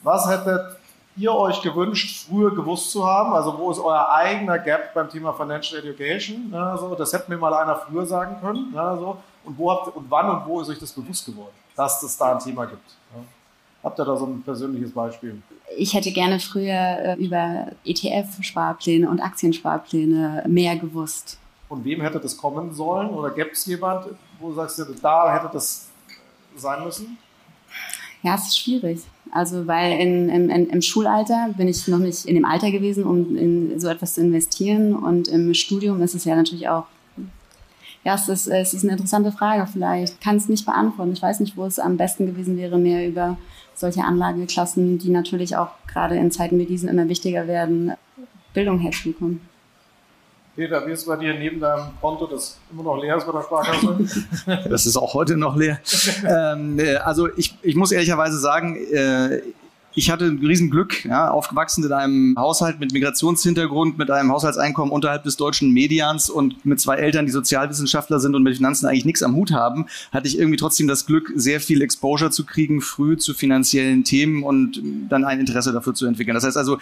was 0.02 0.28
hättet 0.28 0.78
ihr 1.16 1.32
euch 1.32 1.62
gewünscht, 1.62 2.28
früher 2.28 2.56
gewusst 2.56 2.92
zu 2.92 3.06
haben? 3.06 3.34
Also 3.34 3.56
wo 3.56 3.70
ist 3.70 3.80
euer 3.80 4.10
eigener 4.10 4.58
Gap 4.58 4.96
beim 4.96 5.08
Thema 5.08 5.34
Financial 5.34 5.80
Education? 5.84 6.50
Ja, 6.52 6.76
so, 6.78 6.96
das 6.96 7.14
hätte 7.14 7.30
mir 7.30 7.38
mal 7.38 7.54
einer 7.54 7.76
früher 7.76 8.08
sagen 8.08 8.38
können. 8.42 8.74
Ja, 8.74 8.98
so. 8.98 9.18
und, 9.46 9.56
wo 9.56 9.72
habt, 9.72 9.96
und 9.96 10.10
wann 10.10 10.30
und 10.32 10.48
wo 10.48 10.62
ist 10.62 10.70
euch 10.70 10.80
das 10.80 10.92
bewusst 10.92 11.28
geworden, 11.28 11.54
dass 11.76 12.02
es 12.02 12.18
da 12.18 12.32
ein 12.32 12.40
Thema 12.40 12.66
gibt? 12.66 12.90
Ja. 13.16 13.22
Habt 13.84 14.00
ihr 14.00 14.06
da 14.06 14.16
so 14.16 14.26
ein 14.26 14.42
persönliches 14.42 14.92
Beispiel? 14.92 15.42
Ich 15.78 15.94
hätte 15.94 16.12
gerne 16.12 16.40
früher 16.40 16.74
äh, 16.74 17.16
über 17.16 17.68
ETF-Sparpläne 17.86 19.10
und 19.10 19.20
Aktiensparpläne 19.20 20.46
mehr 20.48 20.78
gewusst. 20.78 21.38
Von 21.68 21.84
wem 21.84 22.02
hätte 22.02 22.20
das 22.20 22.38
kommen 22.38 22.74
sollen? 22.74 23.10
Oder 23.10 23.32
gäbe 23.32 23.50
es 23.52 23.66
jemand, 23.66 24.06
wo 24.40 24.50
du 24.50 24.56
sagst, 24.56 24.82
da 25.02 25.34
hätte 25.34 25.50
das 25.52 25.90
sein 26.56 26.84
müssen? 26.84 27.18
Ja, 28.22 28.36
es 28.36 28.48
ist 28.48 28.60
schwierig. 28.60 29.02
Also, 29.32 29.68
weil 29.68 30.00
in, 30.00 30.30
in, 30.30 30.50
in, 30.50 30.70
im 30.70 30.82
Schulalter 30.82 31.50
bin 31.58 31.68
ich 31.68 31.88
noch 31.88 31.98
nicht 31.98 32.26
in 32.26 32.36
dem 32.36 32.46
Alter 32.46 32.72
gewesen, 32.72 33.04
um 33.04 33.36
in 33.36 33.80
so 33.80 33.90
etwas 33.90 34.14
zu 34.14 34.22
investieren. 34.22 34.96
Und 34.96 35.28
im 35.28 35.54
Studium 35.54 36.02
ist 36.02 36.16
es 36.16 36.24
ja 36.24 36.36
natürlich 36.36 36.70
auch 36.70 36.86
ja, 38.04 38.16
es 38.16 38.28
ist, 38.28 38.48
es 38.48 38.74
ist 38.74 38.84
eine 38.84 38.94
interessante 38.94 39.32
Frage. 39.32 39.66
Vielleicht 39.72 40.20
kann 40.22 40.36
es 40.36 40.50
nicht 40.50 40.66
beantworten. 40.66 41.14
Ich 41.14 41.22
weiß 41.22 41.40
nicht, 41.40 41.56
wo 41.56 41.66
es 41.66 41.80
am 41.80 41.98
besten 41.98 42.26
gewesen 42.26 42.58
wäre, 42.58 42.78
mehr 42.78 43.08
über 43.08 43.38
solche 43.76 44.04
Anlageklassen, 44.04 45.00
die 45.00 45.10
natürlich 45.10 45.56
auch 45.56 45.70
gerade 45.88 46.16
in 46.16 46.32
Zeiten 46.32 46.60
wie 46.60 46.66
diesen 46.66 46.90
immer 46.90 47.08
wichtiger 47.08 47.48
werden, 47.48 47.94
Bildung 48.54 48.80
herzubekommen. 48.80 49.42
Peter, 50.56 50.86
wie 50.86 50.92
ist 50.92 51.00
es 51.00 51.06
bei 51.08 51.16
dir 51.16 51.34
neben 51.34 51.60
deinem 51.60 51.88
Konto, 52.00 52.28
das 52.28 52.60
immer 52.72 52.84
noch 52.84 53.02
leer 53.02 53.18
ist 53.18 53.26
bei 53.26 53.32
der 53.32 53.42
Sparkasse? 53.42 53.98
das 54.70 54.86
ist 54.86 54.98
auch 54.98 55.14
heute 55.16 55.36
noch 55.36 55.56
leer. 55.56 55.80
ähm, 56.28 56.78
äh, 56.78 56.96
also 56.98 57.28
ich, 57.36 57.58
ich 57.64 57.76
muss 57.76 57.92
ehrlicherweise 57.92 58.38
sagen, 58.38 58.76
äh, 58.76 59.42
ich 59.96 60.10
hatte 60.10 60.26
ein 60.26 60.40
Riesenglück, 60.40 61.06
ja, 61.06 61.30
aufgewachsen 61.30 61.84
in 61.84 61.92
einem 61.92 62.36
Haushalt 62.38 62.80
mit 62.80 62.94
Migrationshintergrund, 62.94 63.98
mit 63.98 64.10
einem 64.10 64.32
Haushaltseinkommen 64.32 64.92
unterhalb 64.92 65.24
des 65.24 65.38
deutschen 65.38 65.72
Medians 65.72 66.30
und 66.30 66.66
mit 66.66 66.80
zwei 66.80 66.96
Eltern, 66.96 67.26
die 67.26 67.32
Sozialwissenschaftler 67.32 68.20
sind 68.20 68.36
und 68.36 68.44
mit 68.44 68.56
Finanzen 68.56 68.88
eigentlich 68.88 69.06
nichts 69.06 69.24
am 69.24 69.36
Hut 69.36 69.52
haben, 69.52 69.88
hatte 70.12 70.28
ich 70.28 70.38
irgendwie 70.38 70.58
trotzdem 70.58 70.88
das 70.88 71.06
Glück, 71.06 71.32
sehr 71.36 71.60
viel 71.60 71.82
Exposure 71.82 72.32
zu 72.32 72.46
kriegen, 72.46 72.82
früh 72.82 73.18
zu 73.18 73.34
finanziellen 73.34 74.04
Themen 74.04 74.44
und 74.44 74.82
dann 75.10 75.26
ein 75.26 75.40
Interesse 75.40 75.72
dafür 75.72 75.94
zu 75.94 76.06
entwickeln. 76.06 76.36
Das 76.36 76.44
heißt 76.44 76.58
also, 76.58 76.80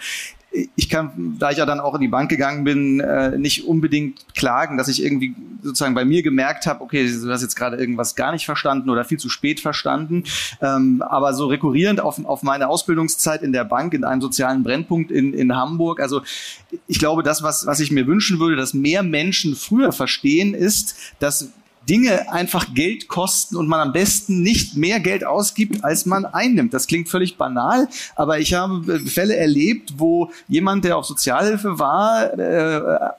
ich 0.76 0.88
kann, 0.88 1.36
da 1.38 1.50
ich 1.50 1.58
ja 1.58 1.66
dann 1.66 1.80
auch 1.80 1.94
in 1.94 2.00
die 2.00 2.08
Bank 2.08 2.28
gegangen 2.28 2.64
bin, 2.64 3.00
äh, 3.00 3.38
nicht 3.38 3.66
unbedingt 3.66 4.34
klagen, 4.34 4.76
dass 4.76 4.88
ich 4.88 5.02
irgendwie 5.02 5.34
sozusagen 5.62 5.94
bei 5.94 6.04
mir 6.04 6.22
gemerkt 6.22 6.66
habe, 6.66 6.82
okay, 6.82 7.10
du 7.10 7.30
hast 7.30 7.42
jetzt 7.42 7.56
gerade 7.56 7.76
irgendwas 7.76 8.14
gar 8.14 8.32
nicht 8.32 8.44
verstanden 8.44 8.90
oder 8.90 9.04
viel 9.04 9.18
zu 9.18 9.28
spät 9.28 9.60
verstanden. 9.60 10.24
Ähm, 10.60 11.02
aber 11.02 11.32
so 11.34 11.46
rekurrierend 11.46 12.00
auf, 12.00 12.22
auf 12.24 12.42
meine 12.42 12.68
Ausbildungszeit 12.68 13.42
in 13.42 13.52
der 13.52 13.64
Bank, 13.64 13.94
in 13.94 14.04
einem 14.04 14.20
sozialen 14.20 14.62
Brennpunkt 14.62 15.10
in, 15.10 15.32
in 15.32 15.56
Hamburg, 15.56 16.00
also 16.00 16.22
ich 16.86 16.98
glaube, 16.98 17.22
das, 17.22 17.42
was, 17.42 17.66
was 17.66 17.80
ich 17.80 17.90
mir 17.90 18.06
wünschen 18.06 18.38
würde, 18.38 18.56
dass 18.56 18.74
mehr 18.74 19.02
Menschen 19.02 19.54
früher 19.54 19.92
verstehen, 19.92 20.54
ist, 20.54 20.96
dass 21.18 21.50
Dinge 21.88 22.30
einfach 22.32 22.74
Geld 22.74 23.08
kosten 23.08 23.56
und 23.56 23.68
man 23.68 23.80
am 23.80 23.92
besten 23.92 24.42
nicht 24.42 24.76
mehr 24.76 25.00
Geld 25.00 25.24
ausgibt, 25.24 25.84
als 25.84 26.06
man 26.06 26.24
einnimmt. 26.24 26.72
Das 26.72 26.86
klingt 26.86 27.08
völlig 27.08 27.36
banal, 27.36 27.88
aber 28.14 28.38
ich 28.38 28.54
habe 28.54 29.00
Fälle 29.00 29.36
erlebt, 29.36 29.94
wo 29.96 30.30
jemand, 30.48 30.84
der 30.84 30.96
auf 30.96 31.06
Sozialhilfe 31.06 31.78
war, 31.78 32.30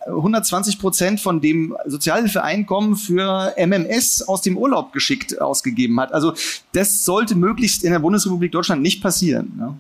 120 0.08 0.80
Prozent 0.80 1.20
von 1.20 1.42
dem 1.42 1.76
Sozialhilfeeinkommen 1.86 2.96
für 2.96 3.54
MMS 3.58 4.24
aus 4.24 4.42
dem 4.42 4.58
Urlaub 4.58 4.94
geschickt 4.94 5.42
ausgegeben 5.42 6.00
hat. 6.00 6.14
Also 6.14 6.34
das 6.72 7.06
sollte 7.06 7.36
möglichst 7.36 7.84
in 7.84 7.92
der 7.92 8.00
Bundesrepublik 8.00 8.52
Deutschland 8.52 8.82
nicht 8.82 9.02
passieren. 9.02 9.54
Ja, 9.60 9.76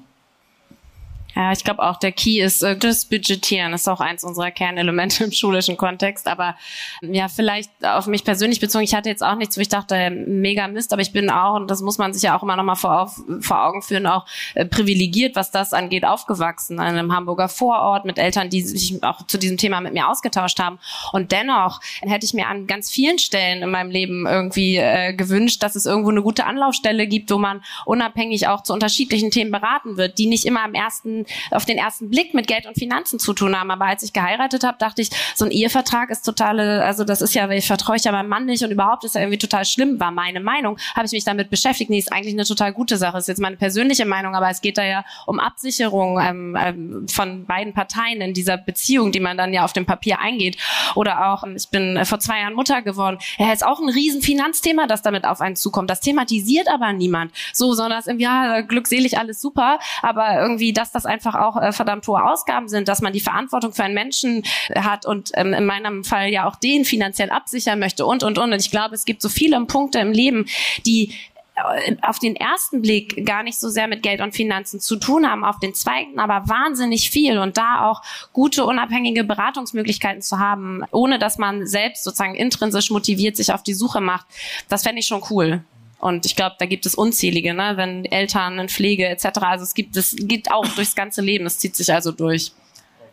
ich 1.35 1.63
glaube 1.63 1.81
auch, 1.81 1.97
der 1.97 2.11
Key 2.11 2.41
ist 2.41 2.61
äh, 2.61 2.77
das 2.77 3.05
Budgetieren. 3.05 3.73
Ist 3.73 3.87
auch 3.87 3.99
eins 3.99 4.23
unserer 4.23 4.51
Kernelemente 4.51 5.23
im 5.23 5.31
schulischen 5.31 5.77
Kontext. 5.77 6.27
Aber 6.27 6.55
ja, 7.01 7.27
vielleicht 7.27 7.71
auf 7.83 8.07
mich 8.07 8.23
persönlich 8.23 8.59
bezogen. 8.59 8.83
Ich 8.83 8.93
hatte 8.93 9.09
jetzt 9.09 9.23
auch 9.23 9.35
nichts, 9.35 9.57
wo 9.57 9.61
ich 9.61 9.69
dachte, 9.69 10.11
mega 10.11 10.67
Mist, 10.67 10.93
aber 10.93 11.01
ich 11.01 11.11
bin 11.11 11.29
auch, 11.29 11.55
und 11.55 11.69
das 11.71 11.81
muss 11.81 11.97
man 11.97 12.13
sich 12.13 12.23
ja 12.23 12.37
auch 12.37 12.43
immer 12.43 12.55
noch 12.55 12.63
mal 12.63 12.75
vor, 12.75 13.11
vor 13.39 13.65
Augen 13.65 13.81
führen, 13.81 14.05
auch 14.05 14.25
äh, 14.53 14.65
privilegiert, 14.65 15.35
was 15.35 15.51
das 15.51 15.73
angeht, 15.73 16.05
aufgewachsen. 16.05 16.75
In 16.75 16.81
einem 16.81 17.13
Hamburger 17.13 17.49
Vorort 17.49 18.05
mit 18.05 18.19
Eltern, 18.19 18.49
die 18.49 18.61
sich 18.61 19.01
auch 19.03 19.25
zu 19.25 19.37
diesem 19.37 19.57
Thema 19.57 19.81
mit 19.81 19.93
mir 19.93 20.09
ausgetauscht 20.09 20.59
haben. 20.59 20.79
Und 21.11 21.31
dennoch 21.31 21.81
hätte 22.01 22.25
ich 22.25 22.33
mir 22.33 22.47
an 22.47 22.67
ganz 22.67 22.91
vielen 22.91 23.17
Stellen 23.17 23.63
in 23.63 23.71
meinem 23.71 23.89
Leben 23.89 24.27
irgendwie 24.27 24.77
äh, 24.77 25.13
gewünscht, 25.13 25.63
dass 25.63 25.75
es 25.75 25.85
irgendwo 25.85 26.11
eine 26.11 26.21
gute 26.21 26.45
Anlaufstelle 26.45 27.07
gibt, 27.07 27.31
wo 27.31 27.37
man 27.37 27.63
unabhängig 27.85 28.47
auch 28.47 28.61
zu 28.61 28.73
unterschiedlichen 28.73 29.31
Themen 29.31 29.51
beraten 29.51 29.97
wird, 29.97 30.17
die 30.17 30.27
nicht 30.27 30.45
immer 30.45 30.63
am 30.63 30.73
ersten 30.73 31.22
auf 31.51 31.65
den 31.65 31.77
ersten 31.77 32.09
Blick 32.09 32.33
mit 32.33 32.47
Geld 32.47 32.65
und 32.65 32.75
Finanzen 32.75 33.19
zu 33.19 33.33
tun 33.33 33.57
haben. 33.57 33.71
Aber 33.71 33.85
als 33.85 34.03
ich 34.03 34.13
geheiratet 34.13 34.63
habe, 34.63 34.77
dachte 34.77 35.01
ich, 35.01 35.09
so 35.35 35.45
ein 35.45 35.51
Ehevertrag 35.51 36.09
ist 36.09 36.23
totale, 36.23 36.83
also 36.83 37.03
das 37.03 37.21
ist 37.21 37.33
ja, 37.33 37.49
ich 37.49 37.67
vertraue 37.67 37.95
ich 37.95 38.03
ja 38.03 38.11
meinem 38.11 38.29
Mann 38.29 38.45
nicht 38.45 38.63
und 38.63 38.71
überhaupt 38.71 39.03
ist 39.03 39.15
ja 39.15 39.21
irgendwie 39.21 39.37
total 39.37 39.65
schlimm, 39.65 39.99
war 39.99 40.11
meine 40.11 40.39
Meinung. 40.39 40.77
Habe 40.95 41.05
ich 41.05 41.11
mich 41.11 41.23
damit 41.23 41.49
beschäftigt. 41.49 41.89
Nee, 41.89 41.99
ist 41.99 42.11
eigentlich 42.11 42.33
eine 42.33 42.45
total 42.45 42.73
gute 42.73 42.97
Sache. 42.97 43.17
Ist 43.17 43.27
jetzt 43.27 43.41
meine 43.41 43.57
persönliche 43.57 44.05
Meinung, 44.05 44.35
aber 44.35 44.49
es 44.49 44.61
geht 44.61 44.77
da 44.77 44.83
ja 44.83 45.05
um 45.25 45.39
Absicherung 45.39 46.19
ähm, 46.19 46.57
ähm, 46.59 47.07
von 47.07 47.45
beiden 47.45 47.73
Parteien 47.73 48.21
in 48.21 48.33
dieser 48.33 48.57
Beziehung, 48.57 49.11
die 49.11 49.19
man 49.19 49.37
dann 49.37 49.53
ja 49.53 49.63
auf 49.63 49.73
dem 49.73 49.85
Papier 49.85 50.19
eingeht. 50.19 50.57
Oder 50.95 51.31
auch, 51.31 51.43
ich 51.43 51.69
bin 51.69 51.97
äh, 51.97 52.05
vor 52.05 52.19
zwei 52.19 52.39
Jahren 52.39 52.53
Mutter 52.53 52.81
geworden. 52.81 53.17
Ja, 53.37 53.51
ist 53.51 53.65
auch 53.65 53.79
ein 53.79 53.89
riesen 53.89 54.21
Finanzthema, 54.21 54.87
das 54.87 55.01
damit 55.01 55.25
auf 55.25 55.41
einen 55.41 55.55
zukommt. 55.55 55.89
Das 55.89 56.01
thematisiert 56.01 56.67
aber 56.69 56.93
niemand. 56.93 57.31
So, 57.53 57.73
sondern 57.73 57.99
das 57.99 58.07
irgendwie, 58.07 58.25
ja, 58.25 58.61
glückselig 58.61 59.17
alles 59.17 59.41
super, 59.41 59.79
aber 60.01 60.39
irgendwie, 60.39 60.73
dass 60.73 60.91
das 60.91 61.05
einfach 61.13 61.35
auch 61.35 61.61
äh, 61.61 61.71
verdammt 61.71 62.07
hohe 62.07 62.23
Ausgaben 62.23 62.67
sind, 62.67 62.87
dass 62.87 63.01
man 63.01 63.13
die 63.13 63.19
Verantwortung 63.19 63.73
für 63.73 63.83
einen 63.83 63.93
Menschen 63.93 64.43
äh, 64.69 64.81
hat 64.81 65.05
und 65.05 65.31
ähm, 65.35 65.53
in 65.53 65.65
meinem 65.65 66.03
Fall 66.03 66.29
ja 66.29 66.47
auch 66.47 66.55
den 66.55 66.85
finanziell 66.85 67.29
absichern 67.29 67.79
möchte 67.79 68.05
und, 68.05 68.23
und, 68.23 68.37
und. 68.37 68.51
Und 68.51 68.59
ich 68.59 68.71
glaube, 68.71 68.95
es 68.95 69.05
gibt 69.05 69.21
so 69.21 69.29
viele 69.29 69.63
Punkte 69.65 69.99
im 69.99 70.11
Leben, 70.11 70.47
die 70.85 71.13
äh, 71.55 71.95
auf 72.01 72.17
den 72.17 72.35
ersten 72.35 72.81
Blick 72.81 73.25
gar 73.25 73.43
nicht 73.43 73.59
so 73.59 73.69
sehr 73.69 73.87
mit 73.87 74.01
Geld 74.01 74.21
und 74.21 74.33
Finanzen 74.33 74.79
zu 74.79 74.95
tun 74.95 75.29
haben, 75.29 75.45
auf 75.45 75.59
den 75.59 75.75
zweiten 75.75 76.19
aber 76.19 76.49
wahnsinnig 76.49 77.11
viel 77.11 77.37
und 77.37 77.57
da 77.57 77.85
auch 77.85 78.01
gute 78.33 78.65
unabhängige 78.65 79.23
Beratungsmöglichkeiten 79.23 80.21
zu 80.21 80.39
haben, 80.39 80.83
ohne 80.91 81.19
dass 81.19 81.37
man 81.37 81.67
selbst 81.67 82.03
sozusagen 82.03 82.35
intrinsisch 82.35 82.89
motiviert 82.89 83.37
sich 83.37 83.53
auf 83.53 83.61
die 83.61 83.75
Suche 83.75 84.01
macht, 84.01 84.25
das 84.67 84.83
fände 84.83 84.99
ich 84.99 85.07
schon 85.07 85.23
cool. 85.29 85.63
Und 86.03 86.25
ich 86.25 86.35
glaube, 86.35 86.57
da 86.59 86.65
gibt 86.65 86.85
es 86.85 86.95
unzählige, 86.95 87.53
ne? 87.53 87.77
wenn 87.77 88.03
Eltern 88.03 88.59
in 88.59 88.67
Pflege 88.67 89.07
etc. 89.07 89.25
Also 89.39 89.63
es 89.63 89.73
gibt, 89.73 89.95
es 89.95 90.13
geht 90.13 90.51
auch 90.51 90.67
durchs 90.75 90.95
ganze 90.95 91.21
Leben. 91.21 91.45
Es 91.45 91.59
zieht 91.59 91.77
sich 91.77 91.93
also 91.93 92.11
durch. 92.11 92.51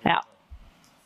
Ja. 0.05 0.21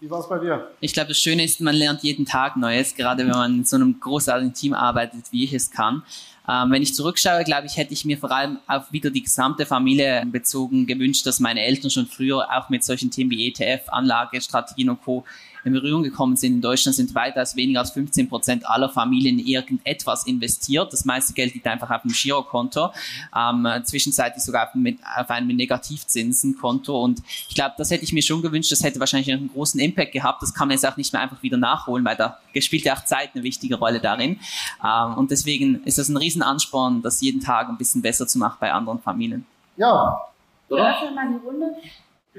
Wie 0.01 0.09
war 0.09 0.21
es 0.21 0.27
bei 0.27 0.39
dir? 0.39 0.71
Ich 0.81 0.95
glaube, 0.95 1.09
das 1.09 1.19
Schöne 1.19 1.45
ist, 1.45 1.61
man 1.61 1.75
lernt 1.75 2.03
jeden 2.03 2.25
Tag 2.25 2.57
Neues, 2.57 2.95
gerade 2.95 3.25
wenn 3.27 3.33
man 3.33 3.59
in 3.59 3.65
so 3.67 3.77
einem 3.77 4.01
großartigen 4.01 4.55
Team 4.55 4.73
arbeitet, 4.73 5.31
wie 5.31 5.45
ich 5.45 5.53
es 5.53 5.71
kann. 5.71 6.03
Ähm, 6.49 6.71
wenn 6.71 6.81
ich 6.81 6.95
zurückschaue, 6.95 7.45
glaube 7.45 7.67
ich, 7.67 7.77
hätte 7.77 7.93
ich 7.93 8.07
mir 8.07 8.17
vor 8.17 8.31
allem 8.33 8.61
auf 8.67 8.91
wieder 8.91 9.11
die 9.11 9.23
gesamte 9.23 9.67
Familie 9.67 10.25
bezogen 10.25 10.87
gewünscht, 10.87 11.27
dass 11.27 11.39
meine 11.39 11.61
Eltern 11.61 11.91
schon 11.91 12.07
früher 12.07 12.49
auch 12.51 12.71
mit 12.71 12.83
solchen 12.83 13.11
Themen 13.11 13.31
wie 13.31 13.47
ETF, 13.49 13.89
Anlage, 13.89 14.41
Strategien 14.41 14.89
und 14.89 15.03
Co 15.03 15.25
in 15.65 15.73
Berührung 15.73 16.03
gekommen 16.03 16.37
sind. 16.37 16.55
In 16.55 16.61
Deutschland 16.61 16.95
sind 16.97 17.15
weitaus 17.15 17.57
weniger 17.57 17.81
als 17.81 17.91
15 17.93 18.29
Prozent 18.29 18.67
aller 18.69 18.89
Familien 18.89 19.39
in 19.39 19.47
irgendetwas 19.47 20.27
investiert. 20.27 20.93
Das 20.93 21.05
meiste 21.05 21.33
Geld 21.33 21.55
liegt 21.55 21.67
einfach 21.67 21.91
auf 21.91 22.03
dem 22.03 22.13
Girokonto, 22.13 22.91
ähm, 23.37 23.67
zwischenzeitlich 23.85 24.43
sogar 24.43 24.69
auf, 24.69 24.75
mit, 24.75 24.99
auf 25.17 25.31
einem 25.31 25.49
Negativzinsenkonto. 25.57 27.03
Und 27.03 27.23
ich 27.49 27.55
glaube, 27.55 27.75
das 27.79 27.91
hätte 27.91 28.05
ich 28.05 28.13
mir 28.13 28.23
schon 28.23 28.43
gewünscht. 28.43 28.73
Das 28.73 28.83
hätte 28.83 29.01
wahrscheinlich 29.01 29.33
einen 29.33 29.49
großen 29.49 29.81
Impact 29.81 30.13
gehabt. 30.13 30.43
Das 30.43 30.55
kann 30.55 30.69
man 30.69 30.77
jetzt 30.77 30.87
auch 30.87 30.97
nicht 30.97 31.13
mehr 31.13 31.23
einfach 31.23 31.43
wieder 31.43 31.57
nachholen, 31.57 32.05
weil 32.05 32.17
da 32.17 32.39
spielt 32.59 32.85
ja 32.85 32.95
auch 32.95 33.05
Zeit 33.05 33.31
eine 33.35 33.43
wichtige 33.43 33.77
Rolle 33.77 34.01
darin. 34.01 34.39
Ähm, 34.85 35.15
und 35.15 35.31
deswegen 35.31 35.83
ist 35.85 35.99
das 35.99 36.09
ein 36.09 36.17
Riesenansporn, 36.17 37.03
das 37.03 37.21
jeden 37.21 37.41
Tag 37.41 37.69
ein 37.69 37.79
bisschen 37.79 38.03
besser 38.03 38.27
zu 38.27 38.39
machen 38.39 38.57
bei 38.61 38.73
anderen 38.73 39.01
Familien. 39.01 39.47
Ja. 39.77 40.21
Wir 40.69 40.79
öffnen 40.79 41.15
mal 41.15 41.29
die 41.29 41.47
Runde. 41.47 41.77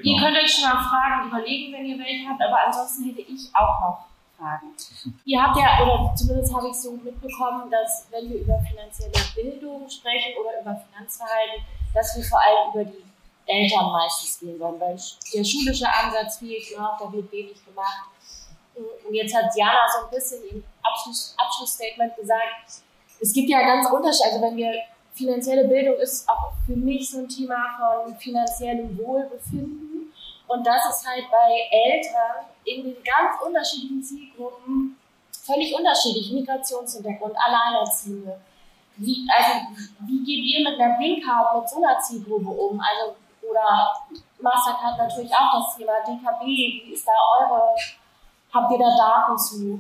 Ihr 0.04 0.20
könnt 0.20 0.38
euch 0.38 0.52
schon 0.52 0.70
mal 0.70 0.84
Fragen 0.84 1.30
überlegen, 1.30 1.74
wenn 1.74 1.86
ihr 1.86 1.98
welche 1.98 2.28
habt, 2.28 2.42
aber 2.42 2.66
ansonsten 2.66 3.06
hätte 3.06 3.22
ich 3.22 3.50
auch 3.54 3.80
noch 3.80 4.06
Fragen. 4.38 4.76
Ihr 5.24 5.42
habt 5.42 5.58
ja, 5.58 5.82
oder 5.82 6.14
zumindest 6.16 6.54
habe 6.54 6.68
ich 6.70 6.76
so 6.76 6.92
mitbekommen, 6.92 7.72
dass 7.72 8.08
wenn 8.12 8.30
wir 8.30 8.42
über 8.42 8.60
finanzielle 8.60 9.14
Bildung 9.34 9.90
sprechen 9.90 10.34
oder 10.40 10.60
über 10.62 10.76
Finanzverhalten, 10.76 11.64
dass 11.94 12.18
wir 12.18 12.24
vor 12.24 12.42
allem 12.42 12.74
über 12.74 12.84
die 12.84 13.06
Eltern 13.46 13.92
meistens 13.92 14.40
gehen 14.40 14.60
wollen, 14.60 14.80
weil 14.80 14.98
der 15.34 15.44
schulische 15.44 15.88
Ansatz 15.88 16.40
fehlt 16.40 16.78
noch, 16.78 16.98
da 17.00 17.12
wird 17.12 17.32
wenig 17.32 17.64
gemacht. 17.64 18.10
Und 18.76 19.14
jetzt 19.14 19.34
hat 19.34 19.46
Jana 19.56 19.86
so 19.88 20.06
ein 20.06 20.12
bisschen 20.12 20.44
im 20.52 20.64
Abschluss, 20.84 21.34
Abschlussstatement 21.38 22.16
gesagt, 22.18 22.84
es 23.22 23.32
gibt 23.32 23.50
ja 23.50 23.62
ganz 23.62 23.90
Unterschiede, 23.90 24.30
also 24.32 24.42
wenn 24.42 24.58
wir 24.58 24.74
finanzielle 25.16 25.68
Bildung 25.68 25.96
ist 25.96 26.28
auch 26.30 26.52
für 26.66 26.76
mich 26.76 27.10
so 27.10 27.20
ein 27.20 27.30
Thema 27.30 27.56
von 27.78 28.16
finanziellem 28.18 28.98
Wohlbefinden. 28.98 30.14
Und 30.48 30.68
das 30.68 30.86
ist 30.90 31.08
halt 31.08 31.26
bei 31.32 31.68
Eltern 31.72 32.46
in 32.66 32.84
den 32.84 33.04
ganz 33.04 33.42
unterschiedlichen 33.44 34.04
Zielgruppen 34.04 34.98
völlig 35.32 35.74
unterschiedlich. 35.74 36.32
Migrationshintergrund, 36.32 37.36
Alleinerziehende. 37.38 38.40
Wie, 38.98 39.28
also, 39.36 39.68
wie 40.08 40.24
geht 40.24 40.46
ihr 40.46 40.70
mit 40.70 40.80
einer 40.80 40.98
Blinkcard 40.98 41.60
mit 41.60 41.70
so 41.70 41.78
einer 41.78 42.00
Zielgruppe 42.00 42.50
um? 42.50 42.80
Also, 42.80 43.16
oder 43.50 43.92
Mastercard 44.40 44.98
natürlich 44.98 45.32
auch 45.34 45.62
das 45.62 45.78
Thema 45.78 45.94
DKB. 46.06 46.46
Wie 46.46 46.94
ist 46.94 47.08
da 47.08 47.12
eure, 47.40 47.76
habt 48.54 48.72
ihr 48.72 48.78
da 48.80 48.98
Daten 48.98 49.38
zu? 49.38 49.80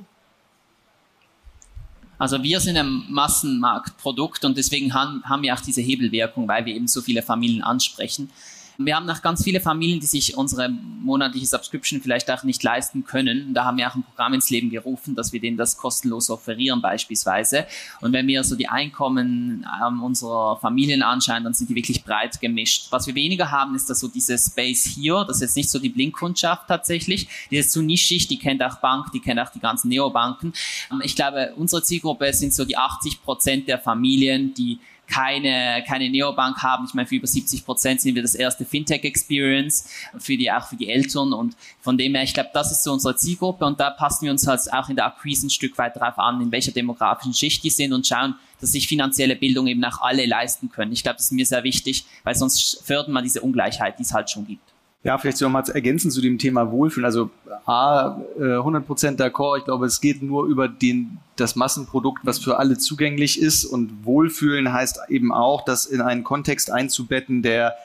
Also 2.17 2.41
wir 2.43 2.59
sind 2.59 2.77
ein 2.77 3.03
Massenmarktprodukt 3.09 4.45
und 4.45 4.57
deswegen 4.57 4.93
haben, 4.93 5.23
wir 5.41 5.53
auch 5.53 5.59
diese 5.59 5.81
Hebelwirkung, 5.81 6.47
weil 6.47 6.65
wir 6.65 6.75
eben 6.75 6.87
so 6.87 7.01
viele 7.01 7.21
Familien 7.21 7.61
ansprechen. 7.61 8.29
Wir 8.77 8.95
haben 8.95 9.05
noch 9.05 9.21
ganz 9.21 9.43
viele 9.43 9.61
Familien, 9.61 9.99
die 9.99 10.05
sich 10.05 10.35
unsere 10.35 10.69
monatliche 10.69 11.45
Subscription 11.45 12.01
vielleicht 12.01 12.29
auch 12.29 12.43
nicht 12.43 12.61
leisten 12.63 13.05
können. 13.05 13.53
Da 13.53 13.65
haben 13.65 13.77
wir 13.77 13.87
auch 13.89 13.95
ein 13.95 14.03
Programm 14.03 14.33
ins 14.33 14.49
Leben 14.49 14.69
gerufen, 14.69 15.15
dass 15.15 15.31
wir 15.31 15.39
denen 15.39 15.55
das 15.55 15.77
kostenlos 15.77 16.29
offerieren 16.29 16.81
beispielsweise. 16.81 17.65
Und 18.01 18.11
wenn 18.11 18.27
wir 18.27 18.43
so 18.43 18.55
die 18.55 18.67
Einkommen 18.67 19.65
ähm, 19.81 20.03
unserer 20.03 20.57
Familien 20.57 21.03
anschauen, 21.03 21.43
dann 21.43 21.53
sind 21.53 21.69
die 21.69 21.75
wirklich 21.75 22.03
breit 22.03 22.39
gemischt. 22.41 22.87
Was 22.89 23.07
wir 23.07 23.15
weniger 23.15 23.51
haben, 23.51 23.75
ist 23.75 23.89
dass 23.89 23.99
so 23.99 24.07
diese 24.07 24.37
Space 24.37 24.83
hier. 24.83 25.23
Das 25.27 25.37
ist 25.37 25.41
jetzt 25.41 25.55
nicht 25.55 25.69
so 25.69 25.79
die 25.79 25.89
Blinkkundschaft 25.89 26.67
tatsächlich. 26.67 27.27
Die 27.51 27.57
ist 27.57 27.71
zu 27.71 27.81
nischig, 27.81 28.27
die 28.27 28.39
kennt 28.39 28.61
auch 28.63 28.77
Bank, 28.77 29.11
die 29.13 29.19
kennt 29.19 29.39
auch 29.39 29.49
die 29.49 29.59
ganzen 29.59 29.89
Neobanken. 29.89 30.53
Ähm, 30.91 31.01
ich 31.03 31.15
glaube, 31.15 31.53
unsere 31.55 31.81
Zielgruppe 31.81 32.33
sind 32.33 32.53
so 32.53 32.65
die 32.65 32.77
80 32.77 33.23
Prozent 33.23 33.67
der 33.67 33.79
Familien, 33.79 34.53
die 34.53 34.79
keine, 35.07 35.83
keine 35.87 36.09
Neobank 36.09 36.61
haben. 36.61 36.85
Ich 36.87 36.93
meine, 36.93 37.07
für 37.07 37.15
über 37.15 37.27
70 37.27 37.65
Prozent 37.65 38.01
sind 38.01 38.15
wir 38.15 38.21
das 38.21 38.35
erste 38.35 38.65
Fintech-Experience, 38.65 39.89
für 40.17 40.37
die, 40.37 40.51
auch 40.51 40.67
für 40.67 40.75
die 40.75 40.89
Eltern. 40.89 41.33
Und 41.33 41.55
von 41.81 41.97
dem 41.97 42.15
her, 42.15 42.23
ich 42.23 42.33
glaube, 42.33 42.49
das 42.53 42.71
ist 42.71 42.83
so 42.83 42.93
unsere 42.93 43.15
Zielgruppe 43.15 43.65
und 43.65 43.79
da 43.79 43.89
passen 43.89 44.25
wir 44.25 44.31
uns 44.31 44.45
halt 44.47 44.61
auch 44.71 44.89
in 44.89 44.95
der 44.95 45.05
Akquise 45.05 45.47
ein 45.47 45.49
Stück 45.49 45.77
weit 45.77 45.95
drauf 45.95 46.17
an, 46.17 46.41
in 46.41 46.51
welcher 46.51 46.71
demografischen 46.71 47.33
Schicht 47.33 47.63
die 47.63 47.69
sind 47.69 47.93
und 47.93 48.07
schauen, 48.07 48.35
dass 48.59 48.71
sich 48.71 48.87
finanzielle 48.87 49.35
Bildung 49.35 49.67
eben 49.67 49.83
auch 49.83 50.01
alle 50.01 50.25
leisten 50.25 50.69
können. 50.69 50.91
Ich 50.91 51.03
glaube, 51.03 51.17
das 51.17 51.25
ist 51.25 51.31
mir 51.31 51.45
sehr 51.45 51.63
wichtig, 51.63 52.05
weil 52.23 52.35
sonst 52.35 52.81
fördern 52.83 53.13
wir 53.13 53.21
diese 53.21 53.41
Ungleichheit, 53.41 53.99
die 53.99 54.03
es 54.03 54.13
halt 54.13 54.29
schon 54.29 54.47
gibt. 54.47 54.74
Ja, 55.05 55.19
vielleicht 55.19 55.39
noch 55.39 55.51
mal 55.51 55.63
ergänzen 55.69 56.09
zu 56.09 56.19
dem 56.19 56.39
Thema 56.39 56.71
Wohlfühlen. 56.71 57.05
Also 57.05 57.29
A, 57.67 58.17
100% 58.39 58.39
äh, 58.39 59.15
d'accord. 59.15 59.59
Ich 59.59 59.65
glaube, 59.65 59.85
es 59.85 60.01
geht 60.01 60.23
nur 60.23 60.47
über 60.47 60.67
den, 60.67 61.19
das 61.35 61.55
Massenprodukt, 61.55 62.21
was 62.25 62.39
für 62.39 62.57
alle 62.57 62.79
zugänglich 62.79 63.39
ist. 63.39 63.65
Und 63.65 64.03
Wohlfühlen 64.03 64.73
heißt 64.73 65.01
eben 65.09 65.31
auch, 65.31 65.63
das 65.63 65.85
in 65.85 66.01
einen 66.01 66.23
Kontext 66.23 66.71
einzubetten, 66.71 67.43
der 67.43 67.75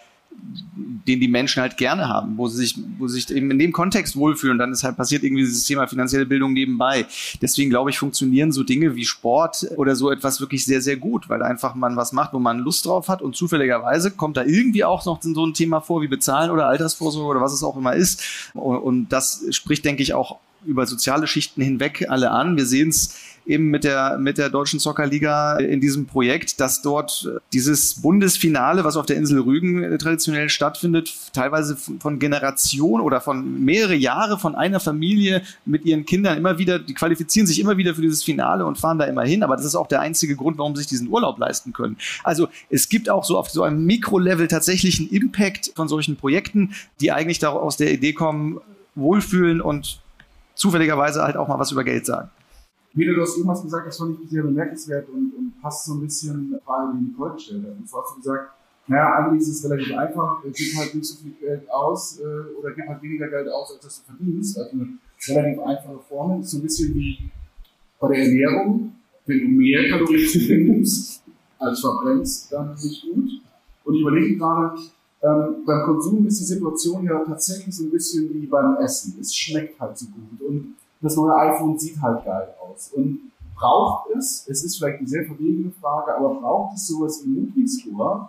den 1.07 1.21
die 1.21 1.29
Menschen 1.29 1.61
halt 1.61 1.77
gerne 1.77 2.09
haben, 2.09 2.37
wo 2.37 2.49
sie 2.49 2.59
sich, 2.59 2.79
wo 2.99 3.09
sie 3.09 3.21
sich 3.21 3.31
eben 3.35 3.51
in 3.51 3.59
dem 3.59 3.73
Kontext 3.73 4.17
wohlfühlen. 4.17 4.59
Dann 4.59 4.73
ist 4.73 4.85
halt 4.85 4.97
passiert 4.97 5.23
irgendwie 5.23 5.43
dieses 5.43 5.65
Thema 5.65 5.87
finanzielle 5.87 6.27
Bildung 6.27 6.53
nebenbei. 6.53 7.07
Deswegen 7.41 7.71
glaube 7.71 7.91
ich, 7.91 7.99
funktionieren 7.99 8.53
so 8.53 8.63
Dinge 8.63 8.95
wie 8.95 9.05
Sport 9.05 9.67
oder 9.77 9.97
so 9.97 10.11
etwas 10.11 10.41
wirklich 10.41 10.65
sehr, 10.65 10.81
sehr 10.81 10.97
gut, 10.97 11.29
weil 11.29 11.43
einfach 11.43 11.75
man 11.75 11.97
was 11.97 12.13
macht, 12.13 12.33
wo 12.33 12.39
man 12.39 12.59
Lust 12.59 12.87
drauf 12.87 13.09
hat 13.09 13.23
und 13.23 13.37
zufälligerweise 13.37 14.11
kommt 14.11 14.37
da 14.37 14.45
irgendwie 14.45 14.85
auch 14.85 15.05
noch 15.05 15.21
so 15.23 15.47
ein 15.47 15.55
Thema 15.55 15.81
vor 15.81 16.03
wie 16.03 16.09
Bezahlen 16.09 16.51
oder 16.51 16.67
Altersvorsorge 16.67 17.29
oder 17.29 17.41
was 17.41 17.53
es 17.53 17.63
auch 17.63 17.77
immer 17.77 17.95
ist. 17.95 18.23
Und 18.55 19.09
das 19.11 19.45
spricht, 19.51 19.85
denke 19.85 20.03
ich, 20.03 20.15
auch 20.15 20.39
über 20.65 20.87
soziale 20.87 21.27
Schichten 21.27 21.63
hinweg 21.63 22.07
alle 22.09 22.31
an. 22.31 22.57
Wir 22.57 22.67
sehen 22.67 22.91
es 22.91 23.17
eben 23.51 23.67
mit 23.67 23.85
der, 23.85 24.19
mit 24.19 24.39
der 24.39 24.49
Deutschen 24.49 24.79
Soccerliga 24.79 25.57
in 25.59 25.81
diesem 25.81 26.07
Projekt, 26.07 26.61
dass 26.61 26.83
dort 26.83 27.29
dieses 27.53 28.01
Bundesfinale, 28.01 28.85
was 28.85 28.97
auf 28.97 29.07
der 29.07 29.17
Insel 29.17 29.41
Rügen 29.41 29.83
äh, 29.83 29.99
traditionell 29.99 30.49
stattfindet, 30.49 31.13
teilweise 31.33 31.77
von 31.77 32.19
Generation 32.19 33.01
oder 33.01 33.21
von 33.21 33.65
mehrere 33.65 33.95
Jahre 33.95 34.39
von 34.39 34.55
einer 34.55 34.81
Familie 34.81 35.43
mit 35.65 35.85
ihren 35.85 36.05
Kindern 36.05 36.39
immer 36.39 36.59
wieder, 36.59 36.79
die 36.79 36.95
qualifizieren 36.95 37.47
sich 37.47 37.61
immer 37.61 37.77
wieder 37.77 37.95
für 37.95 38.03
dieses 38.03 38.23
Finale 38.23 38.65
und 38.65 38.79
fahren 38.79 38.99
da 38.99 39.05
immer 39.05 39.25
hin. 39.25 39.43
Aber 39.43 39.57
das 39.57 39.65
ist 39.65 39.75
auch 39.75 39.87
der 39.87 40.01
einzige 40.01 40.37
Grund, 40.37 40.59
warum 40.59 40.75
sie 40.75 40.83
sich 40.83 40.89
diesen 40.89 41.09
Urlaub 41.09 41.39
leisten 41.39 41.73
können. 41.73 41.97
Also 42.25 42.49
es 42.69 42.89
gibt 42.89 43.11
auch 43.11 43.25
so 43.25 43.37
auf 43.37 43.51
so 43.51 43.63
einem 43.63 43.85
Mikrolevel 43.85 44.49
tatsächlich 44.49 45.01
einen 45.01 45.11
Impact 45.11 45.73
von 45.75 45.89
solchen 45.89 46.17
Projekten, 46.17 46.75
die 47.01 47.13
eigentlich 47.13 47.45
aus 47.45 47.77
der 47.77 47.93
Idee 47.93 48.13
kommen, 48.13 48.61
wohlfühlen 48.95 49.61
und 49.61 50.01
zufälligerweise 50.55 51.23
halt 51.23 51.37
auch 51.37 51.49
mal 51.49 51.59
was 51.59 51.73
über 51.73 51.85
Geld 51.85 52.07
sagen. 52.07 52.31
Peter, 52.93 53.15
du 53.15 53.23
hast 53.23 53.37
irgendwas 53.37 53.63
gesagt, 53.63 53.87
das 53.87 53.99
fand 53.99 54.21
ich 54.21 54.31
sehr 54.31 54.43
bemerkenswert 54.43 55.09
und, 55.09 55.33
und 55.37 55.61
passt 55.63 55.87
so 55.87 55.95
ein 55.95 56.01
bisschen 56.01 56.51
der 56.51 56.61
Frage, 56.61 56.93
die 56.99 57.07
Nicole 57.07 57.35
gestellt 57.35 57.65
hat. 57.65 57.79
Und 57.79 57.89
zwar 57.89 58.03
hast 58.03 58.17
du 58.17 58.17
gesagt, 58.17 58.51
naja, 58.89 59.15
eigentlich 59.15 59.43
ist 59.43 59.49
es 59.49 59.71
relativ 59.71 59.97
einfach, 59.97 60.43
gib 60.43 60.77
halt 60.77 60.95
nicht 60.95 61.07
so 61.07 61.23
viel 61.23 61.33
Geld 61.41 61.71
aus 61.71 62.19
äh, 62.19 62.59
oder 62.59 62.73
gib 62.75 62.87
halt 62.89 63.01
weniger 63.03 63.29
Geld 63.29 63.49
aus, 63.49 63.73
als 63.73 63.85
das 63.85 64.03
du 64.05 64.13
verdienst. 64.13 64.59
Also 64.59 64.71
eine 64.73 64.99
relativ 65.29 65.63
einfache 65.63 65.99
Formel. 66.09 66.43
So 66.43 66.59
ein 66.59 66.63
bisschen 66.63 66.95
wie 66.95 67.31
bei 68.01 68.09
der 68.09 68.25
Ernährung. 68.25 68.93
Wenn 69.27 69.39
du 69.39 69.49
mehr 69.49 69.89
Kalorien 69.89 70.67
nimmst, 70.67 71.23
als 71.59 71.81
verbrennst, 71.81 72.53
dann 72.53 72.75
nicht 72.75 73.03
gut. 73.03 73.31
Und 73.85 73.95
ich 73.95 74.01
überlege 74.01 74.37
gerade, 74.37 74.81
ähm, 75.23 75.65
beim 75.65 75.85
Konsum 75.85 76.27
ist 76.27 76.41
die 76.41 76.45
Situation 76.45 77.05
ja 77.05 77.23
tatsächlich 77.25 77.77
so 77.77 77.85
ein 77.85 77.91
bisschen 77.91 78.33
wie 78.35 78.47
beim 78.47 78.77
Essen. 78.79 79.17
Es 79.21 79.35
schmeckt 79.35 79.79
halt 79.79 79.97
so 79.97 80.07
gut. 80.07 80.49
Und 80.49 80.75
das 81.01 81.17
neue 81.17 81.35
iPhone 81.35 81.79
sieht 81.79 82.01
halt 82.01 82.25
geil 82.25 82.55
aus. 82.61 82.93
Und 82.95 83.31
braucht 83.55 84.11
es, 84.17 84.47
es 84.49 84.65
ist 84.65 84.79
vielleicht 84.79 84.99
eine 84.99 85.09
sehr 85.09 85.25
verwegene 85.25 85.71
Frage, 85.81 86.17
aber 86.17 86.35
braucht 86.35 86.77
es 86.77 86.87
sowas 86.87 87.23
wie 87.25 87.31
Nutri-Score 87.31 88.29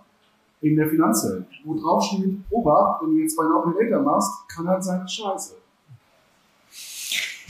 in 0.61 0.75
der 0.75 0.89
Finanzwelt, 0.89 1.47
wo 1.65 1.73
drauf 1.73 2.03
steht, 2.03 2.37
Obacht, 2.49 3.01
wenn 3.01 3.15
du 3.15 3.21
jetzt 3.21 3.35
bei 3.35 3.43
Now 3.43 3.65
Later 3.65 4.01
machst, 4.01 4.47
kann 4.47 4.67
halt 4.67 4.83
sein 4.83 5.07
Scheiße. 5.07 5.55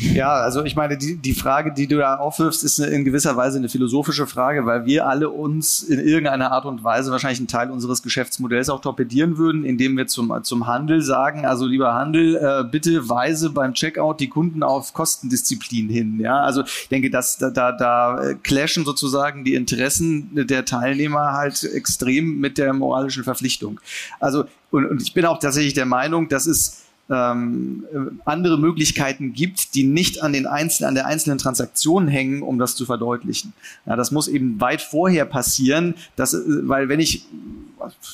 Ja, 0.02 0.34
also 0.34 0.64
ich 0.64 0.76
meine, 0.76 0.98
die, 0.98 1.16
die 1.16 1.34
Frage, 1.34 1.72
die 1.72 1.88
du 1.88 1.98
da 1.98 2.16
aufwirfst, 2.16 2.64
ist 2.64 2.80
in 2.80 3.06
gewisser 3.06 3.38
Weise 3.38 3.60
eine 3.60 3.70
philosophische 3.70 4.26
Frage, 4.26 4.66
weil 4.66 4.86
wir 4.86 5.08
alle 5.08 5.30
uns 5.30 5.84
in 5.84 6.00
irgendeiner 6.00 6.52
Art 6.52 6.66
und 6.66 6.84
Weise 6.84 7.12
wahrscheinlich 7.12 7.40
einen 7.40 7.48
Teil 7.48 7.70
unseres 7.70 8.02
Geschäftsmodells 8.02 8.70
auch 8.70 8.82
torpedieren 8.82 9.38
würden, 9.38 9.64
indem 9.64 9.96
wir 9.98 10.08
zum, 10.08 10.34
zum 10.44 10.66
Handel 10.66 11.02
sagen, 11.02 11.46
also 11.46 11.68
lieber 11.68 11.94
Handel, 11.94 12.36
äh, 12.36 12.64
bitte 12.64 13.10
weise 13.10 13.52
beim 13.52 13.74
Checkout 13.74 14.20
die 14.20 14.30
Kunden 14.30 14.64
auf 14.64 14.94
Kostendisziplin 14.94 15.88
hin. 15.90 16.20
Ja, 16.20 16.42
also 16.42 16.64
ich 16.64 16.90
denke, 16.90 17.12
dass 17.12 17.38
da, 17.38 17.52
da, 17.52 17.72
da 17.72 18.34
clashen 18.42 18.86
sozusagen 18.86 19.44
die 19.44 19.54
Interessen 19.54 20.30
der 20.48 20.66
Teilnehmer 20.66 21.34
halt 21.34 21.64
extrem 21.64 22.40
mit 22.40 22.58
der 22.58 22.74
moralischen 22.74 23.24
Verpflichtung. 23.24 23.80
Also 24.20 24.46
und, 24.72 24.86
und 24.86 25.02
ich 25.02 25.14
bin 25.14 25.26
auch 25.26 25.38
tatsächlich 25.40 25.74
der 25.74 25.86
Meinung, 25.86 26.30
dass 26.30 26.46
es 26.46 26.81
ähm, 27.10 27.84
andere 28.26 28.58
Möglichkeiten 28.58 29.34
gibt, 29.34 29.76
die 29.76 29.84
nicht 29.84 30.24
an, 30.24 30.34
den 30.34 30.48
einzelnen, 30.48 30.90
an 30.90 30.96
der 30.96 31.06
einzelnen 31.06 31.38
Transaktion 31.38 32.08
hängen, 32.08 32.42
um 32.42 32.58
das 32.58 32.76
zu 32.76 32.86
verdeutlichen. 32.86 33.54
Ja, 33.86 33.96
das 33.96 34.12
muss 34.12 34.28
eben 34.28 34.62
weit 34.62 34.82
vorher 34.82 35.26
passieren, 35.26 35.96
dass, 36.16 36.34
äh, 36.34 36.40
weil 36.46 36.90
wenn 36.90 37.00
ich 37.00 37.26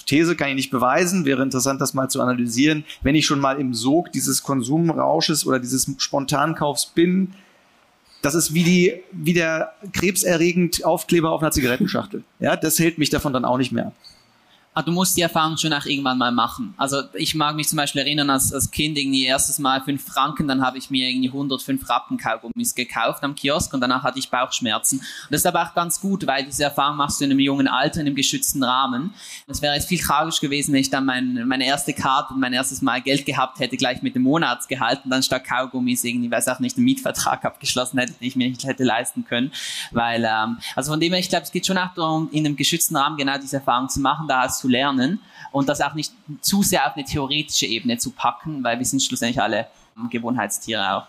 These 0.06 0.36
kann 0.36 0.50
ich 0.50 0.56
nicht 0.56 0.72
beweisen, 0.72 1.26
wäre 1.26 1.44
interessant, 1.44 1.82
das 1.82 1.94
mal 1.94 2.10
zu 2.10 2.22
analysieren. 2.22 2.86
Wenn 3.02 3.16
ich 3.16 3.26
schon 3.26 3.40
mal 3.40 3.60
im 3.60 3.74
Sog 3.74 4.12
dieses 4.12 4.42
Konsumrausches 4.42 5.46
oder 5.46 5.60
dieses 5.60 5.92
Spontankaufs 5.98 6.88
bin, 6.88 7.34
das 8.22 8.34
ist 8.34 8.54
wie 8.54 8.64
die, 8.64 8.94
wie 9.12 9.34
der 9.34 9.74
krebserregend 9.94 10.84
Aufkleber 10.86 11.32
auf 11.32 11.42
einer 11.42 11.52
Zigarettenschachtel. 11.52 12.24
Ja, 12.40 12.56
das 12.56 12.80
hält 12.80 12.98
mich 12.98 13.10
davon 13.10 13.34
dann 13.34 13.46
auch 13.46 13.58
nicht 13.58 13.72
mehr 13.72 13.88
ab 13.88 13.94
ah, 14.78 14.84
du 14.84 14.92
musst 14.92 15.18
die 15.18 15.22
Erfahrung 15.22 15.58
schon 15.58 15.74
auch 15.74 15.86
irgendwann 15.86 16.20
mal 16.20 16.32
machen. 16.32 16.76
Also 16.78 17.02
ich 17.14 17.34
mag 17.34 17.56
mich 17.56 17.68
zum 17.68 17.78
Beispiel 17.78 18.02
erinnern, 18.02 18.30
als, 18.30 18.54
als 18.54 18.70
Kind 18.70 18.96
irgendwie 18.96 19.26
erstes 19.26 19.58
Mal 19.58 19.82
fünf 19.82 20.06
Franken, 20.06 20.48
dann 20.48 20.62
habe 20.62 20.78
ich 20.78 20.92
mir 20.92 21.10
irgendwie 21.10 21.30
105 21.30 21.90
Rappenkaugummis 21.90 22.76
gekauft 22.76 23.24
am 23.24 23.34
Kiosk 23.34 23.74
und 23.74 23.82
danach 23.82 24.04
hatte 24.04 24.20
ich 24.20 24.30
Bauchschmerzen. 24.30 25.00
Und 25.00 25.32
das 25.32 25.42
ist 25.42 25.48
aber 25.48 25.64
auch 25.64 25.74
ganz 25.74 26.00
gut, 26.00 26.28
weil 26.28 26.46
diese 26.46 26.66
Erfahrung 26.66 26.98
machst 26.98 27.20
du 27.20 27.26
in 27.26 27.32
einem 27.32 27.40
jungen 27.40 27.68
Alter, 27.68 28.02
in 28.02 28.08
einem 28.08 28.16
geschützten 28.16 28.64
Rahmen. 28.64 29.16
Es 29.48 29.64
wäre 29.64 29.74
jetzt 29.74 29.88
viel 29.88 30.00
tragisch 30.00 30.40
gewesen, 30.40 30.74
wenn 30.74 30.82
ich 30.82 30.92
dann 30.92 31.06
mein, 31.06 31.48
meine 31.48 31.66
erste 31.66 31.94
Karte 31.94 32.36
und 32.36 32.40
mein 32.40 32.54
erstes 32.54 32.84
Mal 32.84 33.02
Geld 33.02 33.26
gehabt 33.26 33.60
hätte, 33.60 33.78
gleich 33.78 34.04
mit 34.04 34.14
dem 34.14 34.22
Monatsgehalt 34.22 35.02
und 35.04 35.10
dann 35.10 35.24
statt 35.24 35.44
Kaugummis 35.44 36.04
irgendwie, 36.04 36.30
weiß 36.30 36.48
auch 36.50 36.60
nicht, 36.60 36.78
einen 36.78 36.86
Mietvertrag 36.86 37.44
abgeschlossen 37.46 37.98
hätte, 37.98 38.14
den 38.14 38.28
ich 38.28 38.36
mir 38.36 38.48
nicht 38.48 38.64
hätte 38.64 38.84
leisten 38.84 39.26
können. 39.26 39.52
Weil, 39.90 40.24
ähm, 40.24 40.60
also 40.76 40.92
von 40.92 41.00
dem 41.00 41.14
her, 41.14 41.20
ich 41.20 41.30
glaube, 41.30 41.46
es 41.46 41.52
geht 41.52 41.66
schon 41.66 41.80
auch 41.80 41.96
darum, 41.96 42.30
in 42.32 42.46
einem 42.46 42.56
geschützten 42.56 42.96
Rahmen 42.96 43.18
genau 43.18 43.40
diese 43.40 43.56
Erfahrung 43.56 43.90
zu 43.90 44.00
machen. 44.02 44.28
Da 44.28 44.44
hast 44.44 44.64
du 44.64 44.67
lernen 44.68 45.22
und 45.52 45.70
das 45.70 45.82
auch 45.82 45.94
nicht 45.94 46.14
zu 46.42 46.64
sehr 46.64 46.88
auf 46.88 46.96
eine 46.96 47.06
theoretische 47.06 47.66
Ebene 47.66 47.98
zu 47.98 48.12
packen, 48.12 48.64
weil 48.64 48.78
wir 48.78 48.86
sind 48.86 49.02
schlussendlich 49.02 49.42
alle 49.42 49.68
Gewohnheitstiere 50.10 50.94
auch. 50.94 51.08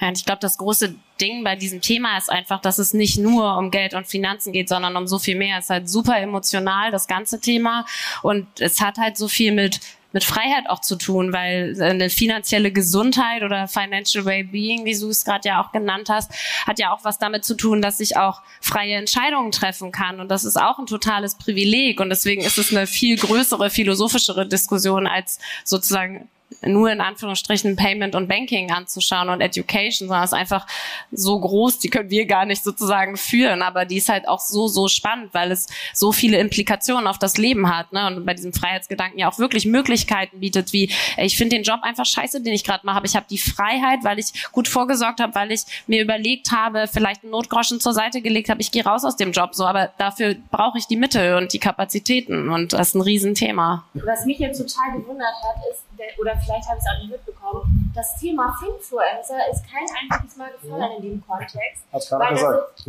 Ja, 0.00 0.08
und 0.08 0.18
ich 0.18 0.24
glaube, 0.24 0.40
das 0.40 0.58
große 0.58 0.94
Ding 1.20 1.42
bei 1.42 1.56
diesem 1.56 1.80
Thema 1.80 2.18
ist 2.18 2.30
einfach, 2.30 2.60
dass 2.60 2.78
es 2.78 2.92
nicht 2.92 3.18
nur 3.18 3.56
um 3.56 3.70
Geld 3.70 3.94
und 3.94 4.06
Finanzen 4.06 4.52
geht, 4.52 4.68
sondern 4.68 4.96
um 4.96 5.06
so 5.06 5.18
viel 5.18 5.36
mehr. 5.36 5.58
Es 5.58 5.64
ist 5.64 5.70
halt 5.70 5.88
super 5.88 6.18
emotional, 6.18 6.90
das 6.90 7.06
ganze 7.06 7.40
Thema. 7.40 7.86
Und 8.22 8.46
es 8.60 8.80
hat 8.80 8.98
halt 8.98 9.16
so 9.16 9.28
viel 9.28 9.52
mit 9.52 9.80
mit 10.16 10.24
Freiheit 10.24 10.70
auch 10.70 10.80
zu 10.80 10.96
tun, 10.96 11.34
weil 11.34 11.76
eine 11.78 12.08
finanzielle 12.08 12.72
Gesundheit 12.72 13.42
oder 13.42 13.68
Financial 13.68 14.24
Wellbeing, 14.24 14.86
wie 14.86 14.98
du 14.98 15.10
es 15.10 15.26
gerade 15.26 15.46
ja 15.46 15.62
auch 15.62 15.72
genannt 15.72 16.08
hast, 16.08 16.32
hat 16.66 16.78
ja 16.78 16.90
auch 16.90 17.04
was 17.04 17.18
damit 17.18 17.44
zu 17.44 17.54
tun, 17.54 17.82
dass 17.82 18.00
ich 18.00 18.16
auch 18.16 18.40
freie 18.62 18.94
Entscheidungen 18.94 19.52
treffen 19.52 19.92
kann. 19.92 20.18
Und 20.18 20.30
das 20.30 20.46
ist 20.46 20.56
auch 20.56 20.78
ein 20.78 20.86
totales 20.86 21.34
Privileg. 21.34 22.00
Und 22.00 22.08
deswegen 22.08 22.40
ist 22.40 22.56
es 22.56 22.70
eine 22.70 22.86
viel 22.86 23.18
größere, 23.18 23.68
philosophischere 23.68 24.48
Diskussion 24.48 25.06
als 25.06 25.38
sozusagen 25.64 26.30
nur 26.62 26.90
in 26.90 27.00
Anführungsstrichen 27.00 27.76
Payment 27.76 28.14
und 28.14 28.28
Banking 28.28 28.70
anzuschauen 28.70 29.28
und 29.28 29.40
Education, 29.40 30.08
sondern 30.08 30.24
es 30.24 30.32
ist 30.32 30.38
einfach 30.38 30.66
so 31.12 31.38
groß, 31.38 31.78
die 31.78 31.88
können 31.88 32.10
wir 32.10 32.26
gar 32.26 32.44
nicht 32.44 32.62
sozusagen 32.62 33.16
führen, 33.16 33.62
aber 33.62 33.84
die 33.84 33.96
ist 33.96 34.08
halt 34.08 34.28
auch 34.28 34.40
so, 34.40 34.68
so 34.68 34.88
spannend, 34.88 35.34
weil 35.34 35.50
es 35.50 35.66
so 35.92 36.12
viele 36.12 36.38
Implikationen 36.38 37.06
auf 37.06 37.18
das 37.18 37.36
Leben 37.36 37.74
hat 37.74 37.92
ne? 37.92 38.06
und 38.06 38.24
bei 38.24 38.34
diesem 38.34 38.52
Freiheitsgedanken 38.52 39.18
ja 39.18 39.28
auch 39.28 39.38
wirklich 39.38 39.66
Möglichkeiten 39.66 40.40
bietet, 40.40 40.72
wie 40.72 40.90
ich 41.16 41.36
finde 41.36 41.56
den 41.56 41.64
Job 41.64 41.80
einfach 41.82 42.06
scheiße, 42.06 42.40
den 42.40 42.52
ich 42.52 42.64
gerade 42.64 42.86
mache, 42.86 42.98
aber 42.98 43.06
ich 43.06 43.16
habe 43.16 43.26
die 43.28 43.38
Freiheit, 43.38 44.00
weil 44.02 44.18
ich 44.18 44.32
gut 44.52 44.68
vorgesorgt 44.68 45.20
habe, 45.20 45.34
weil 45.34 45.52
ich 45.52 45.62
mir 45.86 46.02
überlegt 46.02 46.52
habe, 46.52 46.88
vielleicht 46.90 47.22
einen 47.22 47.32
Notgroschen 47.32 47.80
zur 47.80 47.92
Seite 47.92 48.22
gelegt 48.22 48.48
habe, 48.48 48.60
ich 48.60 48.70
gehe 48.70 48.84
raus 48.84 49.04
aus 49.04 49.16
dem 49.16 49.32
Job, 49.32 49.54
so, 49.54 49.66
aber 49.66 49.90
dafür 49.98 50.36
brauche 50.50 50.78
ich 50.78 50.86
die 50.86 50.96
Mittel 50.96 51.36
und 51.36 51.52
die 51.52 51.58
Kapazitäten 51.58 52.48
und 52.48 52.72
das 52.72 52.88
ist 52.88 52.94
ein 52.94 53.02
Riesenthema. 53.02 53.84
Was 53.94 54.24
mich 54.24 54.38
jetzt 54.38 54.58
total 54.58 54.98
gewundert 55.00 55.34
hat, 55.42 55.56
ist, 55.70 55.82
oder 56.20 56.36
vielleicht 56.36 56.68
habe 56.68 56.78
ich 56.78 56.84
es 56.84 56.90
auch 56.90 56.98
nicht 57.00 57.10
mitbekommen, 57.10 57.92
das 57.94 58.16
Thema 58.18 58.54
Finfluencer 58.58 59.48
ist 59.50 59.64
kein 59.70 59.86
einziges 60.00 60.36
Mal 60.36 60.50
gefallen 60.52 60.96
in 60.98 61.02
dem 61.02 61.26
Kontext. 61.26 61.84
Hat 61.92 62.08
keiner 62.08 62.30
gesagt. 62.30 62.84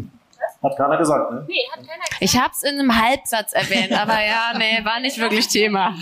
Hat 0.63 0.77
keiner 0.77 0.97
gesagt, 0.97 1.31
ne? 1.31 1.45
Nee, 1.47 1.67
hat 1.71 1.79
keiner 1.79 2.03
gesagt. 2.03 2.21
Ich 2.21 2.37
habe 2.39 2.51
es 2.51 2.63
in 2.63 2.79
einem 2.79 2.95
Halbsatz 2.95 3.53
erwähnt, 3.53 3.91
aber 3.93 4.19
ja, 4.21 4.53
nee, 4.57 4.83
war 4.83 4.99
nicht 4.99 5.17
wirklich 5.17 5.47
Thema. 5.47 5.93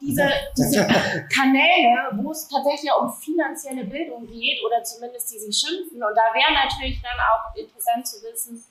diese, 0.00 0.28
diese 0.56 0.86
Kanäle, 1.32 2.10
wo 2.12 2.32
es 2.32 2.48
tatsächlich 2.48 2.90
um 2.98 3.12
finanzielle 3.12 3.84
Bildung 3.84 4.26
geht 4.26 4.62
oder 4.64 4.82
zumindest 4.82 5.32
die 5.32 5.38
sich 5.38 5.56
schimpfen. 5.56 6.02
Und 6.02 6.14
da 6.14 6.34
wäre 6.34 6.52
natürlich 6.52 7.00
dann 7.00 7.18
auch 7.18 7.54
interessant 7.56 8.06
zu 8.06 8.22
wissen, 8.22 8.62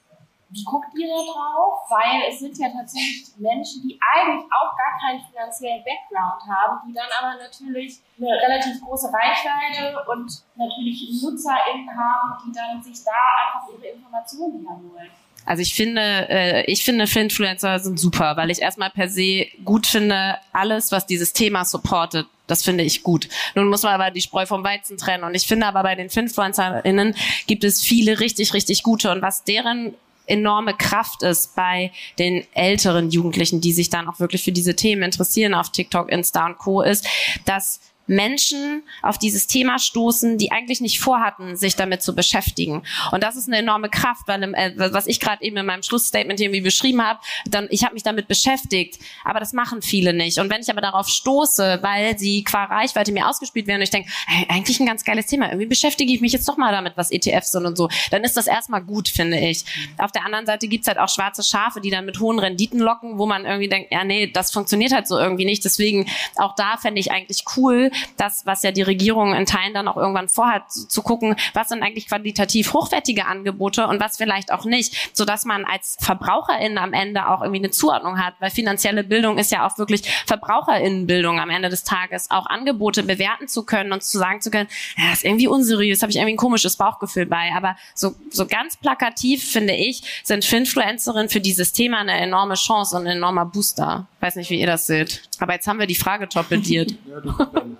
wie 0.51 0.63
guckt 0.65 0.91
ihr 0.97 1.07
da 1.07 1.15
drauf? 1.15 1.87
Weil 1.89 2.29
es 2.29 2.39
sind 2.39 2.57
ja 2.57 2.67
tatsächlich 2.69 3.31
Menschen, 3.37 3.81
die 3.83 3.97
eigentlich 3.99 4.45
auch 4.51 4.75
gar 4.75 4.99
keinen 4.99 5.23
finanziellen 5.23 5.83
Background 5.83 6.43
haben, 6.43 6.87
die 6.87 6.93
dann 6.93 7.07
aber 7.19 7.41
natürlich 7.41 7.99
eine 8.19 8.29
relativ 8.29 8.81
große 8.81 9.07
Reichweite 9.07 9.95
und 10.11 10.29
natürlich 10.55 11.21
NutzerInnen 11.23 11.89
haben, 11.89 12.43
die 12.45 12.51
dann 12.51 12.83
sich 12.83 13.03
da 13.03 13.11
einfach 13.11 13.69
ihre 13.73 13.95
Informationen 13.95 14.67
herholen. 14.67 15.09
Also 15.45 15.61
ich 15.61 15.73
finde, 15.73 16.01
äh, 16.29 16.65
ich 16.65 16.83
finde 16.83 17.05
Influencer 17.11 17.79
sind 17.79 17.99
super, 17.99 18.37
weil 18.37 18.51
ich 18.51 18.61
erstmal 18.61 18.91
per 18.91 19.09
se 19.09 19.47
gut 19.65 19.87
finde, 19.87 20.37
alles, 20.53 20.91
was 20.91 21.07
dieses 21.07 21.33
Thema 21.33 21.65
supportet, 21.65 22.27
das 22.45 22.63
finde 22.63 22.83
ich 22.83 23.01
gut. 23.01 23.27
Nun 23.55 23.69
muss 23.69 23.83
man 23.83 23.93
aber 23.93 24.11
die 24.11 24.21
Spreu 24.21 24.45
vom 24.45 24.63
Weizen 24.63 24.97
trennen. 24.97 25.23
Und 25.23 25.33
ich 25.33 25.47
finde 25.47 25.65
aber 25.65 25.81
bei 25.83 25.95
den 25.95 26.09
FinfluencerInnen 26.09 27.15
gibt 27.47 27.63
es 27.63 27.81
viele 27.81 28.19
richtig, 28.19 28.53
richtig 28.53 28.83
gute. 28.83 29.11
Und 29.11 29.21
was 29.21 29.43
deren 29.43 29.95
enorme 30.25 30.75
Kraft 30.75 31.23
ist 31.23 31.55
bei 31.55 31.91
den 32.19 32.45
älteren 32.53 33.09
Jugendlichen, 33.09 33.61
die 33.61 33.73
sich 33.73 33.89
dann 33.89 34.07
auch 34.07 34.19
wirklich 34.19 34.43
für 34.43 34.51
diese 34.51 34.75
Themen 34.75 35.03
interessieren 35.03 35.53
auf 35.53 35.71
TikTok, 35.71 36.09
Insta 36.09 36.45
und 36.45 36.57
Co., 36.57 36.81
ist, 36.81 37.07
dass 37.45 37.79
Menschen 38.11 38.83
auf 39.01 39.17
dieses 39.17 39.47
Thema 39.47 39.79
stoßen, 39.79 40.37
die 40.37 40.51
eigentlich 40.51 40.81
nicht 40.81 40.99
vorhatten, 40.99 41.55
sich 41.55 41.77
damit 41.77 42.03
zu 42.03 42.13
beschäftigen. 42.13 42.83
Und 43.11 43.23
das 43.23 43.37
ist 43.37 43.47
eine 43.47 43.57
enorme 43.57 43.89
Kraft, 43.89 44.27
weil 44.27 44.43
äh, 44.43 44.73
was 44.75 45.07
ich 45.07 45.21
gerade 45.21 45.43
eben 45.43 45.55
in 45.55 45.65
meinem 45.65 45.81
Schlussstatement 45.81 46.39
irgendwie 46.39 46.61
beschrieben 46.61 47.01
habe, 47.01 47.19
dann 47.45 47.67
ich 47.71 47.83
habe 47.83 47.93
mich 47.93 48.03
damit 48.03 48.27
beschäftigt, 48.27 48.99
aber 49.23 49.39
das 49.39 49.53
machen 49.53 49.81
viele 49.81 50.13
nicht. 50.13 50.39
Und 50.39 50.49
wenn 50.49 50.61
ich 50.61 50.69
aber 50.69 50.81
darauf 50.81 51.07
stoße, 51.07 51.79
weil 51.81 52.19
sie 52.19 52.43
qua 52.43 52.65
Reichweite 52.65 53.13
mir 53.13 53.29
ausgespielt 53.29 53.67
werden 53.67 53.79
und 53.79 53.83
ich 53.83 53.91
denke, 53.91 54.09
hey, 54.27 54.45
eigentlich 54.49 54.79
ein 54.81 54.85
ganz 54.85 55.05
geiles 55.05 55.27
Thema, 55.27 55.47
irgendwie 55.47 55.67
beschäftige 55.67 56.11
ich 56.13 56.19
mich 56.19 56.33
jetzt 56.33 56.47
doch 56.49 56.57
mal 56.57 56.73
damit, 56.73 56.97
was 56.97 57.11
ETFs 57.11 57.51
sind 57.51 57.65
und 57.65 57.77
so, 57.77 57.89
dann 58.09 58.25
ist 58.25 58.35
das 58.35 58.47
erstmal 58.47 58.81
gut, 58.81 59.07
finde 59.07 59.39
ich. 59.39 59.63
Auf 59.97 60.11
der 60.11 60.25
anderen 60.25 60.45
Seite 60.45 60.67
gibt's 60.67 60.87
halt 60.87 60.97
auch 60.97 61.09
schwarze 61.09 61.43
Schafe, 61.43 61.79
die 61.79 61.89
dann 61.89 62.05
mit 62.05 62.19
hohen 62.19 62.39
Renditen 62.39 62.79
locken, 62.79 63.17
wo 63.17 63.25
man 63.25 63.45
irgendwie 63.45 63.69
denkt, 63.69 63.91
ja 63.93 64.03
nee, 64.03 64.27
das 64.27 64.51
funktioniert 64.51 64.91
halt 64.91 65.07
so 65.07 65.17
irgendwie 65.17 65.45
nicht. 65.45 65.63
Deswegen 65.63 66.09
auch 66.35 66.55
da 66.55 66.75
fände 66.75 66.99
ich 66.99 67.11
eigentlich 67.11 67.45
cool, 67.55 67.89
das, 68.17 68.45
was 68.45 68.63
ja 68.63 68.71
die 68.71 68.81
Regierung 68.81 69.33
in 69.33 69.45
Teilen 69.45 69.73
dann 69.73 69.87
auch 69.87 69.97
irgendwann 69.97 70.29
vorhat, 70.29 70.71
zu 70.71 71.01
gucken, 71.01 71.35
was 71.53 71.69
sind 71.69 71.83
eigentlich 71.83 72.07
qualitativ 72.07 72.73
hochwertige 72.73 73.25
Angebote 73.25 73.87
und 73.87 73.99
was 73.99 74.17
vielleicht 74.17 74.51
auch 74.51 74.65
nicht, 74.65 74.95
sodass 75.13 75.45
man 75.45 75.65
als 75.65 75.97
Verbraucherin 75.99 76.77
am 76.77 76.93
Ende 76.93 77.27
auch 77.27 77.41
irgendwie 77.41 77.61
eine 77.61 77.71
Zuordnung 77.71 78.19
hat, 78.19 78.35
weil 78.39 78.49
finanzielle 78.49 79.03
Bildung 79.03 79.37
ist 79.37 79.51
ja 79.51 79.67
auch 79.67 79.77
wirklich 79.77 80.03
Verbraucherinnenbildung 80.25 81.39
am 81.39 81.49
Ende 81.49 81.69
des 81.69 81.83
Tages, 81.83 82.29
auch 82.29 82.45
Angebote 82.45 83.03
bewerten 83.03 83.47
zu 83.47 83.63
können 83.63 83.93
und 83.93 84.03
zu 84.03 84.17
sagen 84.17 84.41
zu 84.41 84.51
können, 84.51 84.69
ja, 84.97 85.09
das 85.09 85.19
ist 85.19 85.25
irgendwie 85.25 85.47
unseriös, 85.47 86.01
habe 86.01 86.11
ich 86.11 86.17
irgendwie 86.17 86.33
ein 86.33 86.37
komisches 86.37 86.77
Bauchgefühl 86.77 87.25
bei, 87.25 87.51
aber 87.55 87.75
so, 87.95 88.15
so 88.29 88.45
ganz 88.45 88.77
plakativ, 88.77 89.51
finde 89.51 89.73
ich, 89.73 90.21
sind 90.23 90.45
Finfluencerinnen 90.45 91.29
für 91.29 91.41
dieses 91.41 91.73
Thema 91.73 91.99
eine 91.99 92.19
enorme 92.19 92.55
Chance 92.55 92.95
und 92.97 93.07
ein 93.07 93.17
enormer 93.17 93.45
Booster. 93.45 94.07
Weiß 94.21 94.35
nicht, 94.35 94.51
wie 94.51 94.59
ihr 94.59 94.67
das 94.67 94.85
seht. 94.85 95.23
Aber 95.39 95.53
jetzt 95.53 95.67
haben 95.67 95.79
wir 95.79 95.87
die 95.87 95.95
Frage 95.95 96.29
torpediert. 96.29 96.91
ja, 97.09 97.19
du, 97.19 97.31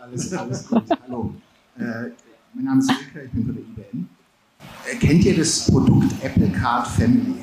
alles, 0.02 0.34
alles 0.34 0.68
gut. 0.68 0.84
Hallo. 1.04 1.36
Äh, 1.78 2.10
mein 2.54 2.66
Name 2.66 2.80
ist 2.82 2.89
Wilke, 2.89 3.26
ich 3.28 3.32
bin 3.32 3.46
von 3.46 3.56
der 3.56 3.64
IBM. 3.64 4.10
Äh, 4.92 4.96
kennt 4.96 5.24
ihr 5.24 5.38
das 5.38 5.68
Produkt 5.68 6.12
Apple 6.24 6.50
Card 6.50 6.88
Family? 6.88 7.36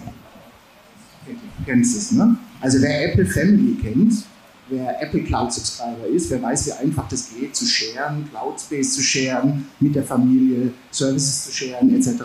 Du 1.26 1.64
kennst 1.64 1.96
es, 1.96 2.10
ne? 2.10 2.36
Also 2.60 2.82
wer 2.82 3.12
Apple 3.12 3.24
Family 3.24 3.76
kennt, 3.80 4.24
wer 4.68 5.00
Apple 5.00 5.22
Cloud 5.22 5.52
Subscriber 5.52 6.06
ist, 6.08 6.28
wer 6.30 6.42
weiß, 6.42 6.66
wie 6.66 6.72
einfach 6.72 7.06
das 7.08 7.30
geht, 7.30 7.54
zu 7.54 7.66
sharen, 7.66 8.28
Cloud 8.30 8.60
Space 8.60 8.94
zu 8.94 9.02
sharen, 9.02 9.64
mit 9.78 9.94
der 9.94 10.02
Familie 10.02 10.72
Services 10.90 11.44
zu 11.44 11.52
sharen, 11.52 11.94
etc. 11.94 12.24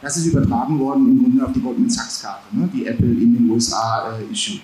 Das 0.00 0.16
ist 0.16 0.26
übertragen 0.26 0.78
worden 0.78 1.08
im 1.08 1.18
Grunde 1.18 1.44
auf 1.44 1.52
die 1.52 1.60
Goldman 1.60 1.90
Sachs 1.90 2.22
Karte, 2.22 2.56
ne, 2.56 2.68
die 2.72 2.86
Apple 2.86 3.06
in 3.06 3.34
den 3.34 3.50
USA 3.50 4.16
äh, 4.16 4.32
issued. 4.32 4.60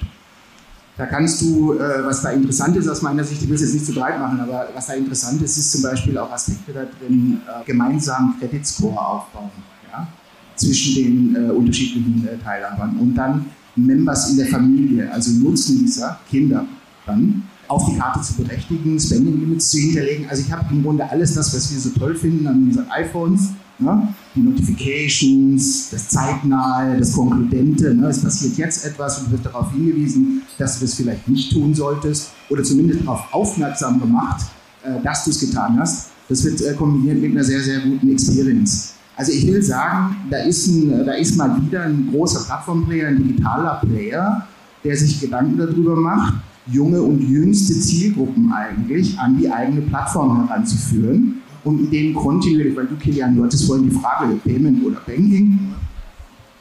Da 0.99 1.07
kannst 1.07 1.41
du, 1.41 1.75
äh, 1.75 2.05
was 2.05 2.23
da 2.23 2.31
interessant 2.31 2.77
ist 2.77 2.89
aus 2.89 3.03
meiner 3.03 3.23
Sicht, 3.23 3.41
ich 3.41 3.49
will 3.49 3.55
es 3.55 3.63
jetzt 3.63 3.75
nicht 3.75 3.87
zu 3.87 3.95
breit 3.95 4.19
machen, 4.19 4.41
aber 4.41 4.69
was 4.75 4.89
da 4.89 4.95
interessant 4.95 5.41
ist, 5.41 5.57
ist 5.57 5.71
zum 5.71 5.83
Beispiel 5.83 6.19
auch 6.19 6.33
Aspekte 6.33 6.73
da 6.73 6.83
drin, 6.85 7.41
äh, 7.47 7.65
gemeinsam 7.65 8.35
Credit 8.41 8.67
Score 8.67 8.99
aufbauen 8.99 9.51
ja, 9.93 10.09
zwischen 10.57 10.95
den 10.97 11.37
äh, 11.37 11.51
unterschiedlichen 11.53 12.27
äh, 12.27 12.37
Teilhabern 12.43 12.97
und 12.99 13.15
dann 13.15 13.47
Members 13.77 14.31
in 14.31 14.39
der 14.39 14.47
Familie, 14.47 15.09
also 15.13 15.31
Nutznießer, 15.39 16.19
Kinder 16.29 16.67
dann 17.07 17.45
auf 17.69 17.85
die 17.89 17.97
Karte 17.97 18.21
zu 18.21 18.35
berechtigen, 18.43 18.99
Spending 18.99 19.39
Limits 19.39 19.71
zu 19.71 19.79
hinterlegen. 19.79 20.29
Also 20.29 20.43
ich 20.43 20.51
habe 20.51 20.65
im 20.75 20.83
Grunde 20.83 21.09
alles 21.09 21.33
das, 21.35 21.55
was 21.55 21.71
wir 21.71 21.79
so 21.79 21.91
toll 21.91 22.17
finden 22.17 22.45
an 22.49 22.65
unseren 22.65 22.91
iPhones, 22.91 23.51
ne? 23.79 24.15
Die 24.39 24.49
Notifications, 24.49 25.91
das 25.91 26.09
Zeitnahe, 26.09 26.99
das 26.99 27.13
Konkludente. 27.13 27.95
Ne? 27.95 28.09
Es 28.09 28.23
passiert 28.23 28.57
jetzt 28.57 28.85
etwas 28.87 29.19
und 29.19 29.27
du 29.27 29.33
wirst 29.33 29.47
darauf 29.47 29.73
hingewiesen, 29.73 30.43
dass 30.59 30.79
du 30.79 30.87
das 30.87 30.95
vielleicht 30.95 31.29
nicht 31.29 31.53
tun 31.53 31.75
solltest 31.75 32.31
oder 32.49 32.63
zumindest 32.63 33.03
darauf 33.03 33.33
aufmerksam 33.33 34.01
gemacht, 34.01 34.47
äh, 34.85 35.03
dass 35.03 35.25
du 35.25 35.31
es 35.31 35.41
getan 35.41 35.79
hast. 35.79 36.11
Das 36.29 36.45
wird 36.45 36.61
äh, 36.61 36.75
kombiniert 36.75 37.21
mit 37.21 37.33
einer 37.33 37.45
sehr, 37.45 37.61
sehr 37.61 37.81
guten 37.81 38.11
Experience. 38.11 38.95
Also 39.17 39.33
ich 39.33 39.47
will 39.47 39.63
sagen, 39.63 40.17
da 40.31 40.39
ist, 40.39 40.69
ein, 40.69 41.05
da 41.05 41.13
ist 41.13 41.37
mal 41.37 41.61
wieder 41.61 41.83
ein 41.83 42.09
großer 42.11 42.45
Plattformplayer, 42.45 43.09
ein 43.09 43.17
digitaler 43.17 43.81
Player, 43.85 44.47
der 44.85 44.97
sich 44.97 45.21
Gedanken 45.21 45.59
darüber 45.59 45.97
macht, 45.97 46.35
junge 46.71 47.03
und 47.03 47.21
jüngste 47.21 47.75
Zielgruppen 47.81 48.53
eigentlich 48.53 49.19
an 49.19 49.37
die 49.37 49.51
eigene 49.51 49.81
Plattform 49.81 50.47
heranzuführen 50.47 51.43
und 51.65 51.83
mit 51.83 51.93
denen 51.93 52.15
kontinuierlich, 52.15 52.77
weil 52.77 52.87
du 52.87 52.97
Kilian, 52.97 53.37
du 53.37 53.45
hattest 53.45 53.67
vorhin 53.67 53.89
die 53.89 53.97
Frage, 53.97 54.35
Payment 54.45 54.85
oder 54.85 55.01
Banking. 55.07 55.59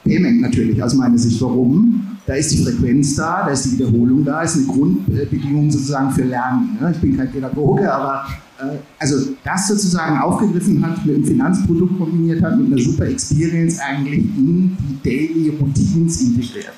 Payment 0.03 0.41
natürlich 0.41 0.81
aus 0.81 0.93
meiner 0.95 1.17
Sicht. 1.17 1.41
Warum? 1.41 2.17
Da 2.25 2.33
ist 2.33 2.51
die 2.51 2.63
Frequenz 2.63 3.15
da, 3.15 3.43
da 3.45 3.51
ist 3.51 3.65
die 3.65 3.73
Wiederholung 3.73 4.23
da, 4.23 4.41
ist 4.41 4.57
eine 4.57 4.65
Grundbedingung 4.65 5.71
sozusagen 5.71 6.11
für 6.11 6.23
Lernen. 6.23 6.77
Ne? 6.79 6.91
Ich 6.91 6.97
bin 6.99 7.15
kein 7.15 7.31
Pädagoge, 7.31 7.91
aber 7.91 8.25
äh, 8.59 8.77
also 8.99 9.31
das 9.43 9.67
sozusagen 9.67 10.17
aufgegriffen 10.17 10.85
hat, 10.85 11.05
mit 11.05 11.15
einem 11.15 11.25
Finanzprodukt 11.25 11.97
kombiniert 11.97 12.41
hat, 12.41 12.57
mit 12.57 12.67
einer 12.67 12.81
super 12.81 13.05
Experience 13.05 13.79
eigentlich 13.79 14.25
in 14.25 14.75
die 14.77 15.09
Daily 15.09 15.49
Routines 15.57 16.21
integriert. 16.21 16.73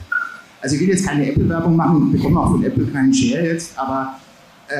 Also 0.61 0.75
ich 0.75 0.81
will 0.81 0.89
jetzt 0.89 1.07
keine 1.07 1.31
Apple-Werbung 1.31 1.75
machen, 1.75 2.11
wir 2.11 2.17
bekommen 2.17 2.37
auch 2.37 2.51
von 2.51 2.63
Apple 2.63 2.85
keinen 2.87 3.13
Share 3.13 3.45
jetzt, 3.45 3.77
aber 3.79 4.19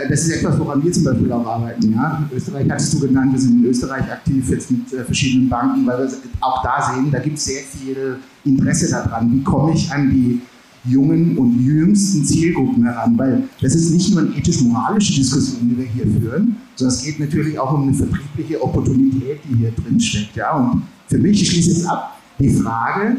das 0.10 0.22
ist 0.22 0.38
etwas, 0.38 0.60
woran 0.60 0.84
wir 0.84 0.92
zum 0.92 1.04
Beispiel 1.04 1.32
auch 1.32 1.46
arbeiten. 1.46 1.94
Ja? 1.94 2.24
Österreich 2.34 2.70
hattest 2.70 2.94
du 2.94 3.08
genannt, 3.08 3.34
wir 3.34 3.40
sind 3.40 3.64
in 3.64 3.70
Österreich 3.70 4.04
aktiv 4.12 4.48
jetzt 4.50 4.70
mit 4.70 4.94
äh, 4.94 5.04
verschiedenen 5.04 5.50
Banken, 5.50 5.86
weil 5.88 6.00
wir 6.00 6.14
auch 6.42 6.62
da 6.62 6.94
sehen, 6.94 7.12
da 7.12 7.20
gibt 7.20 7.38
es 7.38 7.46
sehr 7.46 7.64
viel 7.64 8.18
Interesse 8.46 8.90
daran. 8.90 9.32
Wie 9.32 9.44
komme 9.44 9.74
ich 9.74 9.92
an 9.92 10.10
die 10.12 10.42
jungen 10.86 11.38
und 11.38 11.60
jüngsten 11.66 12.24
Zielgruppen 12.24 12.84
heran? 12.84 13.18
Weil 13.18 13.44
das 13.62 13.74
ist 13.74 13.92
nicht 13.92 14.12
nur 14.12 14.22
eine 14.22 14.36
ethisch-moralische 14.36 15.14
Diskussion, 15.14 15.70
die 15.70 15.78
wir 15.78 15.86
hier 15.86 16.04
führen, 16.04 16.56
sondern 16.76 16.96
es 16.96 17.04
geht 17.04 17.20
natürlich 17.20 17.58
auch 17.58 17.74
um 17.74 17.84
eine 17.84 17.94
vertriebliche 17.94 18.62
Opportunität, 18.62 19.40
die 19.50 19.58
hier 19.58 19.72
drin 19.72 20.00
steckt. 20.00 20.36
Ja? 20.36 20.56
Und 20.56 20.84
für 21.08 21.18
mich, 21.18 21.42
ich 21.42 21.50
schließe 21.50 21.72
jetzt 21.72 21.90
ab, 21.90 22.16
die 22.40 22.50
Frage, 22.50 23.18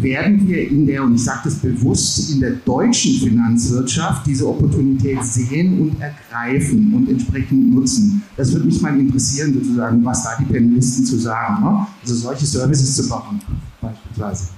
werden 0.00 0.46
wir 0.46 0.68
in 0.68 0.86
der, 0.86 1.02
und 1.02 1.14
ich 1.14 1.24
sage 1.24 1.40
das 1.44 1.56
bewusst, 1.56 2.30
in 2.32 2.40
der 2.40 2.52
deutschen 2.64 3.14
Finanzwirtschaft 3.14 4.26
diese 4.26 4.48
Opportunität 4.48 5.22
sehen 5.24 5.80
und 5.80 6.00
ergreifen 6.00 6.94
und 6.94 7.08
entsprechend 7.08 7.74
nutzen. 7.74 8.22
Das 8.36 8.52
würde 8.52 8.66
mich 8.66 8.80
mal 8.80 8.98
interessieren, 8.98 9.54
sozusagen, 9.54 10.04
was 10.04 10.22
da 10.22 10.30
die 10.38 10.44
Panelisten 10.44 11.04
zu 11.04 11.18
sagen. 11.18 11.64
Ne? 11.64 11.86
Also 12.02 12.14
solche 12.14 12.46
Services 12.46 12.96
zu 12.96 13.08
bauen, 13.08 13.40
beispielsweise. 13.80 14.48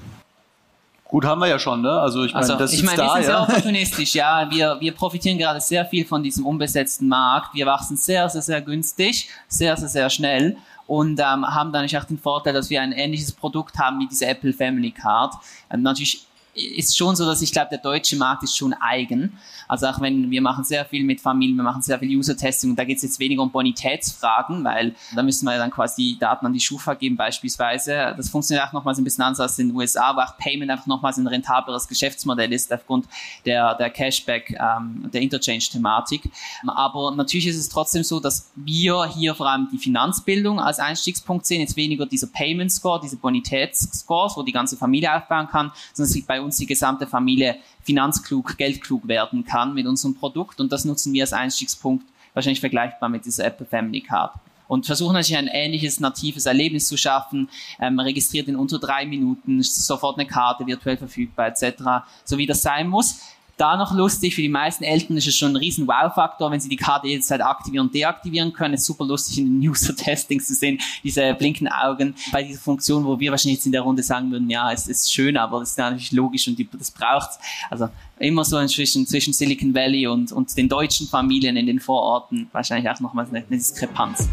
Gut, 1.11 1.25
haben 1.25 1.41
wir 1.41 1.49
ja 1.49 1.59
schon, 1.59 1.83
ne? 1.83 1.91
Also 1.91 2.23
ich 2.23 2.33
meine, 2.33 2.45
also, 2.45 2.57
das 2.57 2.73
ich 2.73 2.85
meine, 2.85 2.93
ist 2.93 2.99
da, 3.01 3.15
wir 3.17 3.23
sind 3.23 3.23
ja. 3.23 3.27
sehr 3.27 3.43
opportunistisch, 3.49 4.15
ja. 4.15 4.49
Wir, 4.49 4.77
wir 4.79 4.93
profitieren 4.93 5.39
gerade 5.39 5.61
sehr 5.61 5.85
viel 5.85 6.05
von 6.05 6.23
diesem 6.23 6.47
unbesetzten 6.47 7.09
Markt. 7.09 7.53
Wir 7.53 7.67
wachsen 7.67 7.97
sehr, 7.97 8.29
sehr, 8.29 8.43
sehr 8.43 8.61
günstig, 8.61 9.29
sehr, 9.49 9.77
sehr, 9.77 9.89
sehr 9.89 10.09
schnell 10.09 10.57
und 10.91 11.21
ähm, 11.21 11.47
haben 11.47 11.73
dann 11.73 11.87
auch 11.97 12.05
den 12.05 12.19
Vorteil, 12.19 12.53
dass 12.53 12.69
wir 12.69 12.83
ein 12.83 12.91
ähnliches 12.91 13.31
Produkt 13.31 13.79
haben 13.79 14.01
wie 14.01 14.09
diese 14.09 14.27
Apple 14.27 14.53
Family 14.53 14.91
Card. 14.91 15.35
Ähm, 15.73 15.83
natürlich 15.83 16.27
ist 16.55 16.97
schon 16.97 17.17
so, 17.17 17.25
dass 17.25 17.43
ich 17.43 17.53
glaube, 17.53 17.69
der 17.71 17.79
deutsche 17.79 18.17
Markt 18.17 18.43
ist 18.43 18.57
schon 18.57 18.73
eigen. 18.75 19.39
Also 19.69 19.87
auch 19.87 20.01
wenn 20.01 20.31
wir 20.31 20.43
machen 20.43 20.65
sehr 20.65 20.85
viel 20.85 21.05
mit 21.05 21.21
Familien, 21.21 21.57
wir 21.57 21.63
machen 21.63 21.83
sehr 21.83 21.99
viel 21.99 22.17
User-Testing 22.17 22.75
da 22.75 22.85
geht 22.85 22.97
es 22.97 23.03
jetzt 23.03 23.21
weniger 23.21 23.43
um 23.43 23.51
Bonitätsfragen, 23.51 24.65
weil 24.65 24.95
da 25.15 25.23
müssen 25.23 25.45
wir 25.45 25.57
dann 25.59 25.71
quasi 25.71 26.17
Daten 26.19 26.47
an 26.47 26.53
die 26.53 26.61
Schufa 26.61 26.95
geben 26.95 27.17
beispielsweise. 27.17 28.15
Das 28.17 28.29
funktioniert 28.29 28.67
auch 28.67 28.73
nochmals 28.73 28.99
ein 28.99 29.05
bisschen 29.05 29.23
anders 29.23 29.41
als 29.41 29.59
in 29.59 29.69
den 29.69 29.77
USA, 29.77 30.15
wo 30.17 30.21
auch 30.21 30.37
Payment 30.39 30.71
einfach 30.71 30.87
nochmals 30.87 31.19
ein 31.19 31.27
rentableres 31.27 31.87
Geschäftsmodell 31.87 32.53
ist 32.53 32.73
aufgrund 32.73 33.07
der, 33.45 33.75
der 33.75 33.91
Cashback, 33.91 34.59
ähm, 34.59 35.09
der 35.13 35.21
Interchange-Thematik. 35.21 36.31
Aber 36.67 37.15
natürlich 37.15 37.47
ist 37.47 37.59
es 37.59 37.69
trotzdem 37.69 38.03
so, 38.03 38.19
dass 38.19 38.51
wir 38.57 39.05
hier 39.07 39.35
vor 39.35 39.49
allem 39.49 39.69
die 39.73 39.79
Finanzbildung 39.79 40.59
als 40.59 40.79
Einstiegspunkt 40.79 41.47
sehen, 41.47 41.61
jetzt 41.61 41.77
weniger 41.77 42.07
dieser 42.07 42.27
Payment 42.27 42.73
Score, 42.73 43.01
diese 43.01 43.17
Bonitätsscores, 43.17 44.37
wo 44.37 44.43
die 44.43 44.53
ganze 44.53 44.77
Familie 44.77 45.15
aufbauen 45.15 45.49
kann, 45.49 45.71
sondern 45.93 46.17
es 46.17 46.27
bei 46.27 46.41
uns 46.41 46.50
die 46.57 46.67
gesamte 46.67 47.07
Familie 47.07 47.57
finanzklug, 47.83 48.57
geldklug 48.57 49.09
werden 49.09 49.45
kann 49.45 49.75
mit 49.75 49.87
unserem 49.87 50.15
Produkt. 50.15 50.61
Und 50.61 50.73
das 50.73 50.85
nutzen 50.85 51.13
wir 51.13 51.23
als 51.23 51.33
Einstiegspunkt, 51.33 52.07
wahrscheinlich 52.35 52.61
vergleichbar 52.61 53.09
mit 53.09 53.25
dieser 53.25 53.45
Apple 53.45 53.67
Family 53.67 54.01
Card. 54.01 54.35
Und 54.69 54.87
versuchen 54.87 55.15
natürlich 55.15 55.37
ein 55.37 55.49
ähnliches 55.49 55.99
natives 55.99 56.47
Erlebnis 56.47 56.87
zu 56.87 56.97
schaffen, 56.97 57.49
ähm, 57.81 57.99
registriert 57.99 58.47
in 58.47 58.55
unter 58.55 58.79
drei 58.79 59.05
Minuten, 59.05 59.63
sofort 59.63 60.17
eine 60.17 60.29
Karte 60.29 60.65
virtuell 60.65 60.97
verfügbar 60.97 61.49
etc., 61.49 62.05
so 62.25 62.39
wie 62.39 62.47
das 62.47 62.63
sein 62.63 62.87
muss 62.87 63.21
da 63.61 63.77
noch 63.77 63.95
lustig, 63.95 64.35
für 64.35 64.43
die 64.43 64.49
meisten 64.49 64.85
Eltern 64.85 65.17
ist 65.17 65.27
es 65.27 65.37
schon 65.37 65.53
ein 65.53 65.57
riesen 65.57 65.87
Wow-Faktor, 65.87 66.51
wenn 66.51 66.61
sie 66.61 66.69
die 66.69 66.77
Karte 66.77 67.09
jederzeit 67.09 67.43
aktivieren 67.43 67.87
und 67.87 67.95
deaktivieren 67.95 68.53
können. 68.53 68.75
Es 68.75 68.81
ist 68.81 68.87
super 68.87 69.05
lustig 69.05 69.39
in 69.39 69.45
den 69.47 69.69
User-Testings 69.71 70.47
zu 70.47 70.55
sehen, 70.55 70.79
diese 71.05 71.35
blinkenden 71.35 71.73
Augen 71.73 72.15
bei 72.33 72.43
dieser 72.43 72.61
Funktion, 72.61 73.05
wo 73.05 73.21
wir 73.21 73.31
wahrscheinlich 73.31 73.59
jetzt 73.59 73.67
in 73.67 73.73
der 73.73 73.83
Runde 73.83 74.03
sagen 74.03 74.31
würden, 74.31 74.49
ja, 74.49 74.73
es 74.73 74.89
ist 74.89 75.13
schön, 75.13 75.37
aber 75.37 75.61
das 75.61 75.71
ist 75.71 75.79
natürlich 75.79 76.13
logisch 76.13 76.49
und 76.49 76.59
die, 76.59 76.69
das 76.73 76.91
braucht's. 76.91 77.39
Also 77.69 77.89
immer 78.19 78.45
so 78.45 78.65
zwischen, 78.67 79.07
zwischen 79.07 79.33
Silicon 79.33 79.75
Valley 79.75 80.07
und, 80.07 80.33
und 80.33 80.57
den 80.57 80.69
deutschen 80.69 81.07
Familien 81.07 81.57
in 81.57 81.67
den 81.67 81.81
Vororten 81.81 82.49
wahrscheinlich 82.53 82.91
auch 82.91 83.01
nochmal 83.01 83.27
eine, 83.27 83.39
eine 83.39 83.57
Diskrepanz. 83.57 84.29